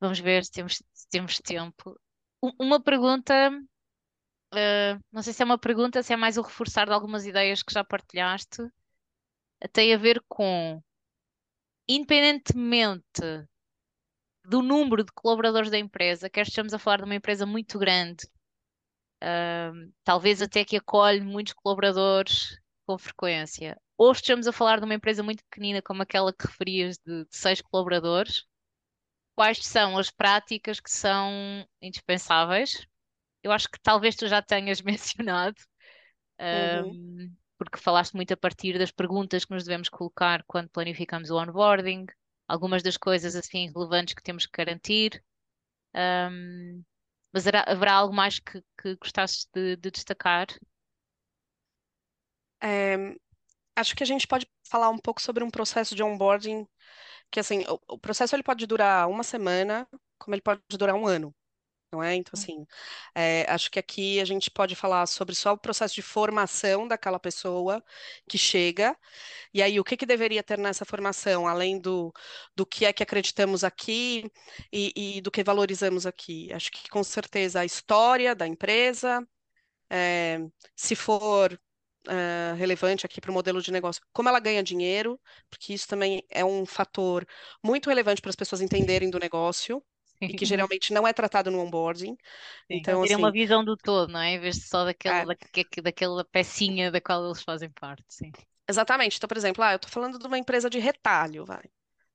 vamos 0.00 0.20
ver 0.20 0.44
se 0.44 0.52
temos, 0.52 0.82
se 0.92 1.08
temos 1.08 1.38
tempo. 1.38 1.98
Uma 2.60 2.80
pergunta. 2.80 3.50
Uh, 4.54 5.02
não 5.10 5.22
sei 5.22 5.32
se 5.32 5.42
é 5.42 5.44
uma 5.44 5.58
pergunta, 5.58 6.02
se 6.02 6.12
é 6.12 6.16
mais 6.16 6.38
o 6.38 6.42
reforçar 6.42 6.86
de 6.86 6.92
algumas 6.92 7.26
ideias 7.26 7.64
que 7.64 7.74
já 7.74 7.82
partilhaste, 7.82 8.62
tem 9.72 9.92
a 9.92 9.98
ver 9.98 10.22
com, 10.28 10.82
independentemente 11.88 13.46
do 14.44 14.62
número 14.62 15.04
de 15.04 15.12
colaboradores 15.12 15.70
da 15.70 15.78
empresa, 15.78 16.30
quer 16.30 16.42
estejamos 16.42 16.72
a 16.72 16.78
falar 16.78 16.98
de 16.98 17.04
uma 17.04 17.14
empresa 17.14 17.44
muito 17.44 17.78
grande, 17.78 18.26
talvez 20.04 20.40
até 20.40 20.64
que 20.64 20.76
acolhe 20.76 21.20
muitos 21.20 21.52
colaboradores 21.54 22.58
com 22.86 22.96
frequência, 22.96 23.80
ou 23.98 24.12
estejamos 24.12 24.46
a 24.46 24.52
falar 24.52 24.78
de 24.78 24.84
uma 24.84 24.94
empresa 24.94 25.22
muito 25.22 25.42
pequenina, 25.50 25.82
como 25.82 26.02
aquela 26.02 26.32
que 26.32 26.46
referias 26.46 26.98
de, 26.98 27.24
de 27.24 27.36
seis 27.36 27.60
colaboradores, 27.60 28.44
quais 29.34 29.58
são 29.64 29.98
as 29.98 30.10
práticas 30.10 30.80
que 30.80 30.90
são 30.90 31.66
indispensáveis? 31.82 32.86
Eu 33.42 33.52
acho 33.52 33.68
que 33.68 33.80
talvez 33.80 34.16
tu 34.16 34.26
já 34.26 34.42
tenhas 34.42 34.80
mencionado. 34.82 35.56
Uhum. 36.40 36.90
um, 36.90 37.36
porque 37.66 37.82
falaste 37.82 38.14
muito 38.14 38.32
a 38.32 38.36
partir 38.36 38.78
das 38.78 38.90
perguntas 38.92 39.44
que 39.44 39.52
nos 39.52 39.64
devemos 39.64 39.88
colocar 39.88 40.44
quando 40.46 40.70
planificamos 40.70 41.30
o 41.30 41.36
onboarding, 41.36 42.06
algumas 42.46 42.82
das 42.82 42.96
coisas 42.96 43.34
assim 43.34 43.70
relevantes 43.74 44.14
que 44.14 44.22
temos 44.22 44.46
que 44.46 44.52
garantir. 44.56 45.22
um, 45.94 46.84
mas 47.32 47.46
haverá, 47.46 47.64
haverá 47.66 47.92
algo 47.94 48.14
mais 48.14 48.38
que, 48.38 48.62
que 48.80 48.96
gostasses 48.96 49.48
de, 49.52 49.76
de 49.76 49.90
destacar? 49.90 50.46
É, 52.62 52.96
acho 53.76 53.94
que 53.96 54.02
a 54.02 54.06
gente 54.06 54.26
pode 54.26 54.46
falar 54.68 54.88
um 54.90 54.98
pouco 54.98 55.20
sobre 55.20 55.44
um 55.44 55.50
processo 55.50 55.94
de 55.94 56.02
onboarding 56.02 56.66
que, 57.30 57.40
assim, 57.40 57.64
o, 57.68 57.94
o 57.94 57.98
processo 57.98 58.34
ele 58.36 58.42
pode 58.42 58.66
durar 58.66 59.08
uma 59.08 59.22
semana, 59.22 59.88
como 60.18 60.34
ele 60.34 60.42
pode 60.42 60.62
durar 60.70 60.94
um 60.94 61.06
ano. 61.06 61.34
Não 61.92 62.02
é? 62.02 62.14
Então, 62.16 62.32
assim, 62.34 62.66
é, 63.14 63.50
acho 63.50 63.70
que 63.70 63.78
aqui 63.78 64.20
a 64.20 64.24
gente 64.24 64.50
pode 64.50 64.74
falar 64.74 65.06
sobre 65.06 65.34
só 65.34 65.52
o 65.52 65.58
processo 65.58 65.94
de 65.94 66.02
formação 66.02 66.86
daquela 66.86 67.18
pessoa 67.18 67.82
que 68.28 68.36
chega, 68.36 68.96
e 69.54 69.62
aí 69.62 69.80
o 69.80 69.84
que 69.84 69.96
que 69.96 70.06
deveria 70.06 70.42
ter 70.42 70.58
nessa 70.58 70.84
formação, 70.84 71.46
além 71.48 71.80
do, 71.80 72.12
do 72.56 72.66
que 72.66 72.86
é 72.86 72.92
que 72.92 73.02
acreditamos 73.02 73.64
aqui 73.64 74.30
e, 74.72 75.18
e 75.18 75.20
do 75.20 75.30
que 75.30 75.44
valorizamos 75.44 76.06
aqui. 76.06 76.52
Acho 76.52 76.70
que 76.72 76.88
com 76.90 77.04
certeza 77.04 77.60
a 77.60 77.64
história 77.64 78.34
da 78.34 78.46
empresa, 78.46 79.26
é, 79.90 80.38
se 80.76 80.96
for 80.96 81.60
é, 82.08 82.54
relevante 82.56 83.06
aqui 83.06 83.20
para 83.20 83.30
o 83.30 83.34
modelo 83.34 83.60
de 83.62 83.72
negócio, 83.72 84.02
como 84.12 84.28
ela 84.28 84.40
ganha 84.40 84.62
dinheiro, 84.62 85.20
porque 85.50 85.72
isso 85.74 85.88
também 85.88 86.24
é 86.30 86.44
um 86.44 86.66
fator 86.66 87.26
muito 87.64 87.88
relevante 87.88 88.20
para 88.22 88.30
as 88.30 88.36
pessoas 88.36 88.60
entenderem 88.62 89.10
do 89.10 89.18
negócio. 89.18 89.82
E 90.28 90.34
que 90.34 90.44
Uhum. 90.44 90.46
geralmente 90.46 90.92
não 90.92 91.06
é 91.06 91.12
tratado 91.12 91.50
no 91.50 91.60
onboarding. 91.60 92.16
sim. 92.70 92.84
Então, 92.84 93.02
terem 93.02 93.16
uma 93.16 93.30
assim, 93.30 93.32
visão 93.32 93.64
do 93.64 93.76
todo, 93.76 94.10
não 94.12 94.20
é? 94.20 94.30
Em 94.32 94.38
vez 94.40 94.56
de 94.56 94.62
só 94.68 94.84
daquele, 94.84 95.14
é, 95.14 95.26
daque- 95.26 95.80
daquela 95.82 96.24
pecinha 96.24 96.90
da 96.90 97.00
qual 97.00 97.24
eles 97.26 97.42
fazem 97.42 97.70
parte, 97.70 98.04
sim. 98.08 98.34
exatamente. 98.68 99.16
Então, 99.16 99.28
por 99.28 99.36
exemplo, 99.36 99.62
ah, 99.64 99.72
eu 99.72 99.76
estou 99.76 99.90
falando 99.90 100.18
de 100.18 100.26
uma 100.26 100.38
empresa 100.38 100.70
de 100.70 100.78
retalho, 100.78 101.44
vai. 101.44 101.64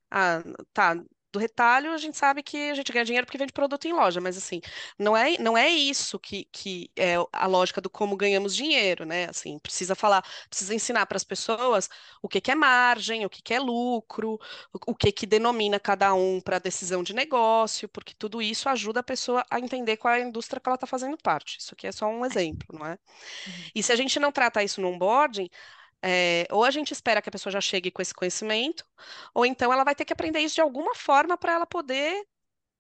Ah, 0.10 0.42
tá. 0.74 0.96
Do 1.32 1.40
retalho, 1.40 1.92
a 1.94 1.98
gente 1.98 2.18
sabe 2.18 2.44
que 2.44 2.72
a 2.72 2.74
gente 2.74 2.92
ganha 2.92 3.06
dinheiro 3.06 3.26
porque 3.26 3.38
vende 3.38 3.54
produto 3.54 3.86
em 3.88 3.94
loja, 3.94 4.20
mas 4.20 4.38
assim, 4.38 4.62
não 5.00 5.16
é, 5.16 5.38
não 5.38 5.58
é 5.58 5.70
isso 5.70 6.20
que, 6.20 6.46
que 6.52 6.92
é 6.96 7.16
a 7.32 7.48
lógica 7.48 7.80
do 7.80 7.90
como 7.90 8.18
ganhamos 8.18 8.56
dinheiro, 8.56 9.06
né? 9.06 9.28
Assim, 9.30 9.58
precisa 9.60 9.96
falar, 9.96 10.24
precisa 10.50 10.76
ensinar 10.76 11.06
para 11.06 11.18
as 11.18 11.24
pessoas 11.24 11.90
o 12.22 12.28
que 12.28 12.42
que 12.42 12.52
é 12.52 12.56
margem, 12.56 13.26
o 13.26 13.30
que 13.30 13.42
que 13.42 13.54
é 13.54 13.60
lucro, 13.60 14.40
o, 14.74 14.92
o 14.92 14.96
que 14.96 15.12
que 15.12 15.26
denomina 15.26 15.80
cada 15.80 16.14
um 16.14 16.42
para 16.42 16.60
decisão 16.60 17.04
de 17.04 17.14
negócio, 17.14 17.88
porque 17.90 18.14
tudo 18.14 18.42
isso 18.42 18.68
ajuda 18.68 19.00
a 19.00 19.04
pessoa 19.04 19.46
a 19.50 19.60
entender 19.60 19.98
qual 19.98 20.14
é 20.14 20.18
a 20.18 20.26
indústria 20.28 20.60
que 20.60 20.68
ela 20.68 20.76
está 20.76 20.88
fazendo 20.88 21.18
parte. 21.18 21.60
Isso 21.60 21.74
aqui 21.74 21.88
é 21.88 21.92
só 21.92 22.08
um 22.08 22.26
exemplo, 22.26 22.68
não 22.78 22.86
é? 22.86 22.92
Uhum. 23.48 23.54
E 23.76 23.84
se 23.84 23.92
a 23.92 23.96
gente 23.96 24.20
não 24.20 24.32
trata 24.32 24.64
isso 24.64 24.82
no 24.82 24.90
onboarding, 24.90 25.50
é, 26.04 26.48
ou 26.52 26.64
a 26.64 26.72
gente 26.72 26.92
espera 26.92 27.22
que 27.22 27.30
a 27.30 27.32
pessoa 27.32 27.52
já 27.52 27.62
chegue 27.62 27.92
com 27.92 28.02
esse 28.02 28.14
conhecimento, 28.14 28.86
ou 29.34 29.46
então 29.46 29.72
ela 29.72 29.84
vai 29.84 29.96
ter 29.96 30.06
que 30.06 30.14
aprender 30.14 30.40
isso 30.40 30.56
de 30.56 30.62
alguma 30.62 30.96
forma 30.96 31.38
para 31.38 31.54
ela 31.54 31.66
poder 31.66 32.26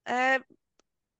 é, 0.07 0.41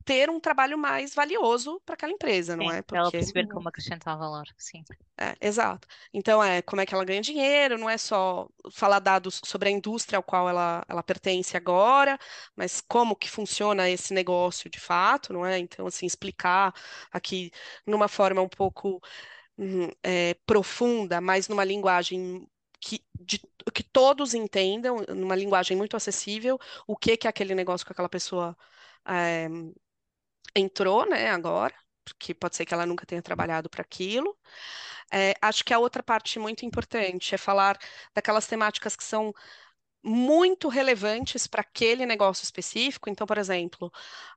ter 0.03 0.29
um 0.29 0.39
trabalho 0.39 0.77
mais 0.77 1.13
valioso 1.13 1.81
para 1.85 1.95
aquela 1.95 2.11
empresa, 2.11 2.55
não 2.55 2.65
Sim, 2.65 2.77
é? 2.77 2.81
para 2.81 2.99
ela 2.99 3.11
Porque 3.11 3.17
perceber 3.17 3.47
como 3.47 3.69
acrescentar 3.69 4.17
valor, 4.17 4.45
sim. 4.57 4.83
é, 5.17 5.35
exato. 5.39 5.87
Então, 6.13 6.43
é 6.43 6.61
como 6.61 6.81
é 6.81 6.85
que 6.85 6.93
ela 6.93 7.05
ganha 7.05 7.21
dinheiro, 7.21 7.77
não 7.77 7.89
é 7.89 7.97
só 7.97 8.49
falar 8.71 8.99
dados 8.99 9.39
sobre 9.45 9.69
a 9.69 9.71
indústria 9.71 10.17
ao 10.17 10.23
qual 10.23 10.49
ela, 10.49 10.83
ela 10.87 11.03
pertence 11.03 11.55
agora, 11.55 12.17
mas 12.55 12.81
como 12.81 13.15
que 13.15 13.29
funciona 13.29 13.89
esse 13.89 14.13
negócio 14.13 14.69
de 14.69 14.79
fato, 14.79 15.31
não 15.31 15.45
é? 15.45 15.59
Então, 15.59 15.85
assim, 15.85 16.05
explicar 16.05 16.73
aqui 17.11 17.51
numa 17.85 18.07
forma 18.07 18.41
um 18.41 18.49
pouco 18.49 18.99
é, 20.03 20.33
profunda, 20.45 21.21
mas 21.21 21.47
numa 21.47 21.63
linguagem 21.63 22.47
que, 22.79 23.03
de- 23.19 23.39
que 23.73 23.83
todos 23.83 24.33
entendam, 24.33 24.97
numa 25.15 25.35
linguagem 25.35 25.77
muito 25.77 25.95
acessível, 25.97 26.59
o 26.87 26.95
que 26.97 27.17
que 27.17 27.27
é 27.27 27.29
aquele 27.29 27.55
negócio 27.55 27.85
que 27.85 27.91
aquela 27.93 28.09
pessoa 28.09 28.57
é, 29.07 29.47
entrou, 30.55 31.07
né, 31.09 31.29
agora, 31.29 31.73
porque 32.03 32.33
pode 32.33 32.55
ser 32.55 32.65
que 32.65 32.73
ela 32.73 32.85
nunca 32.85 33.05
tenha 33.05 33.21
trabalhado 33.21 33.69
para 33.69 33.81
aquilo. 33.81 34.37
É, 35.13 35.33
acho 35.41 35.63
que 35.65 35.73
a 35.73 35.79
outra 35.79 36.03
parte 36.03 36.39
muito 36.39 36.65
importante 36.65 37.35
é 37.35 37.37
falar 37.37 37.77
daquelas 38.15 38.47
temáticas 38.47 38.95
que 38.95 39.03
são 39.03 39.33
muito 40.03 40.67
relevantes 40.67 41.47
para 41.47 41.61
aquele 41.61 42.05
negócio 42.05 42.43
específico. 42.43 43.09
Então, 43.09 43.27
por 43.27 43.37
exemplo, 43.37 43.91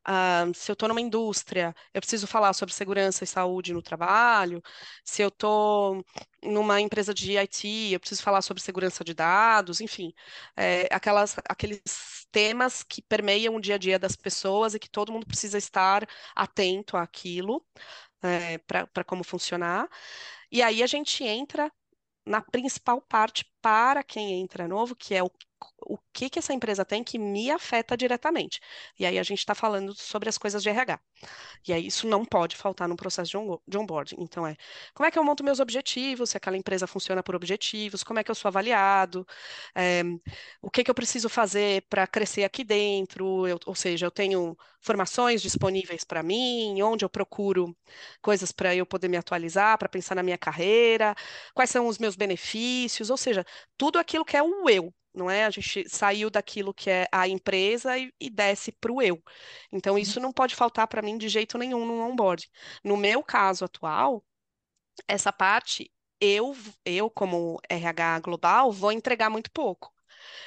ah, 0.04 0.44
se 0.54 0.70
eu 0.70 0.74
estou 0.74 0.88
numa 0.88 1.00
indústria, 1.00 1.74
eu 1.92 2.00
preciso 2.00 2.26
falar 2.26 2.52
sobre 2.52 2.74
segurança 2.74 3.24
e 3.24 3.26
saúde 3.26 3.72
no 3.72 3.82
trabalho. 3.82 4.62
Se 5.04 5.22
eu 5.22 5.28
estou 5.28 6.04
numa 6.42 6.80
empresa 6.80 7.14
de 7.14 7.36
IT, 7.38 7.92
eu 7.92 8.00
preciso 8.00 8.22
falar 8.22 8.42
sobre 8.42 8.62
segurança 8.62 9.02
de 9.04 9.14
dados, 9.14 9.80
enfim, 9.80 10.12
é, 10.56 10.86
aquelas, 10.94 11.36
aqueles 11.48 12.26
temas 12.30 12.82
que 12.82 13.00
permeiam 13.02 13.56
o 13.56 13.60
dia 13.60 13.76
a 13.76 13.78
dia 13.78 13.98
das 13.98 14.16
pessoas 14.16 14.74
e 14.74 14.78
que 14.78 14.90
todo 14.90 15.12
mundo 15.12 15.26
precisa 15.26 15.56
estar 15.56 16.06
atento 16.34 16.96
àquilo, 16.96 17.64
para 18.66 19.04
como 19.04 19.24
funcionar. 19.24 19.88
E 20.50 20.62
aí 20.62 20.82
a 20.82 20.86
gente 20.86 21.24
entra 21.24 21.72
na 22.26 22.40
principal 22.40 23.00
parte 23.02 23.44
para 23.60 24.02
quem 24.02 24.40
entra 24.40 24.68
novo, 24.68 24.96
que 24.96 25.14
é 25.14 25.22
o, 25.22 25.30
o 25.86 25.98
que 26.12 26.30
que 26.30 26.38
essa 26.38 26.52
empresa 26.52 26.84
tem 26.84 27.04
que 27.04 27.18
me 27.18 27.50
afeta 27.50 27.96
diretamente. 27.96 28.60
E 28.98 29.04
aí 29.06 29.18
a 29.18 29.22
gente 29.22 29.38
está 29.38 29.54
falando 29.54 29.94
sobre 29.94 30.28
as 30.28 30.38
coisas 30.38 30.62
de 30.62 30.68
RH. 30.68 31.00
E 31.66 31.72
aí 31.72 31.86
isso 31.86 32.06
não 32.06 32.24
pode 32.24 32.56
faltar 32.56 32.88
no 32.88 32.96
processo 32.96 33.30
de, 33.30 33.38
de 33.72 33.78
onboarding. 33.78 34.16
Então 34.18 34.46
é, 34.46 34.56
como 34.94 35.06
é 35.06 35.10
que 35.10 35.18
eu 35.18 35.24
monto 35.24 35.44
meus 35.44 35.60
objetivos, 35.60 36.30
se 36.30 36.36
aquela 36.36 36.56
empresa 36.56 36.86
funciona 36.86 37.22
por 37.22 37.34
objetivos, 37.34 38.02
como 38.04 38.18
é 38.18 38.24
que 38.24 38.30
eu 38.30 38.34
sou 38.34 38.48
avaliado, 38.48 39.26
é, 39.74 40.02
o 40.62 40.70
que 40.70 40.84
que 40.84 40.90
eu 40.90 40.94
preciso 40.94 41.28
fazer 41.28 41.82
para 41.88 42.06
crescer 42.06 42.44
aqui 42.44 42.64
dentro, 42.64 43.46
eu, 43.46 43.58
ou 43.66 43.74
seja, 43.74 44.06
eu 44.06 44.10
tenho 44.10 44.56
formações 44.80 45.40
disponíveis 45.42 46.04
para 46.04 46.22
mim, 46.22 46.80
onde 46.82 47.04
eu 47.04 47.10
procuro 47.10 47.76
coisas 48.20 48.52
para 48.52 48.74
eu 48.74 48.86
poder 48.86 49.08
me 49.08 49.16
atualizar, 49.16 49.78
para 49.78 49.88
pensar 49.88 50.14
na 50.14 50.22
minha 50.22 50.38
carreira, 50.38 51.14
quais 51.54 51.70
são 51.70 51.86
os 51.86 51.98
meus 51.98 52.16
benefícios, 52.16 53.10
ou 53.10 53.16
seja, 53.16 53.44
tudo 53.76 53.98
aquilo 53.98 54.24
que 54.24 54.36
é 54.36 54.42
o 54.42 54.68
eu. 54.68 54.92
Não 55.14 55.30
é? 55.30 55.44
A 55.44 55.50
gente 55.50 55.88
saiu 55.88 56.30
daquilo 56.30 56.74
que 56.74 56.90
é 56.90 57.06
a 57.12 57.28
empresa 57.28 57.96
e, 57.98 58.12
e 58.20 58.30
desce 58.30 58.72
para 58.72 58.92
o 58.92 59.00
eu. 59.02 59.22
Então, 59.72 59.96
Uhum. 59.96 60.00
isso 60.02 60.20
não 60.20 60.32
pode 60.32 60.54
faltar 60.54 60.88
para 60.88 61.02
mim 61.02 61.16
de 61.18 61.28
jeito 61.28 61.56
nenhum 61.58 61.86
no 61.86 62.00
onboard. 62.00 62.50
No 62.84 62.96
meu 62.96 63.22
caso 63.22 63.64
atual, 63.64 64.24
essa 65.08 65.32
parte, 65.32 65.92
eu, 66.20 66.54
eu 66.84 67.10
como 67.10 67.60
RH 67.68 68.20
global, 68.20 68.72
vou 68.72 68.92
entregar 68.92 69.30
muito 69.30 69.50
pouco. 69.50 69.92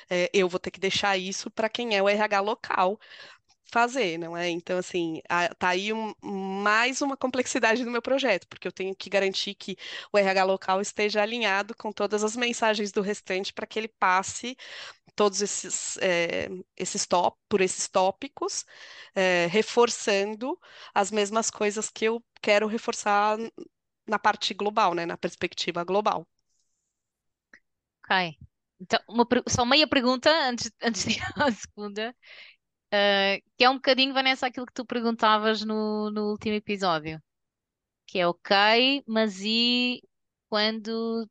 É, 0.10 0.30
eu 0.34 0.50
vou 0.50 0.60
ter 0.60 0.72
que 0.72 0.80
deixar 0.80 1.18
isso 1.18 1.52
para 1.52 1.70
quem 1.70 1.96
é 1.98 2.02
o 2.04 2.10
RH 2.10 2.42
local 2.42 3.00
fazer, 3.72 4.18
não 4.18 4.36
é? 4.38 4.50
Então, 4.50 4.78
assim, 4.78 5.22
a- 5.30 5.54
tá 5.56 5.70
aí 5.70 5.94
um- 5.94 6.14
mais 6.24 7.02
uma 7.02 7.18
complexidade 7.18 7.84
do 7.84 7.92
meu 7.92 8.02
projeto, 8.02 8.48
porque 8.48 8.68
eu 8.68 8.72
tenho 8.72 8.96
que 8.96 9.10
garantir 9.10 9.56
que 9.56 9.78
o 10.14 10.18
RH 10.18 10.44
local 10.46 10.82
esteja 10.82 11.22
alinhado 11.22 11.76
com 11.76 11.92
todas 11.92 12.24
as 12.24 12.36
mensagens 12.36 12.92
do 12.92 13.02
restante 13.02 13.54
para 13.54 13.68
que 13.68 13.80
ele 13.80 13.88
passe 13.88 14.58
todos 15.16 15.42
esses, 15.42 15.98
eh, 16.02 16.50
esses 16.78 17.06
top, 17.08 17.38
por 17.50 17.62
esses 17.62 17.88
tópicos, 17.88 18.66
eh, 19.16 19.48
reforçando 19.48 20.60
as 20.94 21.12
mesmas 21.12 21.50
coisas 21.52 21.90
que 21.90 22.06
eu 22.06 22.24
quero 22.42 22.68
reforçar 22.68 23.38
na 24.08 24.20
parte 24.20 24.54
global, 24.54 24.94
né, 24.96 25.06
na 25.06 25.18
perspectiva 25.18 25.84
global. 25.84 26.28
Ok. 28.04 28.38
Então, 28.80 29.00
uma 29.10 29.28
só 29.50 29.66
meia 29.66 29.88
pergunta 29.88 30.30
antes, 30.50 30.72
antes 30.82 31.04
de 31.06 31.14
ir 31.14 31.22
à 31.36 31.52
segunda, 31.52 32.16
eh, 32.92 33.42
que 33.58 33.64
é 33.64 33.70
um 33.70 33.76
bocadinho, 33.76 34.14
Vanessa, 34.14 34.48
aquilo 34.48 34.66
que 34.66 34.74
tu 34.74 34.86
perguntavas 34.86 35.64
no, 35.64 36.12
no 36.12 36.32
último 36.32 36.56
episódio, 36.56 37.22
que 38.08 38.20
é 38.20 38.28
ok, 38.28 39.04
mas 39.08 39.42
e 39.42 40.02
quando 40.50 41.28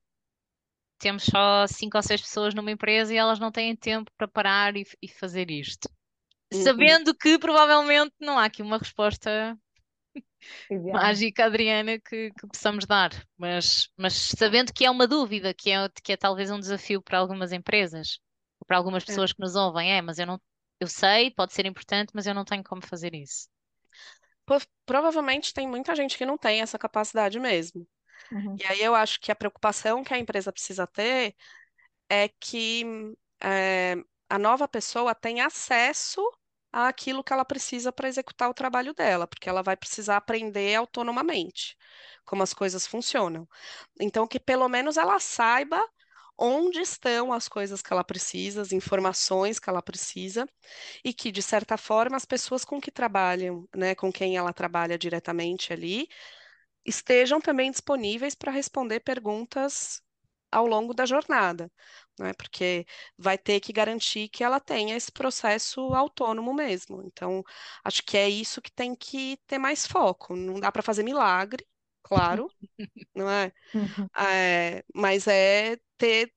temos 0.99 1.25
só 1.25 1.67
cinco 1.67 1.97
ou 1.97 2.03
seis 2.03 2.21
pessoas 2.21 2.55
numa 2.55 2.71
empresa 2.71 3.13
e 3.13 3.17
elas 3.17 3.39
não 3.39 3.51
têm 3.53 3.77
tempo 3.77 4.11
para 4.17 4.29
parar 4.29 4.77
e, 4.77 4.85
e 5.03 5.09
fazer 5.09 5.51
isto? 5.51 5.89
Uhum. 6.53 6.63
Sabendo 6.63 7.15
que 7.15 7.39
provavelmente 7.39 8.15
não 8.21 8.39
há 8.39 8.45
aqui 8.47 8.63
uma 8.63 8.79
resposta 8.79 9.59
Ideal. 10.71 10.99
mágica, 11.01 11.45
Adriana, 11.47 11.99
que, 11.99 12.31
que 12.33 12.47
possamos 12.47 12.87
dar, 12.87 13.11
mas, 13.37 13.89
mas 13.97 14.15
sabendo 14.15 14.73
que 14.73 14.85
é 14.85 14.91
uma 14.91 15.07
dúvida, 15.07 15.55
que 15.55 15.71
é, 15.71 15.89
que 16.03 16.13
é 16.13 16.17
talvez 16.17 16.51
um 16.51 16.59
desafio 16.61 17.03
para 17.03 17.19
algumas 17.19 17.53
empresas, 17.53 18.19
ou 18.61 18.67
para 18.67 18.77
algumas 18.77 19.05
É. 19.05 19.07
pessoas 19.07 19.33
que 19.33 19.41
nos 19.41 19.55
ouvem, 19.57 19.93
é, 19.93 20.03
mas 20.03 20.19
eu 20.19 20.27
não, 20.27 20.41
eu 20.81 20.89
sei, 20.89 21.31
pode 21.31 21.53
ser 21.53 21.67
importante, 21.67 22.11
mas 22.15 22.27
eu 22.27 22.35
não 22.35 22.45
tenho 22.45 22.63
como 22.63 22.85
fazer 22.87 23.15
isso. 23.15 23.49
Provavelmente 24.85 25.53
tem 25.53 25.67
muita 25.67 25.95
gente 25.95 26.17
que 26.17 26.27
não 26.27 26.39
tem 26.39 26.61
essa 26.61 26.79
capacidade 26.79 27.39
mesmo. 27.41 27.87
Uhum. 28.31 28.57
E 28.59 28.65
aí 28.65 28.83
eu 28.83 28.95
acho 28.95 29.21
que 29.21 29.33
a 29.33 29.37
preocupação 29.37 30.05
que 30.05 30.15
a 30.15 30.19
empresa 30.19 30.53
precisa 30.53 30.87
ter 30.87 31.35
é 32.09 32.29
que 32.29 32.85
eh, 33.43 33.97
a 34.29 34.39
nova 34.39 34.69
pessoa 34.69 35.15
tenha 35.15 35.47
acesso 35.47 36.21
àquilo 36.73 37.25
que 37.25 37.33
ela 37.33 37.45
precisa 37.45 37.91
para 37.91 38.09
executar 38.09 38.49
o 38.51 38.55
trabalho 38.55 38.95
dela, 38.95 39.27
porque 39.27 39.49
ela 39.49 39.63
vai 39.63 39.77
precisar 39.77 40.17
aprender 40.17 40.75
autonomamente 40.75 41.77
como 42.25 42.43
as 42.43 42.53
coisas 42.53 42.87
funcionam. 42.87 43.49
Então, 44.01 44.27
que 44.27 44.39
pelo 44.39 44.69
menos 44.69 44.97
ela 44.97 45.19
saiba 45.19 45.83
onde 46.39 46.81
estão 46.81 47.33
as 47.33 47.49
coisas 47.49 47.83
que 47.83 47.93
ela 47.93 48.05
precisa, 48.05 48.63
as 48.63 48.73
informações 48.73 49.59
que 49.59 49.71
ela 49.71 49.83
precisa, 49.83 50.47
e 51.05 51.13
que, 51.15 51.33
de 51.33 51.43
certa 51.43 51.77
forma, 51.79 52.17
as 52.17 52.25
pessoas 52.27 52.65
com 52.65 52.81
que 52.81 52.91
trabalham, 52.91 53.69
né, 53.77 53.95
com 53.95 54.13
quem 54.13 54.37
ela 54.37 54.53
trabalha 54.53 54.99
diretamente 54.99 55.73
ali, 55.73 56.09
estejam 56.85 57.41
também 57.41 57.71
disponíveis 57.71 58.35
para 58.35 58.53
responder 58.53 59.01
perguntas 59.01 60.01
ao 60.51 60.67
longo 60.67 60.95
da 60.95 61.05
jornada, 61.07 61.71
né? 62.19 62.33
Porque 62.35 62.87
vai 63.19 63.37
ter 63.39 63.61
que 63.61 63.73
garantir 63.73 64.29
que 64.29 64.45
ela 64.45 64.61
tenha 64.61 64.97
esse 64.97 65.11
processo 65.13 65.81
autônomo 65.95 66.55
mesmo. 66.55 67.03
Então, 67.05 67.43
acho 67.85 68.03
que 68.05 68.17
é 68.17 68.29
isso 68.29 68.63
que 68.63 68.71
tem 68.73 68.95
que 68.95 69.39
ter 69.47 69.59
mais 69.59 69.87
foco. 69.87 70.37
Não 70.37 70.61
dá 70.61 70.71
para 70.73 70.83
fazer 70.83 71.03
milagre, 71.03 71.67
claro, 72.07 72.49
não 73.15 73.29
é? 73.29 73.53
Uhum. 73.75 74.09
É, 74.17 74.85
mas 74.95 75.27
é 75.27 75.77
ter 75.99 76.33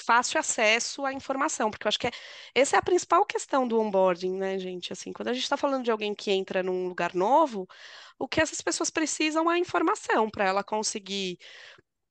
fácil 0.00 0.40
acesso 0.40 1.04
à 1.04 1.12
informação, 1.12 1.70
porque 1.70 1.86
eu 1.86 1.90
acho 1.90 1.98
que 1.98 2.06
é, 2.06 2.10
essa 2.54 2.76
é 2.76 2.78
a 2.78 2.82
principal 2.82 3.26
questão 3.26 3.68
do 3.68 3.78
onboarding, 3.78 4.34
né, 4.34 4.58
gente? 4.58 4.94
Assim, 4.94 5.12
quando 5.12 5.28
a 5.28 5.34
gente 5.34 5.42
está 5.42 5.58
falando 5.58 5.84
de 5.84 5.90
alguém 5.90 6.14
que 6.14 6.30
entra 6.30 6.62
num 6.62 6.88
lugar 6.88 7.14
novo, 7.14 7.68
o 8.18 8.26
que 8.26 8.40
essas 8.40 8.62
pessoas 8.62 8.88
precisam 8.88 9.50
é 9.50 9.58
informação 9.58 10.30
para 10.30 10.46
ela 10.46 10.64
conseguir 10.64 11.38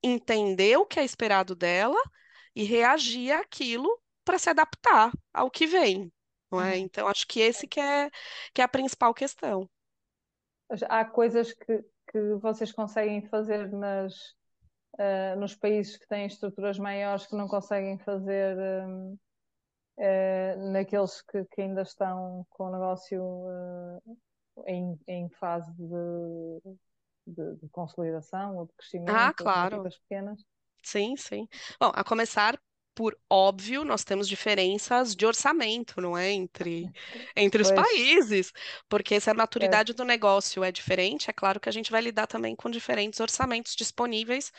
entender 0.03 0.77
o 0.77 0.85
que 0.85 0.99
é 0.99 1.03
esperado 1.03 1.55
dela 1.55 1.99
e 2.55 2.63
reagir 2.63 3.31
àquilo 3.31 3.89
para 4.23 4.37
se 4.37 4.51
adaptar 4.51 5.11
ao 5.33 5.49
que 5.49 5.65
vem, 5.65 6.13
não 6.51 6.61
é? 6.61 6.75
Uhum. 6.75 6.81
Então, 6.81 7.07
acho 7.07 7.25
que 7.27 7.39
esse 7.39 7.67
que 7.67 7.79
é, 7.79 8.11
que 8.53 8.61
é 8.61 8.63
a 8.63 8.67
principal 8.67 9.15
questão. 9.15 9.67
Há 10.87 11.03
coisas 11.05 11.51
que, 11.53 11.83
que 12.11 12.35
vocês 12.41 12.71
conseguem 12.71 13.21
fazer 13.27 13.71
nas, 13.71 14.35
ah, 14.97 15.35
nos 15.37 15.55
países 15.55 15.97
que 15.97 16.07
têm 16.07 16.25
estruturas 16.25 16.77
maiores 16.77 17.25
que 17.25 17.35
não 17.35 17.47
conseguem 17.47 17.97
fazer 17.99 18.57
hum, 18.85 19.17
uh, 19.97 20.71
naqueles 20.71 21.21
que, 21.21 21.45
que, 21.45 21.61
ainda 21.61 21.83
estão 21.83 22.45
com 22.49 22.65
o 22.65 22.71
negócio 22.71 23.23
uh, 23.23 24.17
em, 24.67 24.99
em, 25.07 25.29
fase 25.39 25.71
de, 25.73 26.77
de, 27.27 27.55
de, 27.61 27.69
consolidação 27.69 28.57
ou 28.57 28.65
de 28.65 28.73
crescimento, 28.73 29.15
ah, 29.15 29.33
claro. 29.33 29.83
pequenas? 29.83 30.43
Sim, 30.83 31.15
sim. 31.15 31.47
Bom, 31.79 31.91
a 31.93 32.03
começar 32.03 32.59
por 32.99 33.17
óbvio, 33.29 33.85
nós 33.85 34.03
temos 34.03 34.27
diferenças 34.27 35.15
de 35.15 35.25
orçamento, 35.25 36.01
não 36.01 36.17
é? 36.17 36.31
Entre, 36.31 36.91
entre 37.33 37.61
os 37.61 37.71
países, 37.71 38.51
porque 38.89 39.21
se 39.21 39.29
a 39.29 39.33
maturidade 39.33 39.93
é. 39.93 39.95
do 39.95 40.03
negócio 40.03 40.65
é 40.65 40.69
diferente, 40.69 41.29
é 41.29 41.33
claro 41.33 41.61
que 41.61 41.69
a 41.69 41.71
gente 41.71 41.91
vai 41.91 42.01
lidar 42.01 42.27
também 42.27 42.57
com 42.57 42.69
diferentes 42.69 43.21
orçamentos 43.21 43.73
disponíveis 43.73 44.51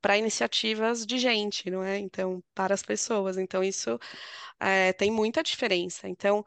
para 0.00 0.16
iniciativas 0.16 1.04
de 1.04 1.18
gente, 1.18 1.70
não 1.70 1.84
é? 1.84 1.98
Então, 1.98 2.42
para 2.54 2.72
as 2.72 2.82
pessoas. 2.82 3.36
Então, 3.36 3.62
isso 3.62 4.00
é, 4.58 4.94
tem 4.94 5.10
muita 5.10 5.42
diferença. 5.42 6.08
Então, 6.08 6.42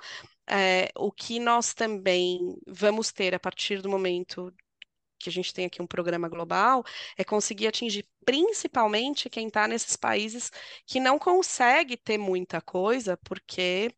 é, 0.49 0.89
o 0.95 1.11
que 1.11 1.39
nós 1.39 1.75
também 1.75 2.57
vamos 2.65 3.11
ter 3.11 3.35
a 3.35 3.39
partir 3.39 3.83
do 3.83 3.89
momento 3.89 4.51
que 5.19 5.29
a 5.29 5.31
gente 5.31 5.53
tem 5.53 5.65
aqui 5.65 5.81
um 5.81 5.87
programa 5.87 6.27
global, 6.29 6.83
é 7.17 7.23
conseguir 7.23 7.67
atingir 7.67 8.05
principalmente 8.25 9.29
quem 9.29 9.47
está 9.47 9.67
nesses 9.67 9.95
países 9.95 10.51
que 10.85 10.99
não 10.99 11.19
consegue 11.19 11.95
ter 11.95 12.17
muita 12.17 12.59
coisa, 12.59 13.15
porque 13.17 13.93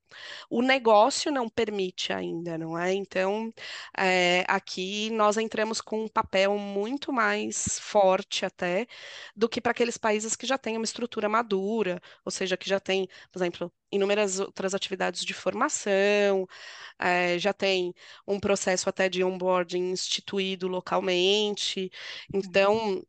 o 0.49 0.61
negócio 0.61 1.32
não 1.32 1.49
permite 1.49 2.11
ainda, 2.13 2.57
não 2.57 2.78
é? 2.78 2.93
Então, 2.93 3.53
é, 3.97 4.43
aqui 4.47 5.09
nós 5.11 5.38
entramos 5.38 5.82
com 5.82 6.03
um 6.03 6.07
papel 6.07 6.57
muito 6.57 7.11
mais 7.13 7.80
forte 7.80 8.45
até 8.45 8.88
do 9.36 9.47
que 9.49 9.61
para 9.61 9.72
aqueles 9.72 9.97
países 9.97 10.36
que 10.36 10.45
já 10.45 10.57
têm 10.57 10.78
uma 10.78 10.86
estrutura 10.86 11.30
madura, 11.30 12.01
ou 12.26 12.32
seja, 12.32 12.57
que 12.57 12.70
já 12.70 12.80
tem, 12.80 13.07
por 13.32 13.39
exemplo, 13.39 13.72
inúmeras 13.91 14.39
outras 14.39 14.73
atividades 14.73 15.23
de 15.23 15.33
formação, 15.33 16.47
é, 16.99 17.38
já 17.39 17.53
tem 17.53 17.93
um 18.27 18.39
processo 18.39 18.89
até 18.89 19.09
de 19.09 19.23
onboarding 19.23 19.91
instituído 19.91 20.67
localmente. 20.67 21.91
Então, 22.33 23.03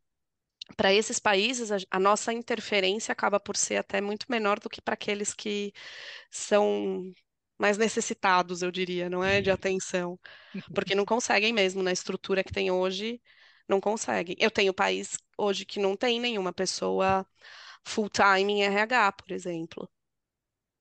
para 0.75 0.93
esses 0.93 1.19
países, 1.19 1.71
a, 1.71 1.77
a, 1.91 1.99
nossa 1.99 2.33
interferência 2.33 3.11
acaba 3.11 3.39
por 3.39 3.57
ser 3.57 3.77
até 3.77 4.01
muito 4.01 4.25
menor 4.29 4.59
do 4.59 4.69
que 4.69 4.81
para 4.81 4.93
aqueles 4.93 5.33
que 5.33 5.73
são 6.29 7.11
mais 7.57 7.77
necessitados, 7.77 8.61
eu 8.61 8.71
diria, 8.71 9.09
não 9.09 9.23
é? 9.23 9.41
De 9.41 9.51
atenção. 9.51 10.19
Porque 10.73 10.95
não 10.95 11.05
conseguem 11.05 11.53
mesmo, 11.53 11.83
na 11.83 11.91
estrutura 11.91 12.43
que 12.43 12.53
tem 12.53 12.71
hoje, 12.71 13.21
não 13.67 13.81
conseguem. 13.81 14.35
Eu 14.39 14.51
tenho 14.51 14.73
país 14.73 15.17
hoje 15.37 15.65
que 15.65 15.79
não 15.79 15.95
tem 15.95 16.19
nenhuma 16.19 16.53
pessoa 16.53 17.25
full-time 17.83 18.53
em 18.53 18.63
RH, 18.63 19.11
por 19.13 19.31
exemplo. 19.31 19.89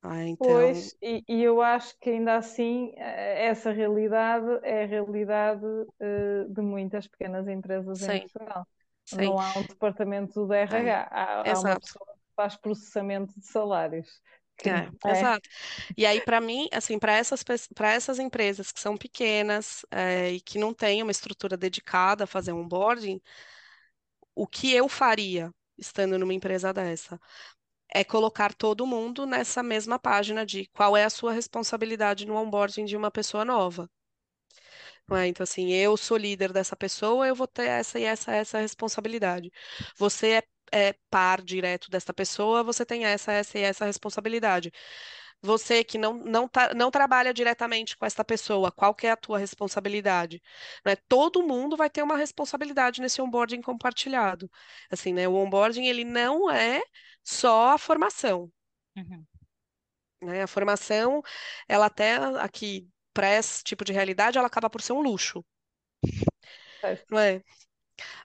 Ah, 0.02 0.24
então... 0.24 0.46
Pois, 0.46 0.96
e, 1.02 1.24
e, 1.28 1.42
eu 1.42 1.60
acho 1.60 1.98
que 1.98 2.10
ainda 2.10 2.36
assim 2.36 2.92
eh, 2.96 3.46
essa 3.46 3.72
realidade 3.72 4.46
é 4.62 4.84
a 4.84 4.86
realidade 4.86 5.64
uh, 5.64 6.48
de 6.48 6.60
muitas 6.60 7.08
pequenas 7.08 7.48
empresas 7.48 7.98
Sim. 7.98 8.12
em 8.12 8.20
Portugal. 8.28 8.66
Sim. 9.04 9.26
Não 9.26 9.40
há 9.40 9.58
um 9.58 9.62
departamento 9.62 10.46
de 10.46 10.54
RH, 10.54 10.88
é. 10.88 10.92
há, 11.10 11.40
há 11.40 11.60
uma 11.60 11.80
pessoa 11.80 12.06
que 12.06 12.34
faz 12.36 12.56
processamento 12.56 13.38
de 13.38 13.46
salários. 13.46 14.20
É, 14.64 15.08
é. 15.08 15.10
Exato. 15.12 15.48
E 15.96 16.04
aí, 16.04 16.20
para 16.20 16.40
mim, 16.40 16.68
assim, 16.72 16.98
para 16.98 17.12
essas, 17.12 17.42
para 17.74 17.92
essas 17.92 18.18
empresas 18.18 18.72
que 18.72 18.80
são 18.80 18.96
pequenas 18.96 19.84
é, 19.90 20.32
e 20.32 20.40
que 20.40 20.58
não 20.58 20.74
têm 20.74 21.02
uma 21.02 21.12
estrutura 21.12 21.56
dedicada 21.56 22.24
a 22.24 22.26
fazer 22.26 22.52
um 22.52 22.60
onboarding, 22.60 23.20
o 24.34 24.46
que 24.46 24.74
eu 24.74 24.88
faria 24.88 25.52
estando 25.76 26.18
numa 26.18 26.34
empresa 26.34 26.72
dessa? 26.72 27.20
É 27.94 28.04
colocar 28.04 28.54
todo 28.54 28.86
mundo 28.86 29.26
nessa 29.26 29.62
mesma 29.62 29.98
página 29.98 30.44
de 30.46 30.66
qual 30.68 30.96
é 30.96 31.04
a 31.04 31.10
sua 31.10 31.32
responsabilidade 31.32 32.26
no 32.26 32.34
onboarding 32.36 32.84
de 32.86 32.96
uma 32.96 33.10
pessoa 33.10 33.44
nova. 33.44 33.90
É? 35.12 35.26
Então, 35.26 35.42
assim, 35.44 35.70
eu 35.72 35.96
sou 35.96 36.16
líder 36.16 36.52
dessa 36.52 36.76
pessoa, 36.76 37.26
eu 37.26 37.34
vou 37.34 37.46
ter 37.46 37.66
essa 37.68 37.98
e 37.98 38.04
essa, 38.04 38.32
essa 38.34 38.58
responsabilidade. 38.60 39.50
Você 39.96 40.42
é, 40.72 40.88
é 40.90 40.94
par 41.10 41.40
direto 41.42 41.90
dessa 41.90 42.12
pessoa, 42.12 42.62
você 42.62 42.84
tem 42.84 43.04
essa, 43.06 43.32
essa 43.32 43.58
e 43.58 43.62
essa 43.62 43.86
responsabilidade. 43.86 44.70
Você 45.40 45.84
que 45.84 45.96
não, 45.98 46.14
não, 46.14 46.48
tá, 46.48 46.74
não 46.74 46.90
trabalha 46.90 47.32
diretamente 47.32 47.96
com 47.96 48.04
essa 48.04 48.24
pessoa, 48.24 48.72
qual 48.72 48.94
que 48.94 49.06
é 49.06 49.10
a 49.12 49.16
tua 49.16 49.38
responsabilidade? 49.38 50.42
Né? 50.84 50.96
Todo 51.08 51.46
mundo 51.46 51.76
vai 51.76 51.88
ter 51.88 52.02
uma 52.02 52.16
responsabilidade 52.16 53.00
nesse 53.00 53.22
onboarding 53.22 53.62
compartilhado. 53.62 54.50
Assim, 54.90 55.12
né? 55.12 55.28
O 55.28 55.34
onboarding, 55.34 55.86
ele 55.86 56.04
não 56.04 56.50
é 56.50 56.82
só 57.22 57.74
a 57.74 57.78
formação. 57.78 58.50
Uhum. 58.96 59.24
Né? 60.22 60.42
A 60.42 60.46
formação, 60.48 61.22
ela 61.68 61.86
até 61.86 62.16
aqui 62.40 62.88
para 63.14 63.32
esse 63.34 63.62
tipo 63.62 63.84
de 63.84 63.92
realidade, 63.92 64.38
ela 64.38 64.46
acaba 64.48 64.68
por 64.68 64.82
ser 64.82 64.92
um 64.92 65.00
luxo. 65.00 65.44
É. 66.82 67.04
Não 67.10 67.18
é? 67.18 67.42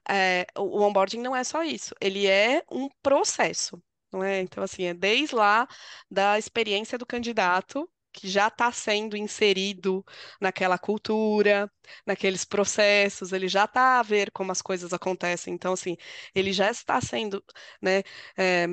é? 0.09 0.45
o 0.57 0.82
onboarding 0.82 1.20
não 1.20 1.36
é 1.36 1.43
só 1.43 1.64
isso, 1.64 1.95
ele 1.99 2.28
é 2.28 2.64
um 2.72 2.89
processo, 3.01 3.82
não 4.14 4.24
é? 4.24 4.41
Então, 4.41 4.64
assim, 4.64 4.84
é 4.86 4.93
desde 4.93 5.36
lá 5.36 5.68
da 6.09 6.38
experiência 6.39 6.97
do 6.97 7.05
candidato, 7.05 7.89
que 8.11 8.30
já 8.30 8.47
está 8.47 8.72
sendo 8.72 9.18
inserido 9.18 10.05
naquela 10.39 10.78
cultura, 10.78 11.72
naqueles 12.05 12.45
processos, 12.45 13.34
ele 13.34 13.47
já 13.47 13.66
está 13.66 13.99
a 13.99 14.03
ver 14.03 14.32
como 14.32 14.51
as 14.51 14.61
coisas 14.61 14.93
acontecem. 14.93 15.53
Então, 15.53 15.74
assim, 15.74 15.97
ele 16.36 16.53
já 16.53 16.70
está 16.70 17.01
sendo, 17.01 17.43
né, 17.82 18.03
é, 18.38 18.68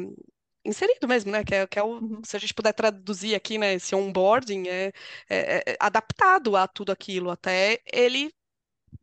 inserido 0.65 1.09
mesmo, 1.09 1.31
né? 1.33 1.45
Que 1.45 1.55
é, 1.55 1.67
que 1.67 1.79
é 1.79 1.83
o, 1.83 1.99
uhum. 2.01 2.23
se 2.25 2.37
a 2.37 2.41
gente 2.41 2.55
puder 2.55 2.73
traduzir 2.73 3.35
aqui, 3.35 3.59
né? 3.59 3.75
Esse 3.75 3.95
onboarding 3.95 4.69
é, 4.69 4.93
é, 5.29 5.73
é 5.73 5.77
adaptado 5.81 6.57
a 6.57 6.69
tudo 6.69 6.93
aquilo, 6.93 7.31
até 7.31 7.81
ele 7.93 8.33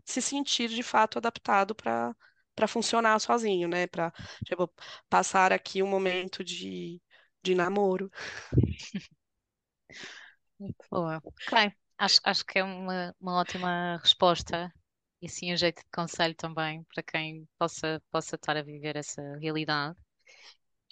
se 0.06 0.22
sentir 0.22 0.70
de 0.70 0.84
fato 0.84 1.18
adaptado 1.18 1.76
para 1.76 2.16
para 2.58 2.68
funcionar 2.68 3.20
sozinho, 3.22 3.70
né? 3.70 3.88
Para 3.88 4.12
tipo, 4.46 4.70
passar 5.10 5.54
aqui 5.54 5.84
um 5.84 5.88
momento 5.88 6.44
de, 6.44 7.00
de 7.44 7.56
namoro. 7.56 8.12
Boa. 10.92 11.22
Acho, 12.00 12.20
acho 12.24 12.46
que 12.46 12.60
é 12.60 12.64
uma, 12.64 13.16
uma 13.20 13.40
ótima 13.40 13.98
resposta 13.98 14.72
e 15.22 15.30
sim 15.30 15.54
um 15.54 15.58
jeito 15.58 15.80
de 15.82 15.90
conselho 15.92 16.36
também 16.36 16.84
para 16.94 17.04
quem 17.04 17.48
possa, 17.58 18.02
possa 18.12 18.36
estar 18.36 18.56
a 18.58 18.62
viver 18.64 18.96
essa 18.96 19.22
realidade. 19.40 19.98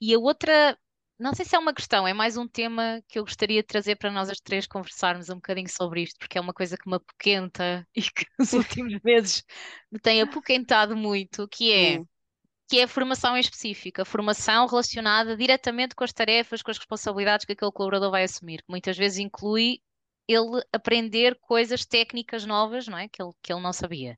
E 0.01 0.13
a 0.15 0.19
outra, 0.19 0.77
não 1.17 1.33
sei 1.33 1.45
se 1.45 1.55
é 1.55 1.59
uma 1.59 1.73
questão, 1.73 2.07
é 2.07 2.13
mais 2.13 2.35
um 2.35 2.47
tema 2.47 3.01
que 3.07 3.17
eu 3.17 3.23
gostaria 3.23 3.61
de 3.61 3.67
trazer 3.67 3.95
para 3.95 4.11
nós 4.11 4.29
as 4.29 4.39
três 4.39 4.67
conversarmos 4.67 5.29
um 5.29 5.35
bocadinho 5.35 5.69
sobre 5.69 6.03
isto, 6.03 6.17
porque 6.19 6.37
é 6.37 6.41
uma 6.41 6.53
coisa 6.53 6.77
que 6.77 6.89
me 6.89 6.95
apoquenta 6.95 7.87
e 7.95 8.01
que 8.01 8.25
nos 8.37 8.53
últimos 8.53 8.93
meses 9.03 9.43
me 9.91 9.99
tem 9.99 10.21
apoquentado 10.21 10.95
muito, 10.95 11.47
que 11.47 11.71
é, 11.71 11.99
hum. 11.99 12.05
que 12.69 12.79
é 12.79 12.83
a 12.83 12.87
formação 12.87 13.37
em 13.37 13.39
específico, 13.39 14.01
a 14.01 14.05
formação 14.05 14.67
relacionada 14.67 15.37
diretamente 15.37 15.95
com 15.95 16.03
as 16.03 16.11
tarefas, 16.11 16.61
com 16.61 16.71
as 16.71 16.77
responsabilidades 16.77 17.45
que 17.45 17.53
aquele 17.53 17.71
colaborador 17.71 18.11
vai 18.11 18.23
assumir, 18.23 18.57
que 18.57 18.69
muitas 18.69 18.97
vezes 18.97 19.17
inclui 19.19 19.79
ele 20.27 20.61
aprender 20.73 21.37
coisas 21.39 21.85
técnicas 21.85 22.45
novas, 22.45 22.87
não 22.87 22.97
é? 22.97 23.07
Que 23.07 23.21
ele, 23.21 23.31
que 23.41 23.53
ele 23.53 23.61
não 23.61 23.71
sabia. 23.71 24.17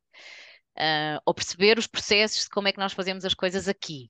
Uh, 0.77 1.19
ou 1.25 1.33
perceber 1.33 1.77
os 1.77 1.87
processos 1.87 2.43
de 2.43 2.49
como 2.49 2.67
é 2.67 2.71
que 2.71 2.79
nós 2.79 2.93
fazemos 2.93 3.25
as 3.25 3.33
coisas 3.33 3.67
aqui. 3.67 4.09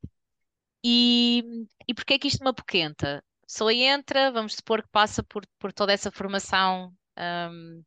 E, 0.89 1.43
e 1.85 1.93
porquê 1.93 2.13
é 2.13 2.17
que 2.17 2.29
isto 2.29 2.41
me 2.41 2.49
apoquenta? 2.49 3.17
A 3.17 3.45
pessoa 3.45 3.73
entra, 3.73 4.31
vamos 4.31 4.55
supor 4.55 4.81
que 4.81 4.87
passa 4.89 5.21
por, 5.21 5.45
por 5.59 5.73
toda 5.73 5.91
essa 5.91 6.09
formação 6.09 6.93
um, 7.19 7.83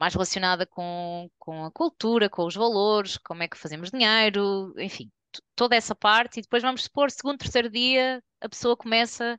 mais 0.00 0.14
relacionada 0.14 0.66
com, 0.66 1.28
com 1.38 1.66
a 1.66 1.70
cultura, 1.70 2.30
com 2.30 2.46
os 2.46 2.54
valores, 2.54 3.18
como 3.18 3.42
é 3.42 3.48
que 3.48 3.58
fazemos 3.58 3.90
dinheiro, 3.90 4.72
enfim, 4.78 5.10
toda 5.54 5.76
essa 5.76 5.94
parte, 5.94 6.38
e 6.38 6.42
depois 6.42 6.62
vamos 6.62 6.84
supor, 6.84 7.10
segundo, 7.10 7.36
terceiro 7.36 7.68
dia, 7.68 8.22
a 8.40 8.48
pessoa 8.48 8.74
começa 8.74 9.38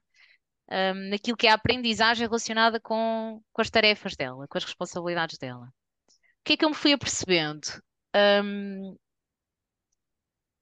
um, 0.72 1.10
naquilo 1.10 1.36
que 1.36 1.47
é 1.47 1.49
a 1.49 1.55
aprendizagem 1.55 2.28
relacionada 2.28 2.80
com, 2.80 3.41
com 3.51 3.62
as 3.64 3.72
tarefas 3.72 4.16
dela, 4.16 4.47
com 4.47 4.57
as 4.60 4.66
responsabilidades 4.66 5.39
dela. 5.39 5.66
O 5.66 6.43
que 6.45 6.53
é 6.53 6.57
que 6.57 6.64
eu 6.64 6.70
me 6.70 6.76
fui 6.76 6.93
apercebendo? 6.93 7.70
Um, 8.16 8.95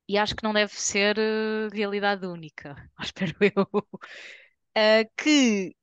e 0.08 0.18
acho 0.18 0.36
que 0.36 0.44
não 0.44 0.54
deve 0.54 0.74
ser 0.74 1.18
uh, 1.18 1.70
realidade 1.74 2.26
única, 2.26 2.76
espero 3.02 3.36
eu, 3.42 3.64
uh, 3.74 5.12
que, 5.18 5.76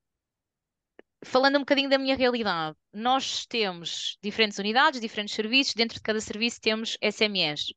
falando 1.23 1.57
um 1.57 1.59
bocadinho 1.59 1.89
da 1.89 1.97
minha 1.97 2.15
realidade, 2.15 2.75
nós 2.93 3.45
temos 3.45 4.17
diferentes 4.23 4.57
unidades, 4.57 4.99
diferentes 4.99 5.35
serviços, 5.35 5.73
dentro 5.75 5.95
de 5.95 6.01
cada 6.01 6.19
serviço 6.19 6.59
temos 6.61 6.97
SMEs, 7.01 7.73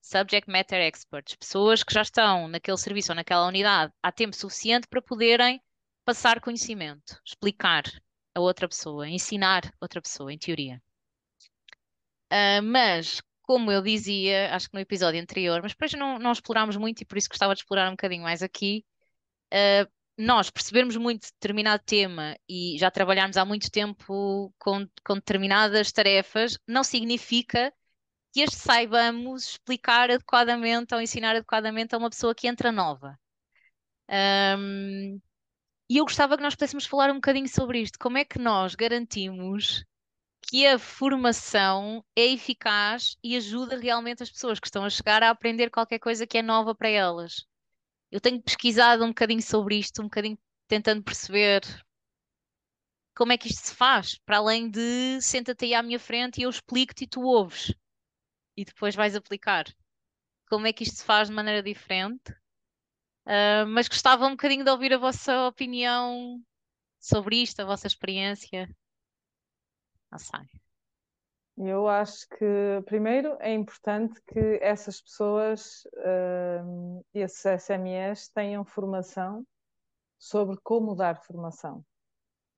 Subject 0.00 0.50
Matter 0.50 0.80
Experts, 0.80 1.36
pessoas 1.36 1.84
que 1.84 1.94
já 1.94 2.02
estão 2.02 2.48
naquele 2.48 2.76
serviço 2.76 3.12
ou 3.12 3.16
naquela 3.16 3.46
unidade 3.46 3.92
há 4.02 4.10
tempo 4.10 4.34
suficiente 4.34 4.88
para 4.88 5.00
poderem 5.00 5.62
passar 6.04 6.40
conhecimento, 6.40 7.20
explicar 7.24 7.84
a 8.34 8.40
outra 8.40 8.68
pessoa, 8.68 9.08
ensinar 9.08 9.72
outra 9.80 10.02
pessoa, 10.02 10.32
em 10.32 10.38
teoria. 10.38 10.82
Uh, 12.32 12.62
mas 12.62 13.20
como 13.52 13.70
eu 13.70 13.82
dizia, 13.82 14.54
acho 14.54 14.70
que 14.70 14.74
no 14.74 14.80
episódio 14.80 15.20
anterior, 15.20 15.60
mas 15.62 15.72
depois 15.72 15.92
não, 15.92 16.18
não 16.18 16.32
explorámos 16.32 16.74
muito 16.74 17.02
e 17.02 17.04
por 17.04 17.18
isso 17.18 17.28
gostava 17.28 17.54
de 17.54 17.60
explorar 17.60 17.86
um 17.88 17.92
bocadinho 17.92 18.22
mais 18.22 18.42
aqui. 18.42 18.82
Uh, 19.52 19.86
nós 20.16 20.48
percebermos 20.48 20.96
muito 20.96 21.26
determinado 21.26 21.82
tema 21.84 22.34
e 22.48 22.78
já 22.78 22.90
trabalharmos 22.90 23.36
há 23.36 23.44
muito 23.44 23.70
tempo 23.70 24.54
com, 24.58 24.88
com 25.04 25.14
determinadas 25.16 25.92
tarefas, 25.92 26.58
não 26.66 26.82
significa 26.82 27.70
que 28.32 28.42
as 28.42 28.54
saibamos 28.54 29.50
explicar 29.50 30.10
adequadamente 30.10 30.94
ou 30.94 31.02
ensinar 31.02 31.36
adequadamente 31.36 31.94
a 31.94 31.98
uma 31.98 32.08
pessoa 32.08 32.34
que 32.34 32.48
entra 32.48 32.72
nova. 32.72 33.18
Um, 34.58 35.20
e 35.90 35.98
eu 35.98 36.04
gostava 36.04 36.38
que 36.38 36.42
nós 36.42 36.54
pudéssemos 36.54 36.86
falar 36.86 37.10
um 37.10 37.16
bocadinho 37.16 37.48
sobre 37.48 37.80
isto. 37.82 37.98
Como 37.98 38.16
é 38.16 38.24
que 38.24 38.38
nós 38.38 38.74
garantimos 38.74 39.84
que 40.42 40.66
a 40.66 40.78
formação 40.78 42.04
é 42.16 42.26
eficaz 42.26 43.16
e 43.22 43.36
ajuda 43.36 43.78
realmente 43.78 44.22
as 44.22 44.30
pessoas 44.30 44.60
que 44.60 44.66
estão 44.66 44.84
a 44.84 44.90
chegar 44.90 45.22
a 45.22 45.30
aprender 45.30 45.70
qualquer 45.70 45.98
coisa 45.98 46.26
que 46.26 46.38
é 46.38 46.42
nova 46.42 46.74
para 46.74 46.88
elas? 46.88 47.46
Eu 48.10 48.20
tenho 48.20 48.42
pesquisado 48.42 49.04
um 49.04 49.08
bocadinho 49.08 49.42
sobre 49.42 49.76
isto, 49.78 50.02
um 50.02 50.04
bocadinho 50.04 50.38
tentando 50.68 51.02
perceber 51.02 51.62
como 53.14 53.32
é 53.32 53.38
que 53.38 53.48
isto 53.48 53.66
se 53.68 53.74
faz, 53.74 54.18
para 54.24 54.38
além 54.38 54.70
de 54.70 55.20
senta-te 55.20 55.66
aí 55.66 55.74
à 55.74 55.82
minha 55.82 55.98
frente 55.98 56.38
e 56.38 56.44
eu 56.44 56.50
explico-te 56.50 57.04
e 57.04 57.06
tu 57.06 57.22
ouves 57.22 57.74
e 58.56 58.64
depois 58.64 58.94
vais 58.94 59.14
aplicar. 59.14 59.64
Como 60.48 60.66
é 60.66 60.72
que 60.72 60.82
isto 60.82 60.96
se 60.96 61.04
faz 61.04 61.28
de 61.28 61.34
maneira 61.34 61.62
diferente? 61.62 62.32
Uh, 63.26 63.66
mas 63.68 63.88
gostava 63.88 64.26
um 64.26 64.32
bocadinho 64.32 64.64
de 64.64 64.70
ouvir 64.70 64.92
a 64.92 64.98
vossa 64.98 65.46
opinião 65.46 66.42
sobre 66.98 67.36
isto, 67.42 67.60
a 67.60 67.64
vossa 67.64 67.86
experiência. 67.86 68.68
Eu 71.56 71.86
acho 71.86 72.26
que, 72.28 72.82
primeiro, 72.86 73.36
é 73.38 73.52
importante 73.52 74.20
que 74.26 74.58
essas 74.62 75.00
pessoas, 75.00 75.84
uh, 75.96 77.04
esses 77.12 77.44
SMEs, 77.62 78.28
tenham 78.28 78.64
formação 78.64 79.46
sobre 80.18 80.56
como 80.62 80.94
dar 80.94 81.20
formação. 81.22 81.84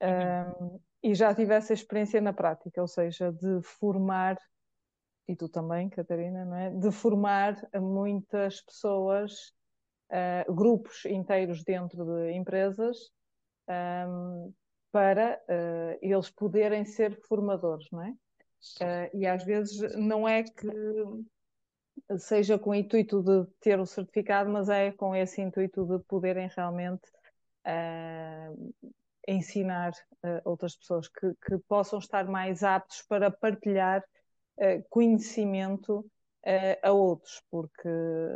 Uhum. 0.01 0.75
Uh, 0.75 0.81
e 1.03 1.13
já 1.13 1.35
tivesse 1.35 1.73
experiência 1.73 2.21
na 2.21 2.33
prática, 2.33 2.81
ou 2.81 2.87
seja, 2.87 3.31
de 3.31 3.61
formar, 3.61 4.37
e 5.27 5.35
tu 5.35 5.49
também, 5.49 5.89
Catarina, 5.89 6.45
não 6.45 6.55
é? 6.55 6.69
De 6.71 6.91
formar 6.91 7.55
muitas 7.75 8.61
pessoas 8.61 9.53
uh, 10.09 10.53
grupos 10.53 11.05
inteiros 11.05 11.63
dentro 11.63 12.05
de 12.05 12.31
empresas 12.31 13.11
um, 13.67 14.53
para 14.95 15.41
uh, 15.49 15.99
eles 16.01 16.29
poderem 16.29 16.85
ser 16.85 17.19
formadores, 17.27 17.85
não 17.91 18.01
é? 18.01 18.11
Uh, 18.79 19.17
e 19.17 19.27
às 19.27 19.43
vezes 19.43 19.93
não 19.97 20.25
é 20.25 20.41
que 20.41 20.69
seja 22.17 22.57
com 22.57 22.69
o 22.69 22.75
intuito 22.75 23.21
de 23.21 23.45
ter 23.59 23.77
o 23.77 23.85
certificado, 23.85 24.49
mas 24.49 24.69
é 24.69 24.93
com 24.93 25.13
esse 25.13 25.41
intuito 25.41 25.85
de 25.85 26.01
poderem 26.05 26.49
realmente 26.55 27.03
ensinar 29.27 29.91
outras 30.45 30.75
pessoas 30.75 31.07
que, 31.07 31.33
que, 31.45 31.57
possam 31.67 31.97
estar 31.97 32.25
mais 32.27 32.63
aptos 32.63 33.01
para 33.01 33.31
partilhar 33.31 34.03
conhecimento 34.89 35.99
uh, 35.99 36.77
a 36.83 36.91
outros, 36.91 37.41
porque 37.49 37.89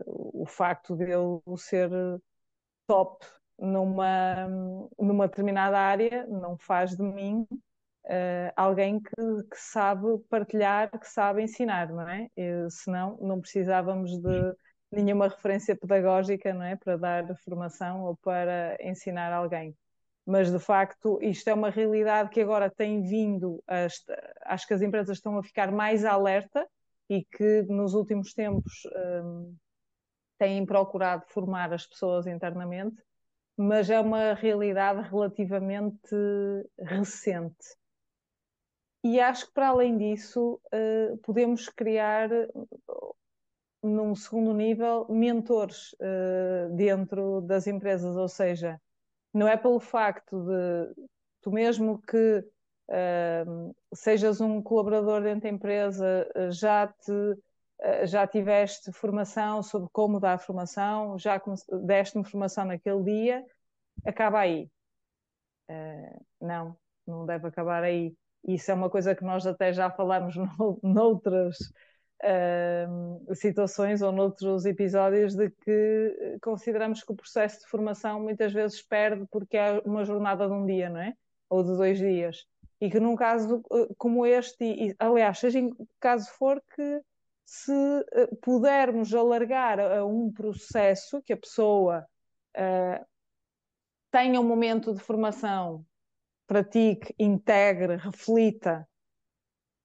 o 0.08 0.46
facto 0.48 0.96
de 0.96 1.12
eu 1.12 1.42
ser 1.58 1.90
top 2.88 3.24
numa, 3.60 4.48
numa 4.98 5.28
determinada 5.28 5.78
área 5.78 6.26
não 6.28 6.58
faz 6.58 6.96
de 6.96 7.04
mim 7.04 7.46
uh, 8.06 8.52
alguém 8.56 9.00
que, 9.00 9.16
que, 9.16 9.58
sabe 9.58 10.18
partilhar, 10.30 10.90
que 10.98 11.08
sabe 11.08 11.44
ensinar, 11.44 11.90
não 11.90 12.08
é? 12.08 12.30
E, 12.36 12.70
senão 12.70 13.18
não 13.22 13.40
precisávamos 13.40 14.18
de 14.18 14.56
nenhuma 14.92 15.28
referência 15.28 15.76
pedagógica, 15.76 16.54
não 16.54 16.64
é? 16.64 16.76
Para 16.76 16.98
dar 16.98 17.38
formação 17.38 18.04
ou 18.04 18.18
para 18.18 18.78
ensinar 18.82 19.32
alguém. 19.32 19.76
Mas 20.26 20.52
de 20.52 20.60
facto, 20.60 21.20
isto 21.22 21.50
é 21.50 21.54
uma 21.54 21.70
realidade 21.70 22.30
que 22.30 22.42
agora 22.42 22.70
tem 22.70 23.02
vindo, 23.02 23.64
a, 23.68 23.88
acho 24.54 24.68
que 24.68 24.74
as 24.74 24.82
empresas 24.82 25.18
estão 25.18 25.38
a 25.38 25.44
ficar 25.44 25.72
mais 25.72 26.06
alerta 26.06 26.68
e 27.10 27.26
que 27.26 27.64
nos 27.64 27.94
últimos 27.94 28.34
tempos 28.34 28.84
um, 29.24 29.56
têm 30.38 30.66
procurado 30.66 31.26
formar 31.28 31.74
as 31.74 31.86
pessoas 31.86 32.28
internamente, 32.28 32.96
mas 33.62 33.90
é 33.90 34.00
uma 34.00 34.36
realidade 34.36 35.02
relativamente 35.10 36.16
recente. 36.80 37.76
E 39.04 39.20
acho 39.20 39.48
que, 39.48 39.54
para 39.54 39.68
além 39.68 39.98
disso, 39.98 40.62
uh, 40.74 41.18
podemos 41.18 41.68
criar, 41.68 42.30
num 43.84 44.16
segundo 44.16 44.54
nível, 44.54 45.06
mentores 45.10 45.94
dentro 46.74 47.42
das 47.42 47.68
empresas, 47.68 48.16
ou 48.16 48.30
seja, 48.30 48.80
não 49.34 49.46
é 49.46 49.58
pelo 49.58 49.82
facto 49.82 50.42
de 50.42 51.10
tu 51.42 51.52
mesmo 51.52 52.02
que 52.02 52.46
sejas 53.94 54.40
um 54.40 54.62
colaborador 54.62 55.22
dentro 55.22 55.42
da 55.42 55.50
empresa, 55.50 56.30
já 56.50 56.88
te 56.88 57.38
já 58.06 58.28
tiveste 58.28 58.92
formação 58.92 59.64
sobre 59.64 59.90
como 59.92 60.20
dar 60.20 60.38
formação, 60.40 61.18
já 61.18 61.42
deste-me 61.84 62.26
formação 62.26 62.66
naquele 62.66 63.04
dia, 63.04 63.46
acaba 64.06 64.40
aí. 64.40 64.70
Uh, 65.70 66.26
não, 66.42 66.78
não 67.06 67.26
deve 67.26 67.48
acabar 67.48 67.84
aí. 67.84 68.14
Isso 68.48 68.72
é 68.72 68.74
uma 68.74 68.90
coisa 68.90 69.16
que 69.16 69.24
nós 69.24 69.46
até 69.46 69.72
já 69.72 69.90
falamos 69.90 70.36
no, 70.58 70.80
noutras 70.82 71.58
uh, 72.24 73.36
situações 73.36 74.02
ou 74.02 74.12
noutros 74.12 74.66
episódios 74.66 75.36
de 75.36 75.50
que 75.50 76.38
consideramos 76.42 77.04
que 77.04 77.12
o 77.12 77.16
processo 77.16 77.62
de 77.62 77.68
formação 77.68 78.22
muitas 78.22 78.52
vezes 78.52 78.82
perde 78.82 79.26
porque 79.32 79.58
é 79.58 79.80
uma 79.86 80.04
jornada 80.04 80.48
de 80.48 80.54
um 80.54 80.66
dia, 80.66 80.90
não 80.90 81.02
é? 81.02 81.14
Ou 81.50 81.64
de 81.64 81.76
dois 81.78 81.98
dias 81.98 82.46
e 82.82 82.90
que 82.90 83.00
num 83.00 83.16
caso 83.16 83.62
eh, 83.72 83.94
como 83.98 84.26
este, 84.26 84.64
e, 84.64 84.96
aliás, 85.00 85.40
seja 85.40 85.60
em 85.60 85.72
caso 86.00 86.32
for 86.32 86.62
que 86.76 87.02
se 87.50 87.74
eh, 88.12 88.28
pudermos 88.44 89.12
alargar 89.12 89.80
a, 89.80 90.06
um 90.06 90.32
processo 90.32 91.20
que 91.24 91.34
a 91.34 91.38
pessoa 91.38 92.06
uh, 92.56 93.06
tenha 94.12 94.40
um 94.40 94.48
momento 94.48 94.94
de 94.94 95.00
formação, 95.00 95.84
pratique, 96.46 97.12
integre, 97.18 97.96
reflita, 97.96 98.88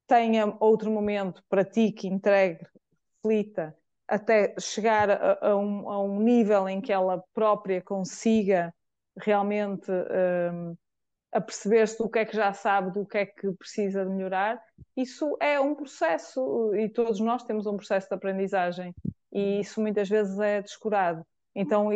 tenha 0.07 0.55
outro 0.61 0.91
momento, 0.91 1.43
pratique, 1.49 2.07
integre, 2.07 2.69
reflita, 3.15 3.75
até 4.07 4.55
chegar 4.61 5.09
a, 5.09 5.39
a, 5.41 5.57
um, 5.57 5.89
a 5.89 6.03
um, 6.03 6.21
nível 6.21 6.69
em 6.69 6.83
que 6.83 6.93
ela 6.93 7.25
própria 7.33 7.81
consiga 7.81 8.75
realmente 9.17 9.91
a 11.35 11.41
perceber-se 11.41 11.99
do 11.99 12.09
que 12.09 12.21
é 12.21 12.25
que 12.25 12.37
já 12.37 12.53
sabe, 12.53 12.93
do 12.93 13.05
que 13.05 13.19
é 13.19 13.27
que 13.27 13.51
precisa 13.55 14.05
de 14.05 14.11
melhorar, 14.11 14.63
isso 14.97 15.37
é 15.41 15.59
um 15.59 15.75
processo 15.75 16.73
e 16.77 16.89
todos 16.89 17.19
nós 17.19 17.43
temos 17.43 17.67
um 17.67 17.77
processo 17.77 18.09
de 18.09 18.15
aprendizagem 18.15 18.95
e 19.33 19.59
isso 19.59 19.81
muitas 19.81 20.09
vezes 20.09 20.39
é 20.39 20.63
descurado. 20.63 21.27
Então 21.53 21.89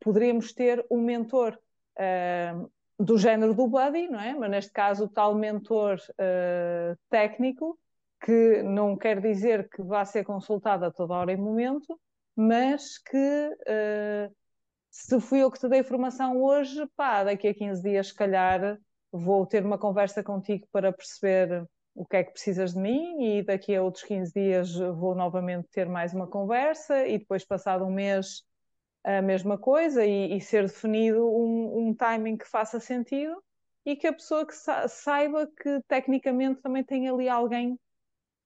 poderíamos 0.00 0.52
ter 0.52 0.86
um 0.88 1.02
mentor 1.02 1.58
uh, 1.98 2.70
do 2.96 3.18
género 3.18 3.52
do 3.52 3.66
buddy, 3.66 4.06
não 4.06 4.20
é? 4.20 4.32
Mas 4.32 4.50
neste 4.50 4.72
caso 4.72 5.06
o 5.06 5.08
tal 5.08 5.34
mentor 5.34 5.98
uh, 6.10 6.96
técnico 7.10 7.76
que 8.24 8.62
não 8.62 8.96
quer 8.96 9.20
dizer 9.20 9.68
que 9.68 9.82
vá 9.82 10.04
ser 10.04 10.22
consultado 10.22 10.84
a 10.84 10.92
toda 10.92 11.14
hora 11.14 11.32
e 11.32 11.36
momento, 11.36 11.98
mas 12.36 12.96
que 12.98 13.16
uh, 13.18 14.32
se 14.94 15.20
fui 15.20 15.42
eu 15.42 15.50
que 15.50 15.58
te 15.58 15.68
dei 15.68 15.82
formação 15.82 16.40
hoje, 16.40 16.86
pá, 16.96 17.24
daqui 17.24 17.48
a 17.48 17.54
15 17.54 17.82
dias, 17.82 18.06
se 18.08 18.14
calhar, 18.14 18.78
vou 19.10 19.44
ter 19.44 19.64
uma 19.66 19.76
conversa 19.76 20.22
contigo 20.22 20.68
para 20.70 20.92
perceber 20.92 21.66
o 21.96 22.06
que 22.06 22.16
é 22.16 22.22
que 22.22 22.30
precisas 22.30 22.74
de 22.74 22.78
mim 22.78 23.20
e 23.20 23.42
daqui 23.42 23.74
a 23.74 23.82
outros 23.82 24.04
15 24.04 24.32
dias 24.32 24.72
vou 24.76 25.16
novamente 25.16 25.68
ter 25.68 25.88
mais 25.88 26.14
uma 26.14 26.28
conversa 26.28 27.08
e 27.08 27.18
depois 27.18 27.44
passado 27.44 27.84
um 27.84 27.90
mês 27.90 28.44
a 29.02 29.20
mesma 29.20 29.58
coisa 29.58 30.06
e, 30.06 30.36
e 30.36 30.40
ser 30.40 30.62
definido 30.62 31.28
um, 31.28 31.88
um, 31.88 31.94
timing 31.94 32.36
que 32.36 32.48
faça 32.48 32.78
sentido 32.78 33.42
e 33.84 33.96
que 33.96 34.06
a 34.06 34.12
pessoa 34.12 34.46
que 34.46 34.54
sa 34.54 34.86
saiba 34.86 35.48
que 35.60 35.80
tecnicamente 35.88 36.62
também 36.62 36.84
tem 36.84 37.08
ali 37.08 37.28
alguém 37.28 37.76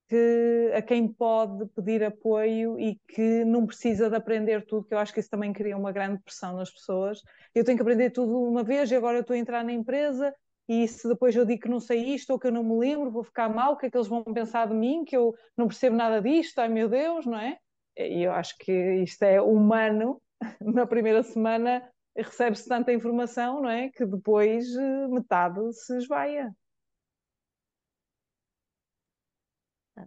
que, 0.09 0.73
a 0.75 0.83
quem 0.83 1.07
pode 1.07 1.67
pedir 1.75 2.03
apoio 2.03 2.79
e 2.79 2.99
que 3.09 3.45
não 3.45 3.67
precisa 3.67 4.09
de 4.09 4.17
aprender 4.17 4.65
tudo, 4.67 4.87
que 4.87 4.95
eu 4.95 4.99
acho 4.99 5.13
que 5.13 5.21
isso 5.21 5.31
também 5.31 5.53
cria 5.53 5.77
uma 5.77 5.93
grande 5.93 6.23
pressão 6.23 6.57
nas 6.57 6.71
pessoas. 6.71 7.21
Eu 7.55 7.65
tenho 7.65 7.77
que 7.77 7.83
aprender 7.83 8.11
tudo 8.11 8.41
uma 8.43 8.65
vez 8.65 8.91
e 8.91 8.97
agora 8.97 9.19
eu 9.19 9.21
estou 9.23 9.35
a 9.35 9.39
entrar 9.39 9.63
na 9.65 9.73
empresa 9.73 10.35
e 10.69 10.87
se 10.87 11.09
depois 11.09 11.35
eu 11.35 11.45
digo 11.45 11.63
que 11.63 11.69
não 11.69 11.81
sei 11.81 12.15
isto 12.15 12.31
ou 12.31 12.39
que 12.39 12.47
eu 12.47 12.53
não 12.53 12.63
me 12.63 12.79
lembro, 12.79 13.11
vou 13.11 13.25
ficar 13.25 13.49
mal, 13.49 13.73
o 13.73 13.77
que 13.77 13.87
é 13.87 13.91
que 13.91 13.97
eles 13.97 14.09
vão 14.09 14.23
pensar 14.25 14.67
de 14.69 14.75
mim, 14.75 15.05
que 15.05 15.17
eu 15.17 15.35
não 15.57 15.67
percebo 15.67 15.97
nada 15.97 16.21
disto, 16.21 16.59
ai 16.59 16.69
meu 16.69 16.89
Deus, 16.89 17.25
não 17.27 17.39
é? 17.39 17.59
E 17.97 18.23
eu 18.23 18.33
acho 18.33 18.57
que 18.59 18.73
isto 19.03 19.23
é 19.23 19.41
humano, 19.41 20.21
na 20.61 20.87
primeira 20.87 21.23
semana 21.23 21.83
recebe-se 22.17 22.69
tanta 22.69 22.93
informação, 22.93 23.63
não 23.63 23.71
é? 23.71 23.91
Que 23.91 24.05
depois 24.05 24.67
eh, 24.77 25.09
metade 25.09 25.61
se 25.73 25.97
esvaia. 25.97 26.53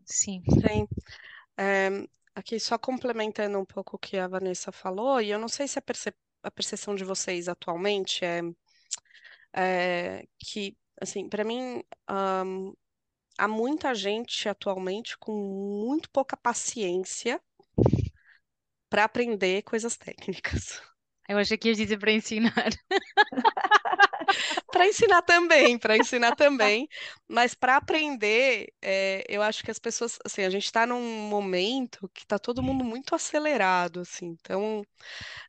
Sim. 0.05 0.43
Sim. 0.49 0.87
É, 1.57 1.89
aqui 2.35 2.59
só 2.59 2.77
complementando 2.77 3.59
um 3.59 3.65
pouco 3.65 3.95
o 3.95 3.99
que 3.99 4.17
a 4.17 4.27
Vanessa 4.27 4.71
falou, 4.71 5.21
e 5.21 5.29
eu 5.31 5.39
não 5.39 5.47
sei 5.49 5.67
se 5.67 5.79
é 5.79 5.83
a 6.43 6.51
percepção 6.51 6.95
de 6.95 7.03
vocês 7.03 7.47
atualmente 7.47 8.23
é, 8.25 8.41
é 9.53 10.25
que, 10.39 10.77
assim, 11.01 11.27
para 11.29 11.43
mim, 11.43 11.83
um, 12.45 12.73
há 13.37 13.47
muita 13.47 13.93
gente 13.95 14.47
atualmente 14.49 15.17
com 15.19 15.31
muito 15.33 16.09
pouca 16.11 16.37
paciência 16.37 17.41
para 18.89 19.05
aprender 19.05 19.63
coisas 19.63 19.97
técnicas. 19.97 20.81
Eu 21.27 21.37
achei 21.37 21.57
que 21.57 21.69
ias 21.69 21.77
dizer 21.77 21.97
para 21.97 22.11
ensinar. 22.11 22.53
Para 24.71 24.87
ensinar 24.87 25.21
também, 25.23 25.77
para 25.77 25.97
ensinar 25.97 26.31
também, 26.33 26.87
mas 27.27 27.53
para 27.53 27.75
aprender, 27.75 28.73
é, 28.81 29.21
eu 29.27 29.41
acho 29.41 29.63
que 29.65 29.69
as 29.69 29.77
pessoas, 29.79 30.17
assim, 30.25 30.43
a 30.43 30.49
gente 30.49 30.63
está 30.63 30.85
num 30.87 31.01
momento 31.29 32.09
que 32.13 32.21
está 32.21 32.39
todo 32.39 32.63
mundo 32.63 32.81
muito 32.83 33.13
acelerado, 33.13 33.99
assim, 33.99 34.27
então 34.39 34.81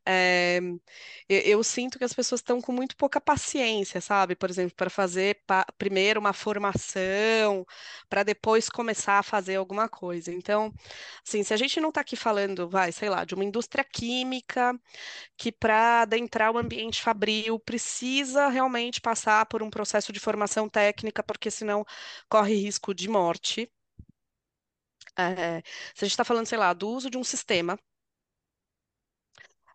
é, 0.07 0.61
eu, 1.29 1.41
eu 1.43 1.65
sinto 1.65 1.99
que 1.99 2.05
as 2.05 2.13
pessoas 2.15 2.41
estão 2.41 2.61
com 2.61 2.73
muito 2.73 2.97
pouca 2.97 3.21
paciência, 3.21 4.01
sabe? 4.01 4.37
Por 4.37 4.51
exemplo, 4.51 4.75
para 4.77 4.91
fazer 4.91 5.43
pa- 5.47 5.67
primeiro 5.79 6.21
uma 6.21 6.33
formação, 6.33 7.67
para 8.09 8.23
depois 8.25 8.69
começar 8.71 9.19
a 9.21 9.23
fazer 9.23 9.57
alguma 9.57 9.89
coisa. 9.89 10.33
Então, 10.33 10.73
assim, 11.27 11.43
se 11.45 11.55
a 11.55 11.57
gente 11.57 11.81
não 11.81 11.91
está 11.91 12.01
aqui 12.03 12.17
falando, 12.17 12.69
vai, 12.69 12.93
sei 12.93 13.09
lá, 13.11 13.25
de 13.25 13.35
uma 13.35 13.45
indústria 13.45 13.85
química 13.85 14.75
que 15.37 15.53
para 15.53 16.03
adentrar 16.03 16.53
o 16.53 16.59
ambiente 16.59 17.03
fabril 17.03 17.59
precisa 17.61 18.49
realmente 18.49 19.01
passar 19.13 19.47
por 19.47 19.63
um 19.63 19.71
processo 19.71 20.13
de 20.13 20.21
formação 20.21 20.69
técnica, 20.69 21.23
porque 21.23 21.51
senão 21.51 21.85
corre 22.29 22.55
risco 22.57 22.95
de 22.95 23.09
morte. 23.09 23.71
É, 25.17 25.61
se 25.95 26.05
a 26.05 26.07
gente 26.07 26.13
está 26.13 26.25
falando, 26.25 26.47
sei 26.47 26.59
lá, 26.59 26.73
do 26.73 26.89
uso 26.89 27.11
de 27.11 27.17
um 27.19 27.25
sistema, 27.25 27.79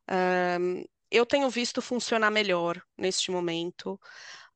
Ahm, 0.07 0.83
eu 1.11 1.25
tenho 1.25 1.49
visto 1.49 1.81
funcionar 1.81 2.31
melhor 2.31 2.81
neste 2.97 3.31
momento. 3.31 3.99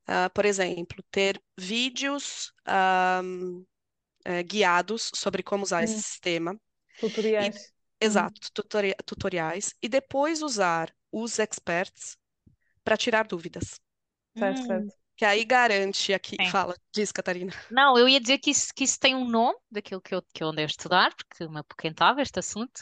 Ah, 0.07 0.29
por 0.31 0.45
exemplo, 0.45 1.03
ter 1.11 1.41
vídeos 1.57 2.53
eh, 4.25 4.43
guiados 4.43 5.11
sobre 5.15 5.43
como 5.43 5.63
usar 5.63 5.83
esse 5.83 5.95
Hum, 5.95 6.01
sistema. 6.01 6.59
E, 7.39 7.51
tutoriais. 7.51 7.73
Uhum. 8.05 8.39
exato, 8.39 8.51
tutori- 8.53 8.95
tutoriais. 9.05 9.75
E 9.81 9.89
depois 9.89 10.41
usar 10.43 10.95
os 11.11 11.39
experts 11.39 12.17
para 12.83 12.97
tirar 12.97 13.27
dúvidas. 13.27 13.81
Certo, 14.37 14.61
Hum, 14.65 14.65
certo. 14.65 14.93
Que 15.15 15.25
aí 15.25 15.45
garante 15.45 16.13
aqui. 16.13 16.39
sim. 16.39 16.45
Fala, 16.45 16.75
diz, 16.93 17.11
Catarina. 17.11 17.53
Não, 17.69 17.97
eu 17.97 18.07
ia 18.09 18.19
dizer 18.19 18.37
que 18.39 18.51
isso, 18.51 18.73
que 18.73 18.83
isso 18.83 18.99
tem 18.99 19.15
um 19.15 19.25
nome, 19.27 19.57
daquilo 19.71 20.01
que 20.01 20.13
eu, 20.13 20.21
que 20.33 20.43
eu 20.43 20.49
andei 20.49 20.65
a 20.65 20.67
estudar, 20.67 21.13
porque 21.15 21.47
me 21.47 21.59
apoquentava 21.59 22.21
este 22.21 22.37
assunto, 22.39 22.81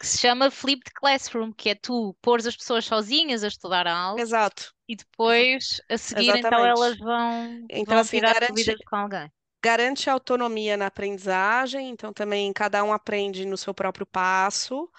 que 0.00 0.06
se 0.06 0.18
chama 0.18 0.50
Flipped 0.50 0.92
Classroom, 0.94 1.52
que 1.52 1.70
é 1.70 1.74
tu 1.76 2.14
pôres 2.22 2.46
as 2.46 2.56
pessoas 2.56 2.84
sozinhas 2.86 3.44
a 3.44 3.48
estudar 3.48 3.86
algo 3.88 4.24
Exato, 4.24 4.74
e 4.88 4.96
depois, 4.96 5.80
a 5.90 5.98
seguir, 5.98 6.36
então 6.36 6.64
elas 6.64 6.98
vão, 6.98 7.68
Então, 7.68 7.98
vão 7.98 8.00
assim, 8.00 8.22
tirar 8.22 8.34
garante, 8.34 8.44
dúvidas 8.46 8.78
com 8.86 8.96
alguém. 8.96 9.32
garante 9.64 10.10
autonomia 10.10 10.76
na 10.76 10.86
aprendizagem, 10.88 11.90
então 11.90 12.12
também 12.12 12.52
cada 12.52 12.84
um 12.84 12.92
aprende 12.92 13.46
no 13.46 13.56
seu 13.58 13.74
próprio 13.74 14.06
passo, 14.06 14.90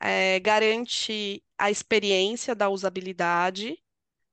eh, 0.00 0.40
garante 0.40 1.44
a 1.58 1.70
experiência 1.70 2.54
da 2.54 2.68
usabilidade, 2.70 3.78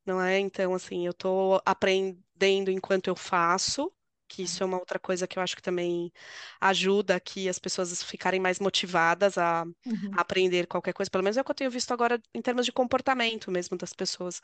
não 0.06 0.22
é? 0.22 0.40
Então, 0.40 0.74
assim, 0.74 1.06
eu 1.06 1.12
estou 1.12 1.62
aprendendo 1.66 2.72
enquanto 2.72 3.08
eu 3.08 3.16
faço, 3.16 3.92
que 4.28 4.44
isso 4.44 4.64
é 4.64 4.66
uma 4.66 4.80
outra 4.80 5.00
coisa 5.00 5.28
que 5.28 5.38
eu 5.40 5.44
acho 5.44 5.56
que 5.56 5.62
também 5.62 6.12
ajuda 6.60 7.16
aqui 7.16 7.48
as 7.50 7.60
pessoas 7.60 8.02
ficarem 8.04 8.40
mais 8.40 8.60
motivadas 8.60 9.38
a, 9.38 9.64
a 9.64 9.68
Uhum. 9.86 10.22
aprender 10.22 10.68
qualquer 10.68 10.94
coisa, 10.94 11.10
pelo 11.12 11.24
menos 11.24 11.38
é 11.38 11.42
o 11.42 11.44
que 11.46 11.52
eu 11.52 11.56
tenho 11.56 11.72
visto 11.72 11.92
agora 11.94 12.22
em 12.34 12.42
termos 12.42 12.66
de 12.66 12.72
comportamento 12.72 13.52
mesmo 13.52 13.78
das 13.78 13.94
pessoas. 13.94 14.42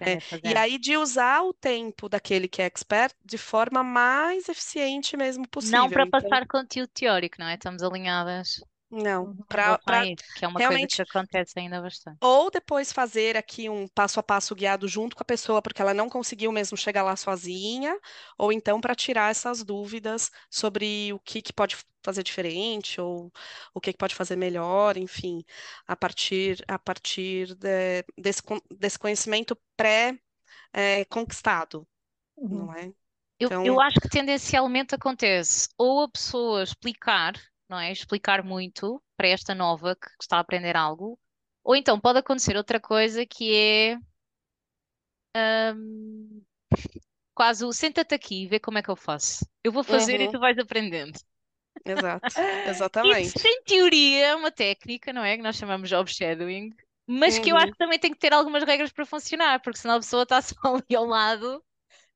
É, 0.00 0.16
a 0.16 0.38
e 0.42 0.54
aí 0.56 0.78
de 0.78 0.96
usar 0.96 1.42
o 1.42 1.52
tempo 1.54 2.08
daquele 2.08 2.48
que 2.48 2.62
é 2.62 2.66
expert 2.66 3.14
de 3.24 3.36
forma 3.38 3.82
mais 3.84 4.48
eficiente 4.48 5.16
mesmo 5.16 5.46
Não 5.62 5.90
possível. 5.90 5.90
para 5.90 6.06
Então, 6.06 6.06
passar 6.06 6.46
conteúdo 6.46 6.90
teórico, 6.92 7.36
não 7.38 7.46
é? 7.48 7.54
Estamos 7.54 7.82
alinhadas 7.82 8.60
não, 8.92 9.28
Uhum. 9.28 9.44
para 9.48 9.80
isso, 10.04 10.24
que 10.34 10.44
é 10.44 10.48
uma 10.48 10.62
coisa 10.62 10.86
realmente 10.86 10.96
que 10.96 11.02
acontece 11.02 11.58
ainda 11.58 11.80
bastante. 11.80 12.20
ou 12.20 12.50
depois 12.50 12.92
fazer 12.92 13.36
aqui 13.36 13.68
um 13.68 13.88
passo 13.88 14.20
a 14.20 14.22
passo 14.22 14.54
guiado 14.54 14.86
junto 14.88 15.16
com 15.16 15.22
a 15.22 15.24
pessoa, 15.26 15.60
porque 15.60 15.82
ela 15.82 15.92
não 15.94 16.08
conseguiu 16.08 16.52
mesmo 16.52 16.76
chegar 16.76 17.02
lá 17.02 17.16
sozinha, 17.16 17.98
ou 18.38 18.52
então 18.52 18.80
para 18.80 18.94
tirar 18.94 19.30
essas 19.30 19.64
dúvidas 19.64 20.30
sobre 20.50 21.12
o 21.12 21.18
que 21.20 21.42
que 21.42 21.52
pode 21.52 21.76
fazer 22.04 22.22
diferente 22.22 23.00
ou 23.00 23.32
o 23.74 23.80
que 23.80 23.92
que 23.92 23.98
pode 23.98 24.14
fazer 24.14 24.36
melhor, 24.36 24.96
enfim, 24.96 25.44
a 25.86 25.96
partir 25.96 26.64
a 26.68 26.78
partir 26.78 27.54
de- 27.56 28.04
desse, 28.18 28.42
con- 28.42 28.60
desse 28.70 28.98
conhecimento 28.98 29.56
pré-conquistado, 30.72 31.86
Uhum. 32.36 32.68
não 32.68 32.74
é? 32.74 32.92
Eu, 33.40 33.50
Então, 33.50 33.64
eu 33.64 33.80
acho 33.80 34.00
que 34.00 34.08
tendencialmente 34.08 34.94
acontece 34.94 35.68
ou 35.78 36.02
a 36.02 36.10
pessoa 36.10 36.62
explicar, 36.64 37.34
não 37.72 37.80
é? 37.80 37.92
Explicar 37.92 38.44
muito 38.44 39.02
para 39.16 39.28
esta 39.28 39.54
nova 39.56 39.96
que 39.96 40.08
está 40.22 40.38
a 40.38 40.40
aprender 40.40 40.76
algo, 40.76 41.18
ou 41.64 41.76
então 41.76 42.00
pode 42.00 42.20
acontecer 42.20 42.56
outra 42.56 42.80
coisa 42.80 43.26
que 43.26 43.54
é 45.34 45.72
hum, 45.74 46.42
quase 47.34 47.64
o 47.64 47.72
senta-te 47.72 48.14
aqui 48.14 48.44
e 48.44 48.48
vê 48.48 48.60
como 48.60 48.78
é 48.78 48.82
que 48.82 48.90
eu 48.90 48.96
faço. 48.96 49.46
Eu 49.64 49.72
vou 49.72 49.84
fazer 49.84 50.20
e 50.20 50.28
uhum, 50.28 50.30
tu 50.30 50.38
vais 50.40 50.58
aprendendo. 50.58 51.18
exato, 51.84 52.34
Isso, 53.02 53.34
exatamente. 53.44 53.46
em 53.46 53.62
teoria, 53.64 54.26
é 54.28 54.34
uma 54.34 54.50
técnica, 54.50 55.12
não 55.12 55.24
é? 55.24 55.36
Que 55.36 55.42
nós 55.42 55.56
chamamos 55.56 55.88
de 55.88 56.14
shadowing, 56.14 56.70
mas 57.06 57.38
que 57.38 57.50
eu 57.52 57.56
acho 57.56 57.66
Uhum, 57.66 57.72
que 57.72 57.78
também 57.78 57.98
tem 57.98 58.12
que 58.12 58.18
ter 58.18 58.32
algumas 58.32 58.64
regras 58.64 58.92
para 58.92 59.06
funcionar, 59.06 59.60
porque 59.62 59.78
senão 59.78 59.96
a 59.96 60.00
pessoa 60.00 60.22
está 60.24 60.40
só 60.42 60.54
ali 60.64 60.96
ao 60.96 61.04
lado 61.06 61.64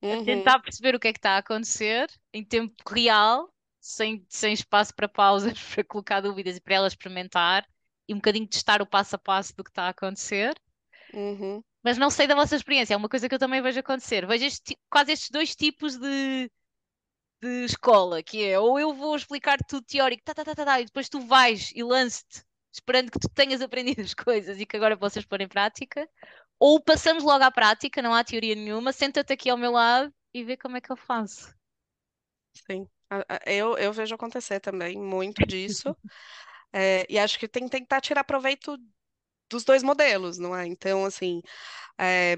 a 0.09 0.17
uhum, 0.17 0.17
tentar 0.17 0.59
perceber 0.61 0.95
o 0.95 1.01
que 1.01 1.09
é 1.09 1.13
que 1.13 1.19
está 1.19 1.33
a 1.33 1.39
acontecer 1.39 2.07
em 2.33 2.43
tempo 2.45 2.75
real, 2.89 3.53
sem, 3.87 4.25
sem 4.29 4.53
espaço 4.53 4.93
para 4.95 5.07
pausas, 5.09 5.53
para 5.73 5.83
colocar 5.83 6.21
dúvidas 6.21 6.57
e 6.57 6.61
para 6.61 6.75
ela 6.75 6.87
experimentar 6.87 7.67
e 8.07 8.13
um 8.13 8.17
bocadinho 8.17 8.47
testar 8.47 8.81
o 8.81 8.87
passo 8.87 9.15
a 9.15 9.19
passo 9.19 9.55
do 9.55 9.63
que 9.63 9.69
está 9.71 9.83
a 9.83 9.89
acontecer. 9.89 10.55
uhum, 11.13 11.63
Mas 11.83 11.97
não 11.97 12.09
sei 12.09 12.27
da 12.27 12.35
vossa 12.35 12.55
experiência, 12.55 12.93
é 12.93 12.97
uma 12.97 13.09
coisa 13.09 13.29
que 13.29 13.35
eu 13.35 13.39
também 13.39 13.61
vejo 13.61 13.79
acontecer. 13.79 14.25
Vejo 14.27 14.45
este 14.45 14.77
quase 14.89 15.11
estes 15.13 15.29
dois 15.29 15.55
tipos 15.55 15.97
de, 15.97 16.51
de 17.41 17.65
escola, 17.65 18.23
que 18.23 18.43
é 18.45 18.59
ou 18.59 18.79
eu 18.79 18.93
vou 18.93 19.15
explicar 19.15 19.57
tudo 19.67 19.85
teórico, 19.85 20.23
tá, 20.23 20.33
tá, 20.35 20.45
tá, 20.45 20.55
tá, 20.55 20.65
tá, 20.65 20.81
e 20.81 20.85
depois 20.85 21.09
tu 21.09 21.19
vais 21.21 21.71
e 21.75 21.83
lances-te 21.83 22.43
esperando 22.73 23.11
que 23.11 23.19
tu 23.19 23.29
tenhas 23.29 23.61
aprendido 23.63 24.01
as 24.01 24.13
coisas 24.13 24.59
e 24.59 24.65
que 24.65 24.77
agora 24.77 24.97
possas 24.97 25.25
pôr 25.25 25.41
em 25.41 25.47
prática, 25.47 26.09
ou 26.59 26.81
passamos 26.83 27.23
logo 27.23 27.43
à 27.43 27.51
prática, 27.51 28.01
não 28.01 28.13
há 28.13 28.23
teoria 28.23 28.55
nenhuma, 28.55 28.93
senta-te 28.93 29.33
aqui 29.33 29.49
ao 29.49 29.57
meu 29.57 29.71
lado 29.71 30.13
e 30.33 30.43
vê 30.43 30.57
como 30.57 30.77
é 30.77 30.81
que 30.81 30.91
eu 30.91 30.97
faço. 30.97 31.55
sim. 32.53 32.89
Eu, 33.45 33.77
eu 33.77 33.93
vejo 33.93 34.15
acontecer 34.15 34.59
também 34.59 34.97
muito 35.01 35.45
disso. 35.45 35.95
É, 36.73 37.05
e 37.09 37.19
acho 37.19 37.39
que 37.39 37.47
tem 37.47 37.65
que 37.65 37.71
tentar 37.71 38.01
tirar 38.01 38.23
proveito 38.25 38.77
dos 39.49 39.63
dois 39.65 39.83
modelos, 39.83 40.37
não 40.39 40.55
é? 40.55 40.67
Então, 40.67 41.05
assim, 41.05 41.41
é, 41.99 42.37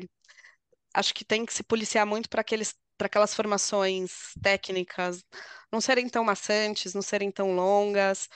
acho 0.93 1.13
que 1.13 1.25
tem 1.25 1.45
que 1.45 1.53
se 1.53 1.63
policiar 1.63 2.05
muito 2.05 2.29
para 2.29 2.41
aqueles, 2.41 2.75
para 2.97 3.07
aquelas 3.07 3.33
formações 3.35 4.37
técnicas 4.41 5.23
não 5.71 5.81
serem 5.81 6.09
tão 6.09 6.23
maçantes, 6.23 6.93
não 6.93 7.01
serem 7.01 7.31
tão 7.31 7.55
longas, 7.55 8.29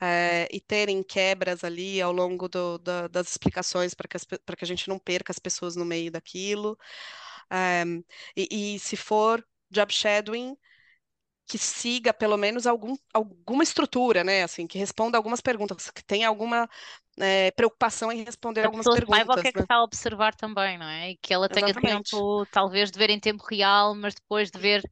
é, 0.00 0.48
e 0.52 0.60
terem 0.60 1.02
quebras 1.02 1.64
ali 1.64 2.00
ao 2.02 2.12
longo 2.12 2.48
do- 2.48 2.78
da- 2.78 3.08
das 3.08 3.30
explicações 3.30 3.94
para 3.94 4.08
que, 4.08 4.18
para 4.46 4.56
que 4.56 4.64
a 4.64 4.68
gente 4.68 4.88
não 4.88 4.98
perca 4.98 5.32
as 5.32 5.38
pessoas 5.40 5.76
no 5.76 5.84
meio 5.84 6.10
daquilo. 6.12 6.78
É, 7.50 7.84
e, 8.36 8.74
e 8.76 8.78
se 8.78 8.96
for 8.96 9.44
job 9.70 9.92
shadowing 9.92 10.56
que 11.48 11.58
siga 11.58 12.12
pelo 12.14 12.36
menos 12.38 12.66
algum, 12.66 12.96
alguma 13.14 13.62
estrutura, 13.64 14.24
né? 14.24 14.44
Assim, 14.44 14.66
que 14.66 14.78
responda 14.78 15.16
algumas 15.18 15.40
perguntas, 15.40 15.90
que 15.90 16.04
tenha 16.04 16.28
alguma 16.28 16.68
eh, 17.20 17.50
preocupação 17.52 18.12
em 18.12 18.24
responder 18.24 18.64
A 18.64 18.66
algumas 18.66 18.88
pessoa 18.88 18.98
saiba 19.08 19.34
o 19.34 19.38
que 19.38 19.46
perguntas, 19.46 19.48
é 19.48 19.52
que 19.52 19.58
né? 19.58 19.62
está 19.62 19.76
a 19.76 19.82
observar 19.84 20.34
também, 20.34 20.76
não 20.78 20.86
é? 20.86 21.10
E 21.12 21.16
que 21.18 21.32
ela 21.32 21.48
tenha 21.48 21.74
Exatamente. 21.74 22.24
tempo, 22.24 22.44
talvez, 22.46 22.90
de 22.90 22.98
ver 22.98 23.10
em 23.10 23.20
tempo 23.20 23.44
real, 23.48 23.94
mas 23.94 24.14
depois 24.14 24.50
de 24.50 24.58
ver 24.58 24.82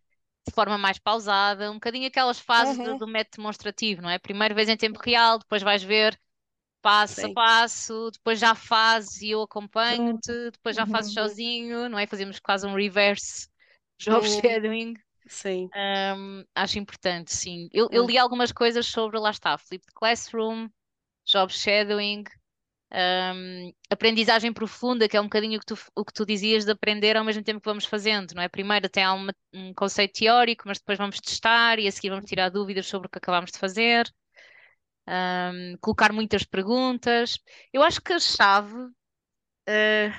de 0.48 0.54
forma 0.54 0.78
mais 0.78 0.98
pausada, 0.98 1.70
um 1.70 1.74
bocadinho 1.74 2.06
aquelas 2.06 2.38
fases 2.38 2.78
do, 2.80 2.94
Uhum, 2.94 2.96
do 2.96 3.06
método 3.08 3.38
demonstrativo, 3.38 4.00
não 4.02 4.10
é? 4.10 4.18
Primeiro 4.18 4.54
vês 4.54 4.68
em 4.68 4.76
tempo 4.76 5.00
real, 5.00 5.38
depois 5.40 5.62
vais 5.62 5.82
ver 5.82 6.18
passo 6.82 7.26
a 7.26 7.30
sim. 7.30 7.30
passo, 7.30 8.10
depois 8.12 8.38
já 8.40 8.54
fazes 8.54 9.22
e 9.22 9.30
eu 9.30 9.42
Junto. 9.78 10.22
acompanho-te, 10.22 10.50
depois 10.52 10.76
já 10.76 10.86
fazes 10.86 11.12
Uhum. 11.12 11.12
sozinho, 11.12 11.88
não 11.88 11.98
é? 11.98 12.06
Fazemos 12.06 12.40
quase 12.40 12.66
um 12.66 12.74
reverse 12.74 13.48
job 14.00 14.26
Uhum, 14.26 14.42
shadowing. 14.42 14.96
Sim. 15.28 15.70
Hum, 15.74 16.44
acho 16.54 16.78
importante, 16.78 17.34
sim. 17.36 17.68
Eu, 17.72 17.88
eu 17.92 18.06
li 18.06 18.16
algumas 18.18 18.50
coisas 18.52 18.86
sobre, 18.86 19.18
lá 19.18 19.30
está, 19.30 19.58
Flipped 19.58 19.92
Classroom, 19.94 20.68
job 21.26 21.52
shadowing, 21.52 22.24
hum, 22.92 23.72
aprendizagem 23.90 24.52
profunda, 24.52 25.08
que 25.08 25.16
é 25.16 25.20
um 25.20 25.24
bocadinho 25.24 25.58
o 25.58 25.60
que 25.60 25.66
tu, 25.66 25.78
o 25.96 26.04
que 26.04 26.12
tu 26.14 26.26
dizias 26.26 26.64
de 26.64 26.72
aprender 26.72 27.16
ao 27.16 27.24
mesmo 27.24 27.42
tempo 27.44 27.60
que 27.60 27.68
vamos 27.68 27.86
fazendo, 27.86 28.34
não 28.34 28.42
é? 28.42 28.48
Primeiro 28.48 28.88
tem 28.88 29.06
uma- 29.08 29.34
um 29.54 29.74
conceito 29.74 30.14
teórico, 30.20 30.64
mas 30.66 30.78
depois 30.78 30.98
vamos 30.98 31.20
testar 31.20 31.78
e 31.80 31.88
a 31.88 31.92
seguir 31.92 32.10
vamos 32.10 32.26
tirar 32.26 32.50
dúvidas 32.50 32.86
sobre 32.86 33.08
o 33.08 33.10
que 33.10 33.18
acabámos 33.18 33.52
de 33.52 33.58
fazer, 33.58 34.10
hum, 35.08 35.76
colocar 35.80 36.12
muitas 36.12 36.44
perguntas. 36.44 37.38
Eu 37.72 37.82
acho 37.82 38.00
que 38.02 38.12
a 38.12 38.18
chave 38.20 38.76
eh, 39.68 40.12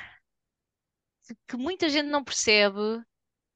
que 1.47 1.57
muita 1.57 1.89
gente 1.89 2.07
não 2.09 2.23
percebe 2.23 3.01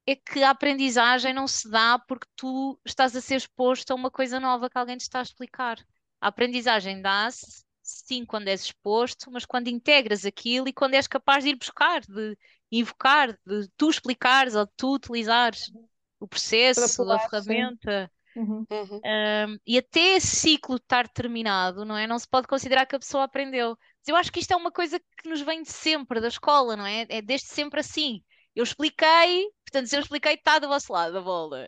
é 0.06 0.16
que 0.16 0.42
a 0.42 0.50
aprendizagem 0.50 1.32
não 1.32 1.46
se 1.46 1.70
dá 1.70 1.98
porque 1.98 2.26
tu 2.36 2.78
estás 2.84 3.14
a 3.14 3.20
ser 3.20 3.36
exposto 3.36 3.90
a 3.90 3.94
uma 3.94 4.10
coisa 4.10 4.40
nova 4.40 4.68
que 4.68 4.78
alguém 4.78 4.96
te 4.96 5.02
está 5.02 5.20
a 5.20 5.22
explicar. 5.22 5.78
A 6.20 6.28
aprendizagem 6.28 7.00
dá-se, 7.00 7.64
sim, 7.82 8.24
quando 8.24 8.48
és 8.48 8.62
exposto, 8.64 9.30
mas 9.30 9.44
quando 9.44 9.68
integras 9.68 10.24
aquilo 10.24 10.68
e 10.68 10.72
quando 10.72 10.94
és 10.94 11.06
capaz 11.06 11.44
de 11.44 11.50
ir 11.50 11.56
buscar, 11.56 12.00
de 12.02 12.36
invocar, 12.70 13.38
de 13.46 13.68
tu 13.76 13.90
explicares 13.90 14.54
ou 14.54 14.66
de 14.66 14.72
tu 14.76 14.94
utilizares 14.94 15.70
o 16.18 16.26
processo, 16.26 17.02
a 17.10 17.18
ferramenta. 17.18 18.10
Uhum. 18.34 18.64
Uhum. 18.70 19.00
Um, 19.04 19.58
e 19.66 19.76
até 19.76 20.16
esse 20.16 20.36
ciclo 20.36 20.76
estar 20.76 21.06
terminado, 21.08 21.84
não 21.84 21.96
é? 21.96 22.06
Não 22.06 22.18
se 22.18 22.26
pode 22.26 22.46
considerar 22.46 22.86
que 22.86 22.96
a 22.96 22.98
pessoa 22.98 23.24
aprendeu. 23.24 23.76
Mas 23.98 24.08
eu 24.08 24.16
acho 24.16 24.32
que 24.32 24.40
isto 24.40 24.52
é 24.52 24.56
uma 24.56 24.72
coisa 24.72 24.98
que 24.98 25.28
nos 25.28 25.42
vem 25.42 25.62
de 25.62 25.70
sempre, 25.70 26.20
da 26.20 26.28
escola, 26.28 26.74
não 26.74 26.86
é? 26.86 27.06
É 27.08 27.20
desde 27.20 27.48
sempre 27.48 27.80
assim. 27.80 28.22
Eu 28.54 28.64
expliquei, 28.64 29.48
portanto, 29.72 29.88
se 29.88 29.96
eu 29.96 30.00
expliquei, 30.00 30.34
está 30.34 30.58
do 30.58 30.68
vosso 30.68 30.92
lado 30.92 31.18
a 31.18 31.22
bola. 31.22 31.66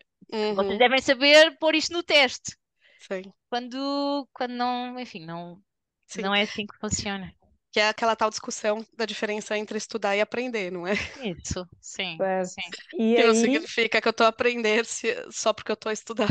Vocês 0.54 0.78
Uhum. 0.78 0.78
devem 0.78 1.00
saber 1.02 1.56
pôr 1.58 1.74
isto 1.74 1.92
no 1.92 2.02
teste. 2.02 2.56
Sim, 2.98 3.32
Quando, 3.50 4.28
quando 4.32 4.52
não, 4.52 4.98
enfim, 5.00 5.24
não, 5.26 5.62
sim. 6.06 6.22
não 6.22 6.34
é 6.34 6.42
assim 6.42 6.66
que 6.66 6.76
funciona. 6.80 7.32
Que 7.72 7.80
é 7.80 7.88
aquela 7.88 8.14
tal 8.16 8.30
discussão 8.30 8.84
da 8.96 9.04
diferença 9.04 9.56
entre 9.58 9.76
estudar 9.78 10.16
e 10.16 10.20
aprender, 10.20 10.70
não 10.70 10.86
é? 10.86 10.92
Isso, 11.16 11.66
sim, 11.80 12.20
Certo. 12.20 12.54
sim. 12.54 12.74
E 12.92 13.16
Que 13.16 13.22
não 13.24 13.34
aí, 13.34 13.34
significa 13.34 14.00
que 14.00 14.08
eu 14.08 14.10
estou 14.10 14.26
a 14.26 14.28
aprender 14.30 14.84
se- 14.86 15.30
só 15.30 15.52
porque 15.52 15.70
eu 15.72 15.74
estou 15.74 15.90
a 15.90 15.92
estudar. 15.92 16.28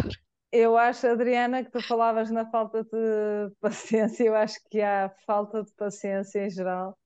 eu 0.52 0.78
acho, 0.78 1.08
Adriana, 1.08 1.64
que 1.64 1.72
tu 1.72 1.82
falavas 1.82 2.30
na 2.32 2.50
falta 2.50 2.84
de 2.84 2.90
paciência, 3.60 4.24
eu 4.26 4.36
acho 4.36 4.60
que 4.70 4.82
há 4.82 5.10
falta 5.26 5.64
de 5.64 5.74
paciência 5.74 6.46
em 6.46 6.50
geral, 6.50 6.98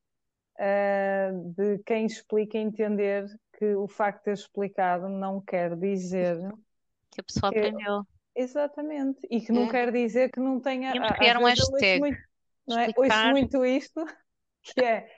eh, 0.59 1.31
de 1.55 1.79
quem 1.85 2.05
explica 2.07 2.57
entender 2.59 3.27
que 3.57 3.75
o 3.75 3.87
facto 3.87 4.19
de 4.19 4.23
ter 4.25 4.33
explicado 4.33 5.09
não 5.09 5.41
quer 5.41 5.75
dizer 5.75 6.37
Que 7.11 7.21
a 7.21 7.23
pessoa 7.23 7.51
que- 7.51 7.57
aprendeu. 7.59 8.03
exatamente, 8.35 9.27
e 9.29 9.41
que 9.41 9.51
não 9.51 9.63
Uhum. 9.63 9.69
quer 9.69 9.91
dizer 9.91 10.29
que 10.31 10.39
não 10.39 10.59
tenha. 10.59 10.91
A- 10.93 11.07
que 11.13 11.17
criar 11.17 11.37
um 11.39 11.43
hashtag. 11.45 11.99
muito, 11.99 12.19
não 12.67 12.77
é? 12.79 12.93
Ouço 12.95 13.27
muito 13.31 13.65
isto, 13.65 14.05
que 14.63 14.81
é 14.81 15.09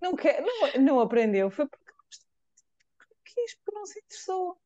não, 0.00 0.16
quer, 0.16 0.42
não, 0.42 0.82
não 0.82 1.00
aprendeu, 1.00 1.50
foi 1.50 1.66
porque 1.68 1.84
não 1.92 3.16
quis, 3.24 3.54
porque 3.56 3.78
não 3.78 3.86
se 3.86 3.98
interessou. 3.98 4.58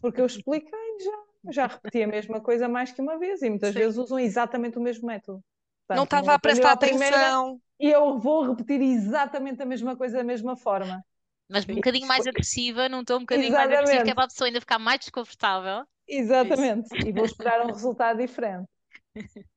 Porque 0.00 0.20
eu 0.20 0.26
expliquei 0.26 0.98
já, 1.00 1.52
já 1.52 1.66
repeti 1.68 2.02
a 2.02 2.08
mesma 2.08 2.40
coisa 2.40 2.68
mais 2.68 2.90
que 2.90 3.00
uma 3.00 3.16
vez, 3.16 3.40
e 3.42 3.48
muitas 3.48 3.72
Sim. 3.72 3.78
vezes 3.80 3.96
usam 3.96 4.18
exatamente 4.18 4.76
o 4.76 4.80
mesmo 4.82 5.06
método. 5.06 5.40
Não 5.88 6.02
Portanto, 6.02 6.04
estava 6.04 6.34
a 6.34 6.38
prestar 6.38 6.76
primeira, 6.76 7.16
atenção. 7.16 7.60
E 7.78 7.88
eu 7.88 8.18
vou 8.18 8.42
repetir 8.42 8.82
exatamente 8.82 9.62
a 9.62 9.66
mesma 9.66 9.96
coisa 9.96 10.18
da 10.18 10.24
mesma 10.24 10.56
forma. 10.56 11.04
Mas 11.48 11.64
um 11.64 11.74
bocadinho 11.74 12.06
mais 12.06 12.26
agressiva, 12.26 12.88
num 12.88 13.04
tom 13.04 13.16
um 13.16 13.20
bocadinho 13.20 13.52
mais 13.52 13.70
agressivo, 13.70 14.04
que 14.04 14.10
é 14.10 14.14
Exatamente. 14.14 14.14
para 14.14 14.24
a 14.24 14.28
pessoa 14.28 14.48
ainda 14.48 14.60
ficar 14.60 14.78
mais 14.78 15.00
desconfortável. 15.00 15.86
Exatamente. 16.06 16.88
E 17.06 17.12
vou 17.12 17.24
esperar 17.24 17.66
um 17.66 17.72
resultado 17.72 18.18
diferente. 18.18 18.68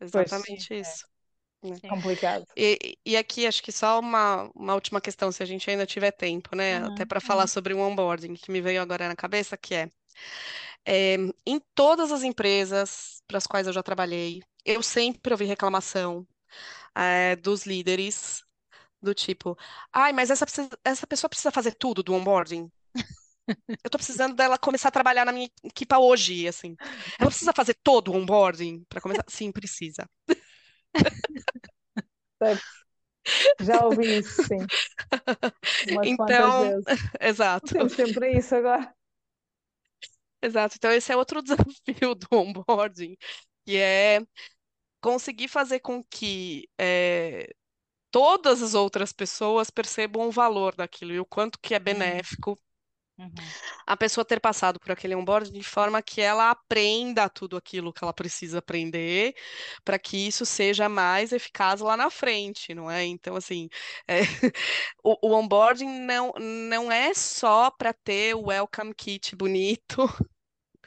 Exatamente 0.00 0.74
isso. 0.74 1.04
Sim. 1.62 1.88
Complicado. 1.88 2.44
E, 2.56 2.98
e 3.04 3.16
aqui 3.16 3.46
acho 3.46 3.62
que 3.62 3.72
só 3.72 3.98
uma, 3.98 4.50
uma 4.54 4.74
última 4.74 5.00
questão, 5.00 5.32
se 5.32 5.42
a 5.42 5.46
gente 5.46 5.68
ainda 5.68 5.86
tiver 5.86 6.10
tempo, 6.12 6.54
né? 6.54 6.78
Uhum, 6.78 6.86
Até 6.86 7.04
para 7.04 7.20
falar 7.20 7.46
sobre 7.46 7.74
o 7.74 7.78
onboarding, 7.80 8.34
que 8.34 8.50
me 8.50 8.60
veio 8.60 8.82
agora 8.82 9.08
na 9.08 9.16
cabeça, 9.16 9.56
que 9.56 9.74
é, 9.74 9.88
é, 10.84 11.16
em 11.46 11.60
todas 11.74 12.12
as 12.12 12.22
empresas 12.22 13.22
para 13.26 13.38
as 13.38 13.46
quais 13.46 13.66
eu 13.66 13.72
já 13.72 13.82
trabalhei, 13.82 14.42
eu 14.64 14.82
sempre 14.82 15.32
ouvi 15.32 15.44
reclamação 15.44 16.26
é, 16.94 17.36
dos 17.36 17.66
líderes 17.66 18.42
do 19.04 19.14
tipo, 19.14 19.56
ai, 19.92 20.12
mas 20.12 20.30
essa, 20.30 20.46
precisa- 20.46 20.70
essa 20.84 21.06
pessoa 21.06 21.28
precisa 21.28 21.52
fazer 21.52 21.74
tudo 21.74 22.02
do 22.02 22.14
onboarding. 22.14 22.70
Eu 23.84 23.90
tô 23.90 23.98
precisando 23.98 24.34
dela 24.34 24.56
começar 24.58 24.88
a 24.88 24.92
trabalhar 24.92 25.24
na 25.26 25.32
minha 25.32 25.48
equipa 25.62 25.98
hoje, 25.98 26.48
assim. 26.48 26.76
Ela 27.20 27.30
precisa 27.30 27.52
fazer 27.54 27.74
todo 27.82 28.10
o 28.12 28.16
onboarding 28.16 28.82
para 28.88 29.00
começar? 29.00 29.24
Sim, 29.28 29.52
precisa. 29.52 30.08
Já 33.58 33.84
ouvi 33.86 34.18
isso, 34.18 34.46
sim. 34.46 34.70
Umas 35.82 36.10
Então, 36.18 36.80
exato. 37.20 37.72
Temos 37.72 37.92
sempre 37.94 38.36
isso 38.38 38.54
agora. 38.54 38.94
Exato. 40.42 40.76
Então, 40.76 40.90
esse 40.92 41.12
é 41.12 41.16
outro 41.16 41.42
desafio 41.42 42.14
do 42.14 42.26
onboarding, 42.32 43.16
que 43.66 43.76
é 43.76 44.20
conseguir 45.00 45.48
fazer 45.48 45.80
com 45.80 46.04
que 46.04 46.68
eh, 46.78 47.48
todas 48.14 48.62
as 48.62 48.74
outras 48.74 49.12
pessoas 49.12 49.70
percebam 49.70 50.28
o 50.28 50.32
valor 50.32 50.74
daquilo 50.76 51.12
e 51.12 51.20
o 51.20 51.26
quanto 51.26 51.58
que 51.60 51.74
é 51.74 51.78
benéfico 51.80 52.58
Uhum. 53.18 53.54
a 53.86 53.96
pessoa 53.96 54.24
ter 54.24 54.40
passado 54.40 54.78
por 54.80 54.90
aquele 54.92 55.14
onboarding 55.14 55.52
de 55.52 55.62
forma 55.62 56.02
que 56.02 56.20
ela 56.20 56.50
aprenda 56.50 57.28
tudo 57.28 57.56
aquilo 57.56 57.92
que 57.92 58.02
ela 58.02 58.12
precisa 58.12 58.58
aprender, 58.58 59.34
para 59.84 59.98
que 59.98 60.16
isso 60.26 60.44
seja 60.46 60.88
mais 60.88 61.32
eficaz 61.32 61.80
lá 61.80 61.96
na 61.96 62.10
frente, 62.10 62.74
não 62.74 62.90
é? 62.90 63.04
Então, 63.04 63.36
assim, 63.36 63.68
é, 64.08 64.20
o, 65.02 65.28
o 65.30 65.34
onboarding 65.34 65.88
não, 66.00 66.32
não 66.40 66.90
é 66.92 67.14
só 67.14 67.70
para 67.70 67.92
ter 67.92 68.34
o 68.34 68.46
welcome 68.48 68.94
kit 68.94 69.36
bonito 69.36 70.02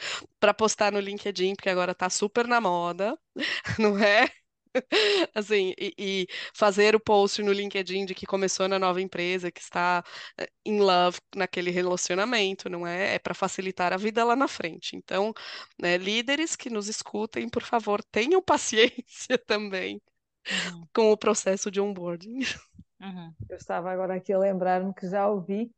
para 0.40 0.54
postar 0.54 0.92
no 0.92 1.00
LinkedIn, 1.00 1.56
porque 1.56 1.70
agora 1.70 1.96
tá 1.96 2.10
super 2.10 2.48
na 2.48 2.62
moda, 2.62 3.18
não 3.80 3.98
é? 3.98 4.30
Assim, 5.36 5.74
e, 5.78 5.94
e 5.98 6.28
fazer 6.54 6.96
o 6.96 7.00
post 7.00 7.42
no 7.44 7.52
LinkedIn 7.52 8.06
de 8.06 8.16
que 8.16 8.26
começou 8.26 8.68
na 8.68 8.80
nova 8.80 9.02
empresa, 9.02 9.52
que 9.52 9.62
está 9.62 10.04
eh, 10.38 10.50
in 10.66 10.80
love 10.80 11.20
naquele 11.36 11.72
relacionamento, 11.72 12.70
não 12.70 12.86
é? 12.88 13.16
É 13.16 13.20
para 13.20 13.34
facilitar 13.34 13.94
a 13.94 13.98
vida 13.98 14.24
lá 14.24 14.36
na 14.36 14.48
frente. 14.48 14.96
Então, 14.96 15.34
né, 15.82 15.98
líderes 15.98 16.56
que 16.56 16.70
nos 16.70 16.88
escutem, 16.88 17.50
por 17.50 17.64
favor, 17.64 18.04
tenham 18.04 18.42
paciência 18.44 19.38
também 19.46 20.02
Uhum. 20.50 20.88
com 20.96 21.12
o 21.12 21.18
processo 21.18 21.72
de 21.72 21.82
onboarding. 21.82 22.40
Uhum. 23.00 23.34
Eu 23.50 23.58
estava 23.58 23.92
agora 23.92 24.16
aqui 24.16 24.34
a 24.34 24.40
lembrar-me 24.40 24.94
que 24.94 25.08
já 25.08 25.28
ouvi 25.30 25.72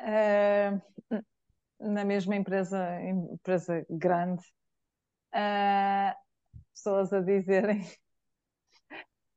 eh, 0.00 0.72
na 1.80 2.04
mesma 2.04 2.36
empresa, 2.36 3.00
empresa 3.02 3.84
grande, 3.90 4.42
eh, 5.34 6.14
pessoas 6.74 7.12
a 7.12 7.20
dizerem 7.22 7.82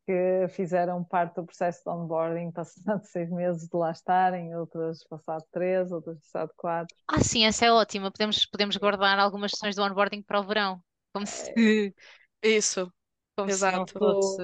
que 0.07 0.47
fizeram 0.49 1.03
parte 1.03 1.35
do 1.35 1.45
processo 1.45 1.83
de 1.83 1.89
onboarding 1.91 2.51
passado 2.51 3.03
seis 3.05 3.29
meses 3.29 3.67
de 3.67 3.77
lá 3.77 3.91
estarem, 3.91 4.55
outras 4.55 5.03
passado 5.03 5.45
três, 5.51 5.91
outras 5.91 6.17
passado 6.19 6.53
quatro. 6.57 6.95
Ah, 7.07 7.21
sim, 7.23 7.45
essa 7.45 7.65
é 7.65 7.71
ótima. 7.71 8.11
Podemos, 8.11 8.45
podemos 8.45 8.77
guardar 8.77 9.19
algumas 9.19 9.51
sessões 9.51 9.75
do 9.75 9.83
onboarding 9.83 10.21
para 10.21 10.39
o 10.39 10.43
verão. 10.43 10.81
Como 11.13 11.25
se, 11.27 11.53
Isso, 12.41 12.91
como 13.35 13.51
se 13.51 13.69
não 13.71 13.85
exato. 13.85 13.93
fosse 13.97 14.41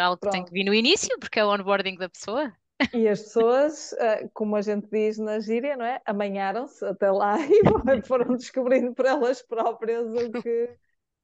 algo 0.00 0.20
que 0.20 0.28
tem 0.30 0.44
que 0.44 0.52
vir 0.52 0.64
no 0.64 0.74
início, 0.74 1.16
porque 1.18 1.38
é 1.40 1.44
o 1.44 1.52
onboarding 1.52 1.96
da 1.96 2.08
pessoa. 2.08 2.52
E 2.92 3.08
as 3.08 3.22
pessoas, 3.22 3.92
eh, 3.94 4.28
como 4.32 4.54
a 4.56 4.62
gente 4.62 4.88
diz 4.90 5.18
na 5.18 5.40
gíria, 5.40 5.76
não 5.76 5.84
é? 5.84 6.00
Amanharam-se 6.06 6.84
até 6.84 7.10
lá 7.10 7.36
e 7.98 8.02
foram 8.02 8.36
descobrindo 8.36 8.94
por 8.94 9.04
elas 9.06 9.42
próprias 9.42 10.06
o 10.14 10.32
que 10.34 10.70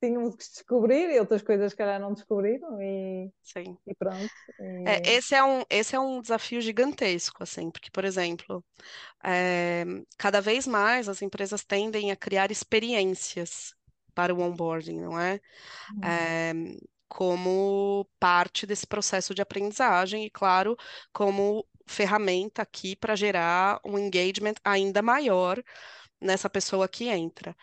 tinham 0.01 0.31
que 0.33 0.39
descobrir 0.39 1.11
e 1.11 1.21
outras 1.21 1.43
coisas 1.43 1.73
que 1.73 1.79
calhar 1.79 2.01
não 2.01 2.15
descobriram 2.15 2.81
e, 2.83 3.33
Sim. 3.43 3.79
e 3.87 3.95
pronto. 3.95 4.35
É, 4.85 5.01
E- 5.05 5.17
esse 5.17 5.35
é 5.35 5.43
um, 5.45 5.63
esse 5.71 5.95
é 5.95 6.01
um 6.01 6.21
desafio 6.23 6.61
gigantesco, 6.61 7.43
assim, 7.43 7.71
porque, 7.71 7.91
por 7.91 8.05
exemplo, 8.05 8.65
é, 9.25 9.85
cada 10.19 10.41
vez 10.41 10.67
mais 10.67 11.09
as 11.09 11.23
empresas 11.23 11.65
tendem 11.65 12.13
a 12.13 12.17
criar 12.17 12.51
experiências 12.53 13.75
para 14.15 14.35
o 14.35 14.41
onboarding, 14.41 15.01
não 15.01 15.19
é? 15.21 15.41
É, 16.05 16.53
como 17.09 18.09
parte 18.21 18.67
desse 18.67 18.87
processo 18.87 19.35
de 19.35 19.43
aprendizagem 19.43 20.27
e, 20.27 20.31
claro, 20.31 20.77
como 21.13 21.67
ferramenta 21.89 22.63
aqui 22.63 22.97
para 22.97 23.17
gerar 23.17 23.81
um 23.85 23.99
engagement 23.99 24.55
ainda 24.65 25.03
maior 25.03 25.63
nessa 26.21 26.51
pessoa 26.51 26.89
que 26.89 27.09
entra. 27.09 27.57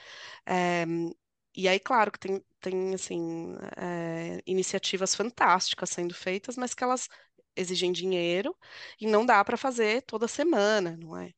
É, 0.45 0.85
e 1.57 1.67
aí, 1.67 1.79
claro 1.79 2.11
que 2.11 2.19
tem, 2.19 2.43
tem 2.61 2.93
assim, 2.95 3.55
é, 3.77 4.41
iniciativas 4.45 5.15
fantásticas 5.15 5.89
sendo 5.89 6.13
feitas, 6.15 6.57
mas 6.57 6.73
que 6.73 6.83
elas 6.83 7.09
exigem 7.55 7.91
dinheiro 7.91 8.55
e 9.01 9.07
não 9.07 9.25
dá 9.25 9.43
para 9.43 9.57
fazer 9.57 10.03
toda 10.03 10.27
semana, 10.27 10.95
não 10.97 11.17
é? 11.17 11.31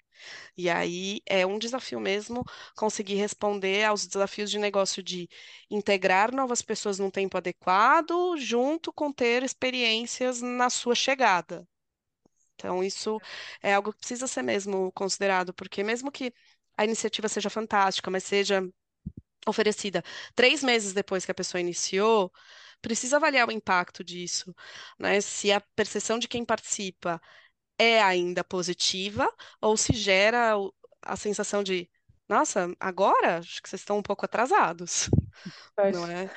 E 0.57 0.70
aí 0.70 1.22
é 1.28 1.45
um 1.45 1.59
desafio 1.59 1.99
mesmo 1.99 2.43
conseguir 2.76 3.15
responder 3.15 3.86
aos 3.86 4.05
desafios 4.07 4.51
de 4.51 4.59
negócio 4.59 5.03
de 5.03 5.30
integrar 5.70 6.34
novas 6.36 6.61
pessoas 6.61 6.99
num 6.99 7.11
tempo 7.11 7.38
adequado, 7.38 8.38
junto 8.38 8.93
com 8.93 9.11
ter 9.13 9.43
experiências 9.43 10.41
na 10.41 10.70
sua 10.70 10.95
chegada. 10.95 11.67
Então, 12.55 12.84
isso 12.84 13.20
é 13.61 13.74
algo 13.74 13.91
que 13.93 13.99
precisa 13.99 14.28
ser 14.28 14.41
mesmo 14.43 14.91
considerado, 14.93 15.53
porque 15.53 15.84
mesmo 15.84 16.11
que 16.11 16.34
a 16.78 16.84
iniciativa 16.86 17.28
seja 17.30 17.49
fantástica, 17.49 18.11
mas 18.11 18.24
seja 18.24 18.61
oferecida 19.47 20.03
três 20.35 20.63
meses 20.63 20.93
depois 20.93 21.25
que 21.25 21.31
a 21.31 21.35
pessoa 21.35 21.61
iniciou, 21.61 22.31
precisa 22.81 23.17
avaliar 23.17 23.47
o 23.47 23.51
impacto 23.51 24.03
disso, 24.03 24.53
né? 24.97 25.21
Se 25.21 25.51
a 25.51 25.61
percepção 25.61 26.19
de 26.19 26.27
quem 26.27 26.45
participa 26.45 27.21
é 27.77 28.01
ainda 28.01 28.43
positiva 28.43 29.29
ou 29.61 29.77
se 29.77 29.93
gera 29.93 30.53
a 31.01 31.15
sensação 31.17 31.63
de, 31.63 31.89
nossa, 32.27 32.73
agora 32.79 33.39
acho 33.39 33.61
que 33.61 33.69
vocês 33.69 33.81
estão 33.81 33.97
um 33.97 34.03
pouco 34.03 34.25
atrasados, 34.25 35.09
não 35.87 36.05
Pois. 36.05 36.07
é? 36.07 36.31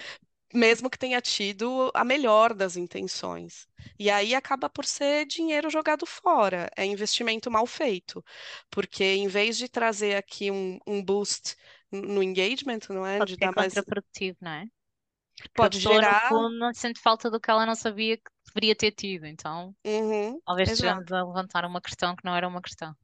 Mesmo 0.55 0.90
que 0.90 0.98
tenha 0.98 1.20
tido 1.20 1.90
a 1.94 2.05
melhor 2.05 2.55
das 2.55 2.76
intenções. 2.76 3.66
E 3.98 4.11
aí 4.11 4.34
acaba 4.34 4.68
por 4.68 4.84
ser 4.84 5.26
dinheiro 5.26 5.70
jogado 5.70 6.07
fora, 6.07 6.70
é 6.76 6.84
investimento 6.84 7.50
mal 7.50 7.66
feito. 7.66 8.24
Porque 8.70 9.03
em 9.05 9.28
vez 9.28 9.57
de 9.59 9.68
trazer 9.68 10.16
aqui 10.16 10.50
um, 10.50 10.78
um 10.86 11.03
boost 11.05 11.57
no 11.93 12.22
engagement, 12.22 12.80
não 12.90 13.07
é? 13.07 13.20
Pode 13.20 13.36
De 13.38 13.38
ser 13.38 13.51
mais. 13.57 13.74
contraprodutivo, 13.74 14.38
não 14.40 14.51
é? 14.53 14.66
Porque 15.55 15.57
Pode 15.57 15.78
no 15.80 15.80
gerar. 15.80 16.51
não 16.51 16.74
sente 16.74 17.01
falta 17.01 17.30
do 17.30 17.40
que 17.40 17.51
ela 17.51 17.66
não 17.66 17.74
sabia 17.76 18.16
que 18.18 18.24
deveria 18.49 18.76
ter 18.76 18.93
tido. 18.93 19.26
Então, 19.26 19.76
Uhum, 19.84 20.40
talvez 20.47 20.70
estejamos 20.70 21.12
a 21.12 21.24
levantar 21.24 21.64
uma 21.66 21.80
questão 21.82 22.16
que 22.16 22.24
não 22.24 22.36
era 22.36 22.49
uma 22.49 22.62
questão. 22.62 22.95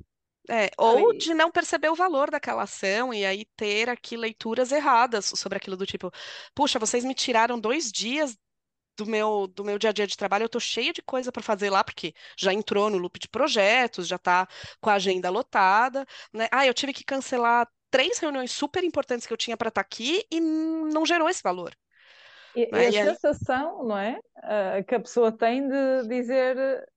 É, 0.51 0.70
ou 0.78 1.12
de 1.12 1.34
não 1.34 1.51
perceber 1.51 1.91
o 1.91 1.95
valor 1.95 2.30
daquela 2.30 2.62
ação 2.62 3.12
e 3.12 3.24
aí 3.24 3.45
ter 3.55 3.91
aqui 3.91 4.16
leituras 4.16 4.72
erradas 4.72 5.26
sobre 5.36 5.59
aquilo 5.59 5.76
do 5.76 5.84
tipo, 5.84 6.11
puxa, 6.55 6.78
vocês 6.78 7.05
me 7.05 7.14
tiraram 7.14 7.61
dois 7.61 7.93
dias 7.93 8.34
do 8.99 9.07
meu, 9.07 9.47
do 9.49 9.64
meu 9.64 9.78
dia 9.78 9.91
a 9.91 9.93
dia 9.95 10.07
de 10.07 10.16
trabalho, 10.16 10.45
eu 10.45 10.49
tô 10.51 10.61
cheia 10.61 10.93
de 10.93 11.03
coisa 11.03 11.32
para 11.32 11.43
fazer 11.43 11.70
lá, 11.70 11.84
porque 11.84 12.14
já 12.39 12.53
entrou 12.55 12.91
no 12.91 12.99
loop 12.99 13.18
de 13.20 13.28
projetos, 13.28 14.09
já 14.09 14.18
tá 14.18 14.49
com 14.80 14.91
a 14.91 14.95
agenda 14.95 15.30
lotada, 15.30 16.07
né? 16.32 16.49
Ah, 16.53 16.66
eu 16.66 16.74
tive 16.74 16.93
que 16.95 17.05
cancelar 17.05 17.68
três 17.91 18.18
reuniões 18.18 18.53
super 18.53 18.84
importantes 18.84 19.26
que 19.26 19.32
eu 19.32 19.36
tinha 19.36 19.57
para 19.57 19.68
estar 19.68 19.80
aqui 19.80 20.26
e 20.30 20.41
não 20.41 21.07
gerou 21.07 21.28
esse 21.28 21.43
valor, 21.43 21.76
E, 22.55 22.82
e 22.82 22.86
a 22.86 22.93
sensação, 22.93 23.84
não 23.84 23.97
é? 23.99 24.18
Ah, 24.36 24.82
que 24.86 24.95
a 24.95 25.01
pessoa 25.01 25.30
tem 25.36 25.68
de 25.68 26.09
dizer, 26.09 26.89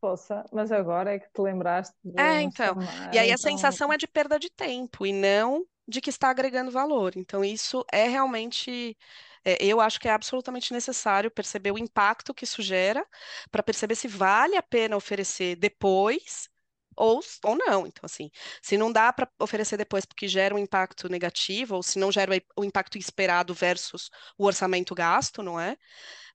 poça, 0.00 0.44
mas 0.52 0.72
agora 0.72 1.14
é 1.14 1.18
que 1.20 1.30
te 1.32 1.40
lembraste 1.42 1.96
de 2.04 2.12
é, 2.16 2.42
então. 2.42 2.76
chamar, 2.76 3.12
E 3.12 3.18
aí 3.18 3.30
a 3.32 3.38
então, 3.38 3.38
sensação 3.38 3.92
é 3.92 3.96
de 3.96 4.06
perda 4.06 4.38
de 4.38 4.50
tempo 4.50 5.06
e 5.06 5.12
não 5.12 5.66
de 5.86 6.00
que 6.00 6.10
está 6.10 6.28
agregando 6.30 6.70
valor. 6.70 7.16
Então, 7.16 7.44
isso 7.44 7.84
é 7.92 8.08
realmente. 8.08 8.96
é, 9.44 9.56
eu 9.64 9.80
acho 9.80 9.98
que 10.00 10.08
é 10.08 10.12
absolutamente 10.12 10.72
necessário 10.72 11.30
perceber 11.30 11.70
o 11.72 11.78
impacto 11.78 12.34
que 12.34 12.44
isso 12.44 12.60
gera 12.62 13.06
para 13.50 13.62
perceber 13.62 13.94
se 13.94 14.08
vale 14.08 14.56
a 14.56 14.62
pena 14.62 14.96
oferecer 14.96 15.56
depois 15.56 16.50
ou, 16.98 17.20
ou 17.44 17.56
não. 17.56 17.86
Então, 17.86 18.02
assim, 18.04 18.30
se 18.62 18.76
não 18.76 18.92
dá 18.92 19.12
para 19.12 19.30
oferecer 19.38 19.76
depois 19.76 20.04
porque 20.04 20.28
gera 20.28 20.54
um 20.54 20.58
impacto 20.58 21.08
negativo, 21.08 21.76
ou 21.76 21.82
se 21.82 21.98
não 21.98 22.12
gera 22.12 22.32
o 22.56 22.64
impacto 22.64 22.98
esperado 22.98 23.54
versus 23.54 24.10
o 24.36 24.44
orçamento 24.44 24.94
gasto, 24.94 25.42
não 25.42 25.58
é? 25.58 25.76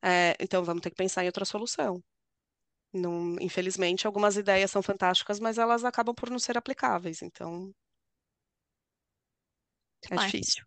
É, 0.04 0.36
então, 0.40 0.64
vamos 0.64 0.82
ter 0.82 0.90
que 0.90 0.96
pensar 0.98 1.24
em 1.24 1.28
outra 1.28 1.46
solução. 1.46 2.04
Não, 2.94 3.36
infelizmente, 3.42 4.06
algumas 4.06 4.38
ideias 4.38 4.70
são 4.70 4.84
fantásticas, 4.84 5.40
mas 5.40 5.58
elas 5.58 5.84
acabam 5.84 6.14
por 6.14 6.30
não 6.30 6.38
ser 6.40 6.58
aplicáveis, 6.58 7.22
então 7.24 7.74
é 10.12 10.16
bem. 10.16 10.26
difícil. 10.26 10.64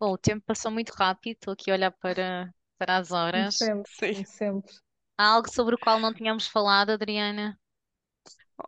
Bom, 0.00 0.12
o 0.14 0.18
tempo 0.18 0.44
passou 0.44 0.70
muito 0.70 0.90
rápido. 0.90 1.34
Estou 1.34 1.52
aqui 1.52 1.70
a 1.70 1.74
olhar 1.74 1.92
para, 1.92 2.52
para 2.76 2.96
as 2.96 3.12
horas. 3.12 3.56
sempre, 3.56 4.26
sempre. 4.26 4.72
Há 5.16 5.26
algo 5.26 5.48
sobre 5.48 5.76
o 5.76 5.78
qual 5.78 6.00
não 6.00 6.12
tínhamos 6.12 6.48
falado, 6.48 6.90
Adriana? 6.90 7.56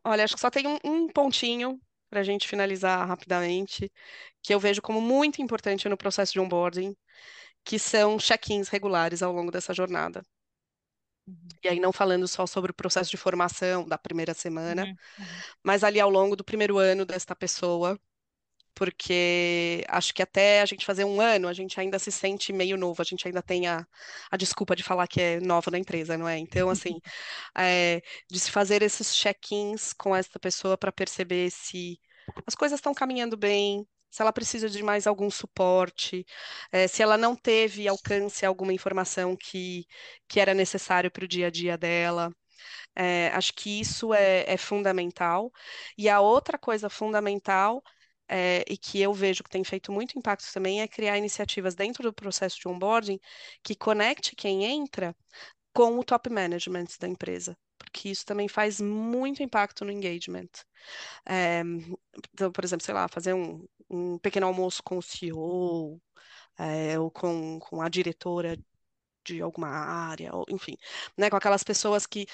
Olha, 0.04 0.24
acho 0.24 0.34
que 0.34 0.40
só 0.40 0.50
tem 0.50 0.66
um, 0.66 0.78
um 0.84 1.08
pontinho 1.08 1.80
para 2.10 2.20
a 2.20 2.22
gente 2.22 2.48
finalizar 2.48 3.06
rapidamente, 3.06 3.90
que 4.42 4.54
eu 4.54 4.60
vejo 4.60 4.80
como 4.82 5.00
muito 5.00 5.42
importante 5.42 5.88
no 5.88 5.96
processo 5.96 6.32
de 6.32 6.40
onboarding, 6.40 6.96
que 7.64 7.78
são 7.78 8.18
check-ins 8.18 8.68
regulares 8.68 9.22
ao 9.22 9.32
longo 9.32 9.50
dessa 9.52 9.74
jornada. 9.74 10.22
Uhum, 11.26 11.58
E 11.64 11.68
aí, 11.68 11.80
não 11.80 11.92
falando 11.92 12.28
só 12.28 12.46
sobre 12.46 12.70
o 12.70 12.74
processo 12.74 13.10
de 13.10 13.16
formação 13.16 13.86
da 13.88 13.96
primeira 13.98 14.34
semana, 14.34 14.88
uhum, 14.88 14.98
uhum. 15.18 15.44
mas 15.64 15.84
ali 15.84 16.00
ao 16.00 16.10
longo 16.10 16.36
do 16.36 16.44
primeiro 16.44 16.78
ano 16.78 17.06
desta 17.06 17.36
pessoa, 17.36 17.98
porque 18.74 19.84
acho 19.88 20.12
que 20.14 20.22
até 20.22 20.60
a 20.60 20.66
gente 20.66 20.84
fazer 20.86 21.04
um 21.04 21.20
ano, 21.20 21.48
a 21.48 21.52
gente 21.52 21.78
ainda 21.80 21.98
se 21.98 22.10
sente 22.12 22.52
meio 22.52 22.76
novo, 22.76 23.00
a 23.02 23.04
gente 23.04 23.26
ainda 23.26 23.42
tem 23.42 23.66
a, 23.68 23.86
a 24.30 24.36
desculpa 24.36 24.76
de 24.76 24.82
falar 24.82 25.06
que 25.08 25.20
é 25.20 25.40
nova 25.40 25.70
na 25.70 25.78
empresa, 25.78 26.16
não 26.18 26.28
é? 26.28 26.38
Então, 26.38 26.68
assim, 26.70 27.00
é, 27.56 28.02
de 28.30 28.40
se 28.40 28.50
fazer 28.50 28.82
esses 28.82 29.14
check-ins 29.14 29.92
com 29.92 30.14
essa 30.14 30.38
pessoa 30.38 30.76
para 30.78 30.92
perceber 30.92 31.50
se 31.50 32.00
as 32.46 32.54
coisas 32.54 32.78
estão 32.78 32.94
caminhando 32.94 33.36
bem, 33.36 33.86
se 34.10 34.22
ela 34.22 34.32
precisa 34.32 34.68
de 34.70 34.82
mais 34.82 35.06
algum 35.06 35.30
suporte, 35.30 36.24
é, 36.72 36.86
se 36.86 37.02
ela 37.02 37.16
não 37.18 37.34
teve 37.36 37.88
alcance 37.88 38.44
a 38.46 38.48
alguma 38.48 38.72
informação 38.72 39.36
que, 39.36 39.86
que 40.28 40.40
era 40.40 40.54
necessário 40.54 41.10
para 41.10 41.24
o 41.24 41.28
dia 41.28 41.48
a 41.48 41.50
dia 41.50 41.76
dela. 41.76 42.32
É, 42.96 43.28
acho 43.28 43.52
que 43.54 43.80
isso 43.80 44.14
é, 44.14 44.44
é 44.52 44.56
fundamental. 44.56 45.52
E 45.98 46.08
a 46.08 46.20
outra 46.20 46.58
coisa 46.58 46.88
fundamental, 46.90 47.82
é, 48.28 48.64
e 48.68 48.76
que 48.76 49.00
eu 49.00 49.12
vejo 49.12 49.42
que 49.44 49.50
tem 49.50 49.64
feito 49.64 49.92
muito 49.92 50.18
impacto 50.18 50.50
também, 50.52 50.82
é 50.82 50.88
criar 50.88 51.18
iniciativas 51.18 51.74
dentro 51.74 52.02
do 52.02 52.12
processo 52.12 52.58
de 52.60 52.68
onboarding 52.68 53.18
que 53.62 53.74
conecte 53.74 54.34
quem 54.36 54.64
entra 54.64 55.16
com 55.74 55.98
o 55.98 56.04
top 56.04 56.30
management 56.30 56.86
da 57.00 57.08
empresa. 57.08 57.56
Porque 57.78 58.08
isso 58.10 58.24
também 58.26 58.48
faz 58.48 58.80
muito 58.80 59.42
impacto 59.42 59.84
no 59.84 59.92
engagement. 59.92 60.48
É, 61.26 61.62
então, 62.32 62.50
por 62.52 62.64
exemplo, 62.64 62.84
sei 62.84 62.94
lá, 62.94 63.08
fazer 63.08 63.34
um, 63.34 63.66
um 63.90 64.18
pequeno 64.18 64.46
almoço 64.46 64.82
com 64.82 64.98
o 64.98 65.02
CEO, 65.02 66.00
é, 66.58 66.98
ou 66.98 67.10
com, 67.10 67.58
com 67.60 67.82
a 67.82 67.88
diretora 67.88 68.56
de 69.24 69.40
alguma 69.42 69.68
área, 69.68 70.34
ou, 70.34 70.44
enfim, 70.50 70.76
né, 71.18 71.30
com 71.30 71.36
aquelas 71.36 71.64
pessoas 71.64 72.06
que 72.06 72.26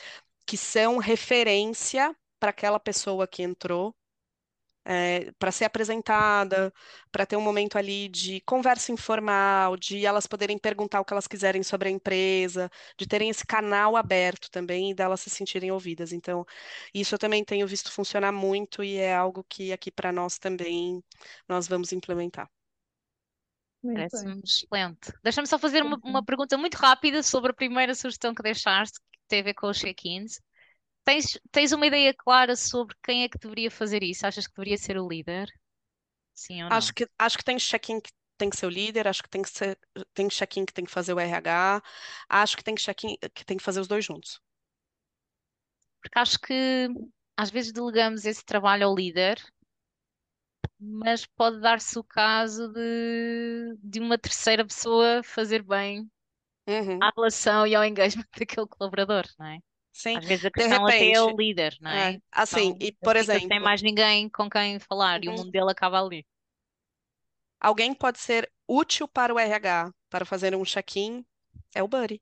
que 0.46 0.56
são 0.58 0.98
referência 0.98 2.14
para 2.40 2.50
aquela 2.50 2.80
pessoa 2.80 3.26
que 3.28 3.42
entrou, 3.42 3.96
para 5.38 5.52
ser 5.52 5.64
apresentada, 5.66 6.72
para 7.12 7.26
ter 7.26 7.36
um 7.36 7.40
momento 7.40 7.76
ali 7.78 8.08
de 8.08 8.40
conversa 8.42 8.92
informal, 8.92 9.76
de 9.76 10.04
elas 10.06 10.26
poderem 10.26 10.58
perguntar 10.58 11.00
o 11.00 11.04
que 11.04 11.12
elas 11.12 11.26
quiserem 11.26 11.62
sobre 11.62 11.88
a 11.88 11.92
empresa, 11.92 12.70
de 12.98 13.06
terem 13.06 13.28
esse 13.30 13.46
canal 13.46 13.96
aberto 13.96 14.50
também 14.50 14.90
e 14.90 14.94
delas 14.94 15.20
se 15.20 15.30
sentirem 15.30 15.70
ouvidas. 15.70 16.12
Então, 16.12 16.44
isso 16.94 17.14
eu 17.14 17.18
também 17.18 17.44
tenho 17.44 17.66
visto 17.66 17.92
funcionar 17.92 18.32
muito 18.32 18.82
e 18.84 18.96
é 18.96 19.14
algo 19.14 19.44
que 19.48 19.72
aqui 19.72 19.90
para 19.90 20.12
nós 20.12 20.38
também 20.38 21.02
nós 21.48 21.66
vamos 21.68 21.92
implementar. 21.92 22.50
Muito 23.82 24.06
bem. 24.10 24.32
Parece-me 24.32 24.40
excelente. 24.44 25.12
Deixa-me 25.22 25.46
só 25.48 25.58
fazer 25.58 25.82
uma, 25.82 25.98
uma 26.04 26.22
Uhum. 26.22 26.24
pergunta 26.24 26.56
muito 26.56 26.74
rápida 26.76 27.22
sobre 27.22 27.50
a 27.50 27.54
primeira 27.54 27.94
sugestão 27.94 28.34
que 28.34 28.42
deixaste, 28.42 28.98
que 29.12 29.18
tem 29.28 29.40
a 29.40 29.44
ver 29.44 29.54
com 29.54 29.68
os 29.68 29.78
check-ins. 29.78 30.40
Tens, 31.04 31.38
tens 31.52 31.72
uma 31.72 31.86
ideia 31.86 32.14
clara 32.14 32.56
sobre 32.56 32.96
quem 33.04 33.22
é 33.24 33.28
que 33.28 33.38
deveria 33.38 33.70
fazer 33.70 34.02
isso? 34.02 34.26
Achas 34.26 34.46
que 34.46 34.54
deveria 34.54 34.78
ser 34.78 34.98
o 34.98 35.06
líder? 35.08 35.46
Sim 36.34 36.64
ou 36.64 36.70
não? 36.70 36.86
Acho 36.86 36.94
que, 36.94 37.06
acho 37.18 37.36
que 37.38 37.44
tem 37.44 37.58
check-in 37.58 38.00
que 38.00 38.10
tem 38.38 38.48
que 38.50 38.56
ser 38.56 38.66
o 38.66 38.70
líder, 38.70 39.06
acho 39.08 39.22
que 39.22 39.28
tem 39.28 39.42
que 39.42 39.50
ser, 39.50 39.78
tem 40.14 40.28
check-in 40.28 40.64
que 40.64 40.72
tem 40.72 40.84
que 40.84 40.90
fazer 40.90 41.12
o 41.12 41.20
RH, 41.20 41.82
acho 42.28 42.56
que 42.56 42.64
tem 42.64 42.74
que 42.74 42.80
check-in 42.82 43.16
que 43.34 43.44
tem 43.44 43.56
que 43.58 43.62
fazer 43.62 43.80
os 43.80 43.88
dois 43.88 44.04
juntos. 44.04 44.40
Porque 46.02 46.18
acho 46.18 46.38
que 46.40 46.88
às 47.38 47.50
vezes 47.50 47.72
delegamos 47.72 48.24
esse 48.26 48.44
trabalho 48.44 48.86
ao 48.86 48.94
líder, 48.94 49.38
mas 50.78 51.26
pode 51.26 51.60
dar-se 51.60 51.98
o 51.98 52.04
caso 52.04 52.68
de, 52.72 53.76
de 53.82 54.00
uma 54.00 54.18
terceira 54.18 54.64
pessoa 54.66 55.22
fazer 55.22 55.62
bem 55.62 56.10
Uhum, 56.68 57.00
à 57.00 57.10
relação 57.16 57.66
e 57.66 57.74
ao 57.74 57.84
engagement 57.84 58.26
daquele 58.38 58.66
colaborador, 58.68 59.26
não 59.38 59.46
é? 59.48 59.60
Sim, 59.92 60.18
Às 60.18 60.24
vezes 60.24 60.44
a 60.44 60.50
questão 60.50 60.84
até 60.86 61.10
é 61.12 61.20
o 61.22 61.30
repente, 61.30 61.36
líder, 61.36 61.76
não 61.80 61.90
é? 61.90 62.12
é, 62.12 62.18
assim, 62.32 62.74
Então 62.74 62.80
e 62.80 62.92
por 62.92 63.16
fica 63.16 63.40
sem 63.40 63.60
exemplo, 63.60 63.60
mais 63.60 63.82
ninguém 63.82 64.28
com 64.28 64.48
quem 64.50 64.78
falar 64.80 65.22
e 65.24 65.28
o 65.28 65.32
uhum, 65.32 65.36
mundo 65.36 65.50
dele 65.50 65.70
acaba 65.70 66.00
ali. 66.04 66.26
alguém 67.58 67.94
pode 67.94 68.18
ser 68.18 68.50
útil 68.68 69.08
para 69.08 69.32
o 69.34 69.38
RH 69.38 69.92
para 70.10 70.26
fazer 70.26 70.54
um 70.54 70.62
check-in, 70.64 71.24
é 71.74 71.82
o 71.82 71.88
buddy. 71.88 72.20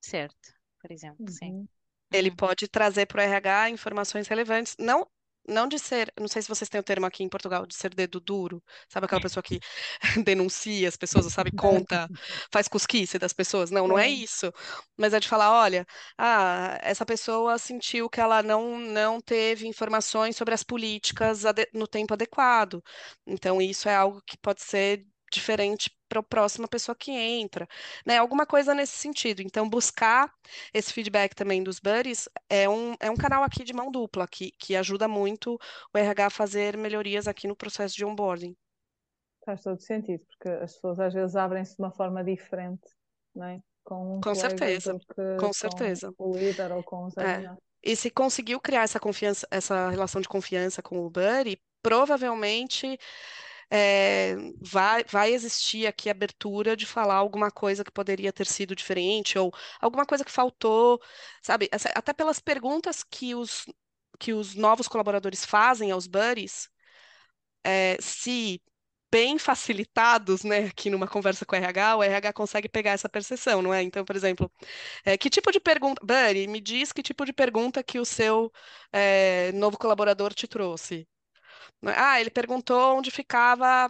Certo, 0.00 0.54
por 0.80 0.90
exemplo, 0.90 1.22
sim. 1.28 1.54
Uhum. 1.54 1.68
Ele 2.12 2.30
Uhum. 2.30 2.36
pode 2.36 2.68
trazer 2.68 3.06
para 3.06 3.20
o 3.20 3.24
RH 3.24 3.70
informações 3.70 4.28
relevantes, 4.28 4.76
não, 4.78 5.06
não 5.48 5.68
de 5.68 5.78
ser, 5.78 6.12
não 6.18 6.28
sei 6.28 6.42
se 6.42 6.48
vocês 6.48 6.68
têm 6.68 6.80
o 6.80 6.84
termo 6.84 7.06
aqui 7.06 7.22
em 7.24 7.28
Portugal, 7.28 7.66
de 7.66 7.74
ser 7.74 7.94
dedo 7.94 8.20
duro, 8.20 8.62
sabe 8.88 9.06
aquela 9.06 9.20
pessoa 9.20 9.42
que 9.42 9.60
denuncia 10.24 10.88
as 10.88 10.96
pessoas, 10.96 11.26
sabe, 11.32 11.52
conta, 11.52 12.08
faz 12.52 12.68
cosquice 12.68 13.18
das 13.18 13.32
pessoas? 13.32 13.70
Não, 13.70 13.86
não 13.88 13.98
é 13.98 14.08
isso. 14.08 14.52
Mas 14.96 15.14
é 15.14 15.20
de 15.20 15.28
falar, 15.28 15.52
olha, 15.52 15.86
ah, 16.18 16.78
essa 16.82 17.04
pessoa 17.06 17.58
sentiu 17.58 18.08
que 18.08 18.20
ela 18.20 18.42
não, 18.42 18.78
não 18.78 19.20
teve 19.20 19.66
informações 19.66 20.36
sobre 20.36 20.54
as 20.54 20.62
políticas 20.62 21.42
no 21.72 21.86
tempo 21.86 22.14
adequado. 22.14 22.82
Então, 23.26 23.60
isso 23.60 23.88
é 23.88 23.94
algo 23.94 24.22
que 24.26 24.36
pode 24.38 24.62
ser 24.62 25.06
diferente 25.36 25.90
para 26.08 26.20
a 26.20 26.22
próxima 26.22 26.68
pessoa 26.68 26.94
que 26.96 27.10
entra, 27.12 27.68
né? 28.06 28.18
Alguma 28.18 28.46
coisa 28.46 28.74
nesse 28.74 28.96
sentido. 28.96 29.42
Então, 29.42 29.68
buscar 29.68 30.32
esse 30.74 30.92
feedback 30.92 31.34
também 31.34 31.62
dos 31.62 31.80
buddies 31.80 32.28
é 32.50 32.68
um, 32.68 32.94
é 33.00 33.10
um 33.10 33.16
canal 33.16 33.42
aqui 33.44 33.64
de 33.64 33.72
mão 33.74 33.90
dupla, 33.90 34.26
que, 34.28 34.52
que 34.58 34.76
ajuda 34.76 35.08
muito 35.08 35.54
o 35.94 35.98
RH 35.98 36.26
a 36.26 36.30
fazer 36.30 36.76
melhorias 36.76 37.28
aqui 37.28 37.46
no 37.48 37.56
processo 37.56 37.94
de 37.96 38.04
onboarding. 38.04 38.56
faz 39.44 39.62
todo 39.62 39.80
sentido, 39.80 40.24
porque 40.26 40.48
as 40.48 40.74
pessoas 40.74 41.00
às 41.00 41.14
vezes 41.14 41.36
abrem-se 41.36 41.76
de 41.76 41.82
uma 41.82 41.92
forma 41.92 42.22
diferente, 42.24 42.86
não 43.34 43.46
é? 43.46 43.62
Com 43.84 44.18
um 44.18 44.22
Com 44.22 44.34
certeza, 44.34 44.94
com 45.36 45.52
certeza. 45.52 46.12
o 46.18 46.36
líder 46.36 46.72
ou 46.72 46.82
com 46.82 47.04
os 47.06 47.16
É. 47.18 47.24
aliados. 47.36 47.62
E 47.82 47.94
se 47.94 48.10
conseguiu 48.10 48.60
criar 48.60 48.82
essa 48.82 48.98
confiança, 48.98 49.46
essa 49.50 49.88
relação 49.90 50.20
de 50.20 50.28
confiança 50.28 50.82
com 50.82 50.98
o 50.98 51.10
Buddy, 51.10 51.62
provavelmente 51.82 52.98
é, 53.70 54.36
vai, 54.60 55.04
vai 55.04 55.32
existir 55.32 55.86
aqui 55.86 56.08
abertura 56.10 56.76
de 56.76 56.86
falar 56.86 57.16
alguma 57.16 57.50
coisa 57.50 57.84
que 57.84 57.90
poderia 57.90 58.32
ter 58.32 58.46
sido 58.46 58.74
diferente, 58.76 59.38
ou 59.38 59.52
alguma 59.80 60.06
coisa 60.06 60.24
que 60.24 60.30
faltou, 60.32 61.00
sabe? 61.42 61.68
Até 61.94 62.12
pelas 62.12 62.40
perguntas 62.40 63.02
que 63.02 63.34
os, 63.34 63.66
que 64.18 64.32
os 64.32 64.54
novos 64.54 64.88
colaboradores 64.88 65.44
fazem 65.44 65.90
aos 65.90 66.06
buddies, 66.06 66.68
é, 67.64 67.96
se 68.00 68.62
bem 69.10 69.38
facilitados, 69.38 70.44
né, 70.44 70.66
aqui 70.66 70.90
numa 70.90 71.08
conversa 71.08 71.46
com 71.46 71.54
o 71.56 71.58
RH, 71.58 71.96
o 71.96 72.02
RH 72.02 72.32
consegue 72.32 72.68
pegar 72.68 72.92
essa 72.92 73.08
percepção, 73.08 73.62
não 73.62 73.72
é? 73.72 73.82
Então, 73.82 74.04
por 74.04 74.16
exemplo, 74.16 74.50
é, 75.04 75.16
que 75.16 75.30
tipo 75.30 75.50
de 75.52 75.60
pergunta, 75.60 76.04
Buddy, 76.04 76.46
me 76.48 76.60
diz 76.60 76.92
que 76.92 77.02
tipo 77.02 77.24
de 77.24 77.32
pergunta 77.32 77.82
que 77.82 77.98
o 77.98 78.04
seu 78.04 78.52
é, 78.92 79.52
novo 79.52 79.78
colaborador 79.78 80.34
te 80.34 80.46
trouxe. 80.48 81.08
Ah, 81.96 82.20
ele 82.20 82.30
perguntou 82.30 82.96
onde 82.98 83.10
ficava 83.10 83.88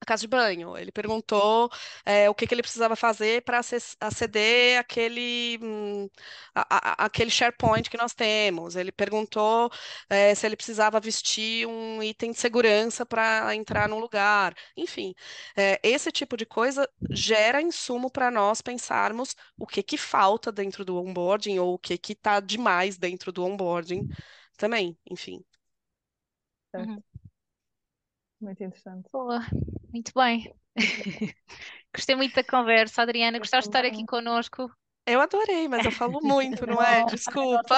a 0.00 0.06
casa 0.06 0.20
de 0.22 0.28
banho. 0.28 0.76
Ele 0.76 0.92
perguntou 0.92 1.70
é, 2.04 2.28
o 2.28 2.34
que 2.34 2.46
que 2.46 2.54
ele 2.54 2.62
precisava 2.62 2.94
fazer 2.96 3.42
para 3.42 3.60
aceder 4.00 4.78
àquele, 4.78 5.58
hum, 5.62 6.08
a- 6.54 7.02
a- 7.02 7.04
aquele 7.06 7.30
SharePoint 7.30 7.88
que 7.88 7.96
nós 7.96 8.12
temos. 8.14 8.76
Ele 8.76 8.92
perguntou 8.92 9.70
é, 10.10 10.34
se 10.34 10.46
ele 10.46 10.56
precisava 10.56 11.00
vestir 11.00 11.66
um 11.66 12.02
item 12.02 12.32
de 12.32 12.38
segurança 12.38 13.06
para 13.06 13.54
entrar 13.54 13.88
num 13.88 13.98
lugar. 13.98 14.54
Enfim, 14.76 15.14
é, 15.56 15.80
esse 15.82 16.12
tipo 16.12 16.36
de 16.36 16.44
coisa 16.46 16.88
gera 17.10 17.62
insumo 17.62 18.10
para 18.10 18.30
nós 18.30 18.60
pensarmos 18.60 19.34
o 19.58 19.66
que 19.66 19.82
que 19.82 19.96
falta 19.96 20.52
dentro 20.52 20.84
do 20.84 20.96
onboarding 20.98 21.58
ou 21.58 21.74
o 21.74 21.78
que 21.78 21.98
está 22.12 22.40
demais 22.40 22.98
dentro 22.98 23.32
do 23.32 23.42
onboarding 23.44 24.06
também. 24.58 24.98
Enfim. 25.10 25.42
Certo? 26.74 26.88
Uhum. 26.88 27.02
Muito 28.40 28.64
interessante. 28.64 29.08
Boa, 29.12 29.40
muito 29.92 30.10
bem. 30.14 30.52
Gostei 31.94 32.16
muito 32.16 32.34
da 32.34 32.42
conversa, 32.42 33.02
Adriana. 33.02 33.38
Gostaste 33.38 33.70
de 33.70 33.76
estar 33.76 33.88
aqui 33.88 34.04
connosco? 34.04 34.68
Eu 35.06 35.20
adorei, 35.20 35.68
mas 35.68 35.84
eu 35.84 35.92
falo 35.92 36.18
muito, 36.22 36.66
não 36.66 36.82
é? 36.82 37.04
Desculpa. 37.04 37.76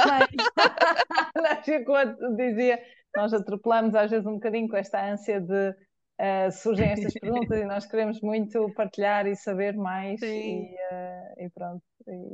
enquanto 1.68 2.18
dizia, 2.36 2.82
nós 3.14 3.34
atropelamos 3.34 3.94
às 3.94 4.10
vezes 4.10 4.26
um 4.26 4.34
bocadinho 4.34 4.68
com 4.68 4.76
esta 4.76 5.04
ânsia 5.04 5.40
de 5.40 5.74
eh, 6.18 6.50
surgem 6.50 6.88
estas 6.88 7.12
perguntas 7.12 7.60
e 7.60 7.64
nós 7.66 7.84
queremos 7.84 8.22
muito 8.22 8.72
partilhar 8.72 9.26
e 9.26 9.36
saber 9.36 9.76
mais 9.76 10.20
Sim. 10.20 10.70
e, 10.70 10.76
eh, 10.90 11.34
e 11.44 11.50
pronto. 11.50 11.84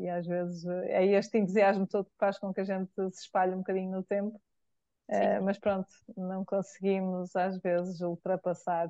E, 0.01 0.09
às 0.09 0.25
vezes 0.25 0.65
eh, 0.65 1.03
é 1.03 1.07
este 1.07 1.39
entusiasmo 1.39 1.89
todo 1.89 2.05
que 2.05 2.17
faz 2.19 2.39
com 2.39 2.55
que 2.55 2.61
a 2.61 2.65
gente 2.65 2.93
se 2.95 3.23
espalhe 3.23 3.53
um 3.53 3.59
bocadinho 3.59 3.91
no 3.91 4.05
tempo. 4.05 4.41
Sim. 5.11 5.41
mas 5.43 5.59
pronto, 5.59 5.89
não 6.17 6.45
conseguimos 6.45 7.35
às 7.37 7.59
vezes 7.61 8.01
ultrapassar 8.01 8.89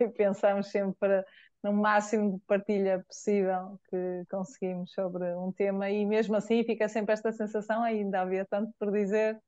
e 0.00 0.08
pensamos 0.16 0.68
sempre 0.70 1.24
no 1.62 1.72
máximo 1.72 2.32
de 2.38 2.44
partilha 2.46 3.04
possível 3.08 3.78
que 3.90 4.24
conseguimos 4.30 4.92
sobre 4.92 5.24
um 5.36 5.52
tema 5.52 5.90
e 5.90 6.04
mesmo 6.06 6.36
assim 6.36 6.64
fica 6.64 6.88
sempre 6.88 7.12
esta 7.14 7.32
sensação, 7.32 7.82
ainda 7.82 8.20
havia 8.22 8.44
tanto 8.46 8.72
por 8.78 8.92
dizer, 8.92 9.40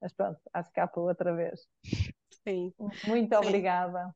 mas 0.00 0.12
pronto, 0.12 0.38
há 0.52 0.62
de 0.62 0.68
ficar 0.68 0.88
para 0.88 1.02
outra 1.02 1.34
vez. 1.34 1.60
Sim, 2.46 2.72
Muito 3.04 3.34
sim. 3.42 3.46
obrigada. 3.46 4.14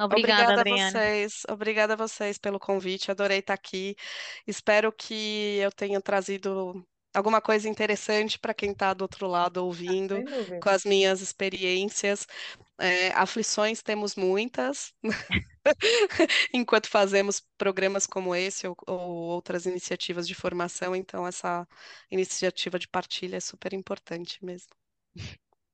Obrigada, 0.00 0.56
Obrigada 0.56 0.62
a 0.62 0.64
vocês, 0.64 1.42
obrigada 1.48 1.92
a 1.94 1.96
vocês 1.96 2.38
pelo 2.38 2.58
convite, 2.58 3.10
adorei 3.10 3.38
estar 3.38 3.54
aqui. 3.54 3.94
Espero 4.46 4.92
que 4.92 5.58
eu 5.58 5.70
tenha 5.70 6.00
trazido 6.00 6.84
alguma 7.14 7.40
coisa 7.40 7.68
interessante 7.68 8.38
para 8.38 8.54
quem 8.54 8.72
está 8.72 8.94
do 8.94 9.02
outro 9.02 9.26
lado 9.26 9.58
ouvindo, 9.58 10.22
dúvida. 10.22 10.60
com 10.60 10.68
as 10.68 10.84
minhas 10.84 11.20
experiências. 11.20 12.26
É, 12.78 13.12
aflições 13.12 13.82
temos 13.82 14.16
muitas, 14.16 14.92
enquanto 16.52 16.88
fazemos 16.88 17.40
programas 17.56 18.06
como 18.06 18.34
esse 18.34 18.66
ou, 18.66 18.76
ou 18.86 18.98
outras 19.28 19.66
iniciativas 19.66 20.26
de 20.26 20.34
formação, 20.34 20.96
então 20.96 21.26
essa 21.26 21.66
iniciativa 22.10 22.78
de 22.78 22.88
partilha 22.88 23.36
é 23.36 23.40
super 23.40 23.72
importante 23.72 24.44
mesmo. 24.44 24.70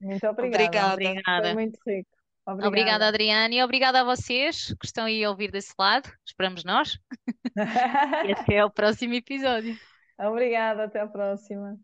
Muito 0.00 0.26
obrigada. 0.26 0.92
Obrigada. 0.92 0.94
Foi 0.94 1.10
Obrigada. 1.12 1.54
muito 1.54 1.78
rico. 1.86 2.18
Obrigada, 2.46 2.68
Obrigada. 2.68 3.08
Adriana, 3.08 3.54
e 3.54 3.62
obrigada 3.62 4.00
a 4.00 4.04
vocês 4.04 4.74
que 4.80 4.86
estão 4.86 5.04
aí 5.04 5.22
a 5.22 5.30
ouvir 5.30 5.50
desse 5.50 5.74
lado. 5.78 6.10
Esperamos 6.26 6.64
nós. 6.64 6.98
E 8.28 8.32
até 8.32 8.60
ao 8.60 8.70
próximo 8.70 9.14
episódio. 9.14 9.76
Obrigada, 10.18 10.84
até 10.84 11.00
a 11.00 11.06
próxima. 11.08 11.78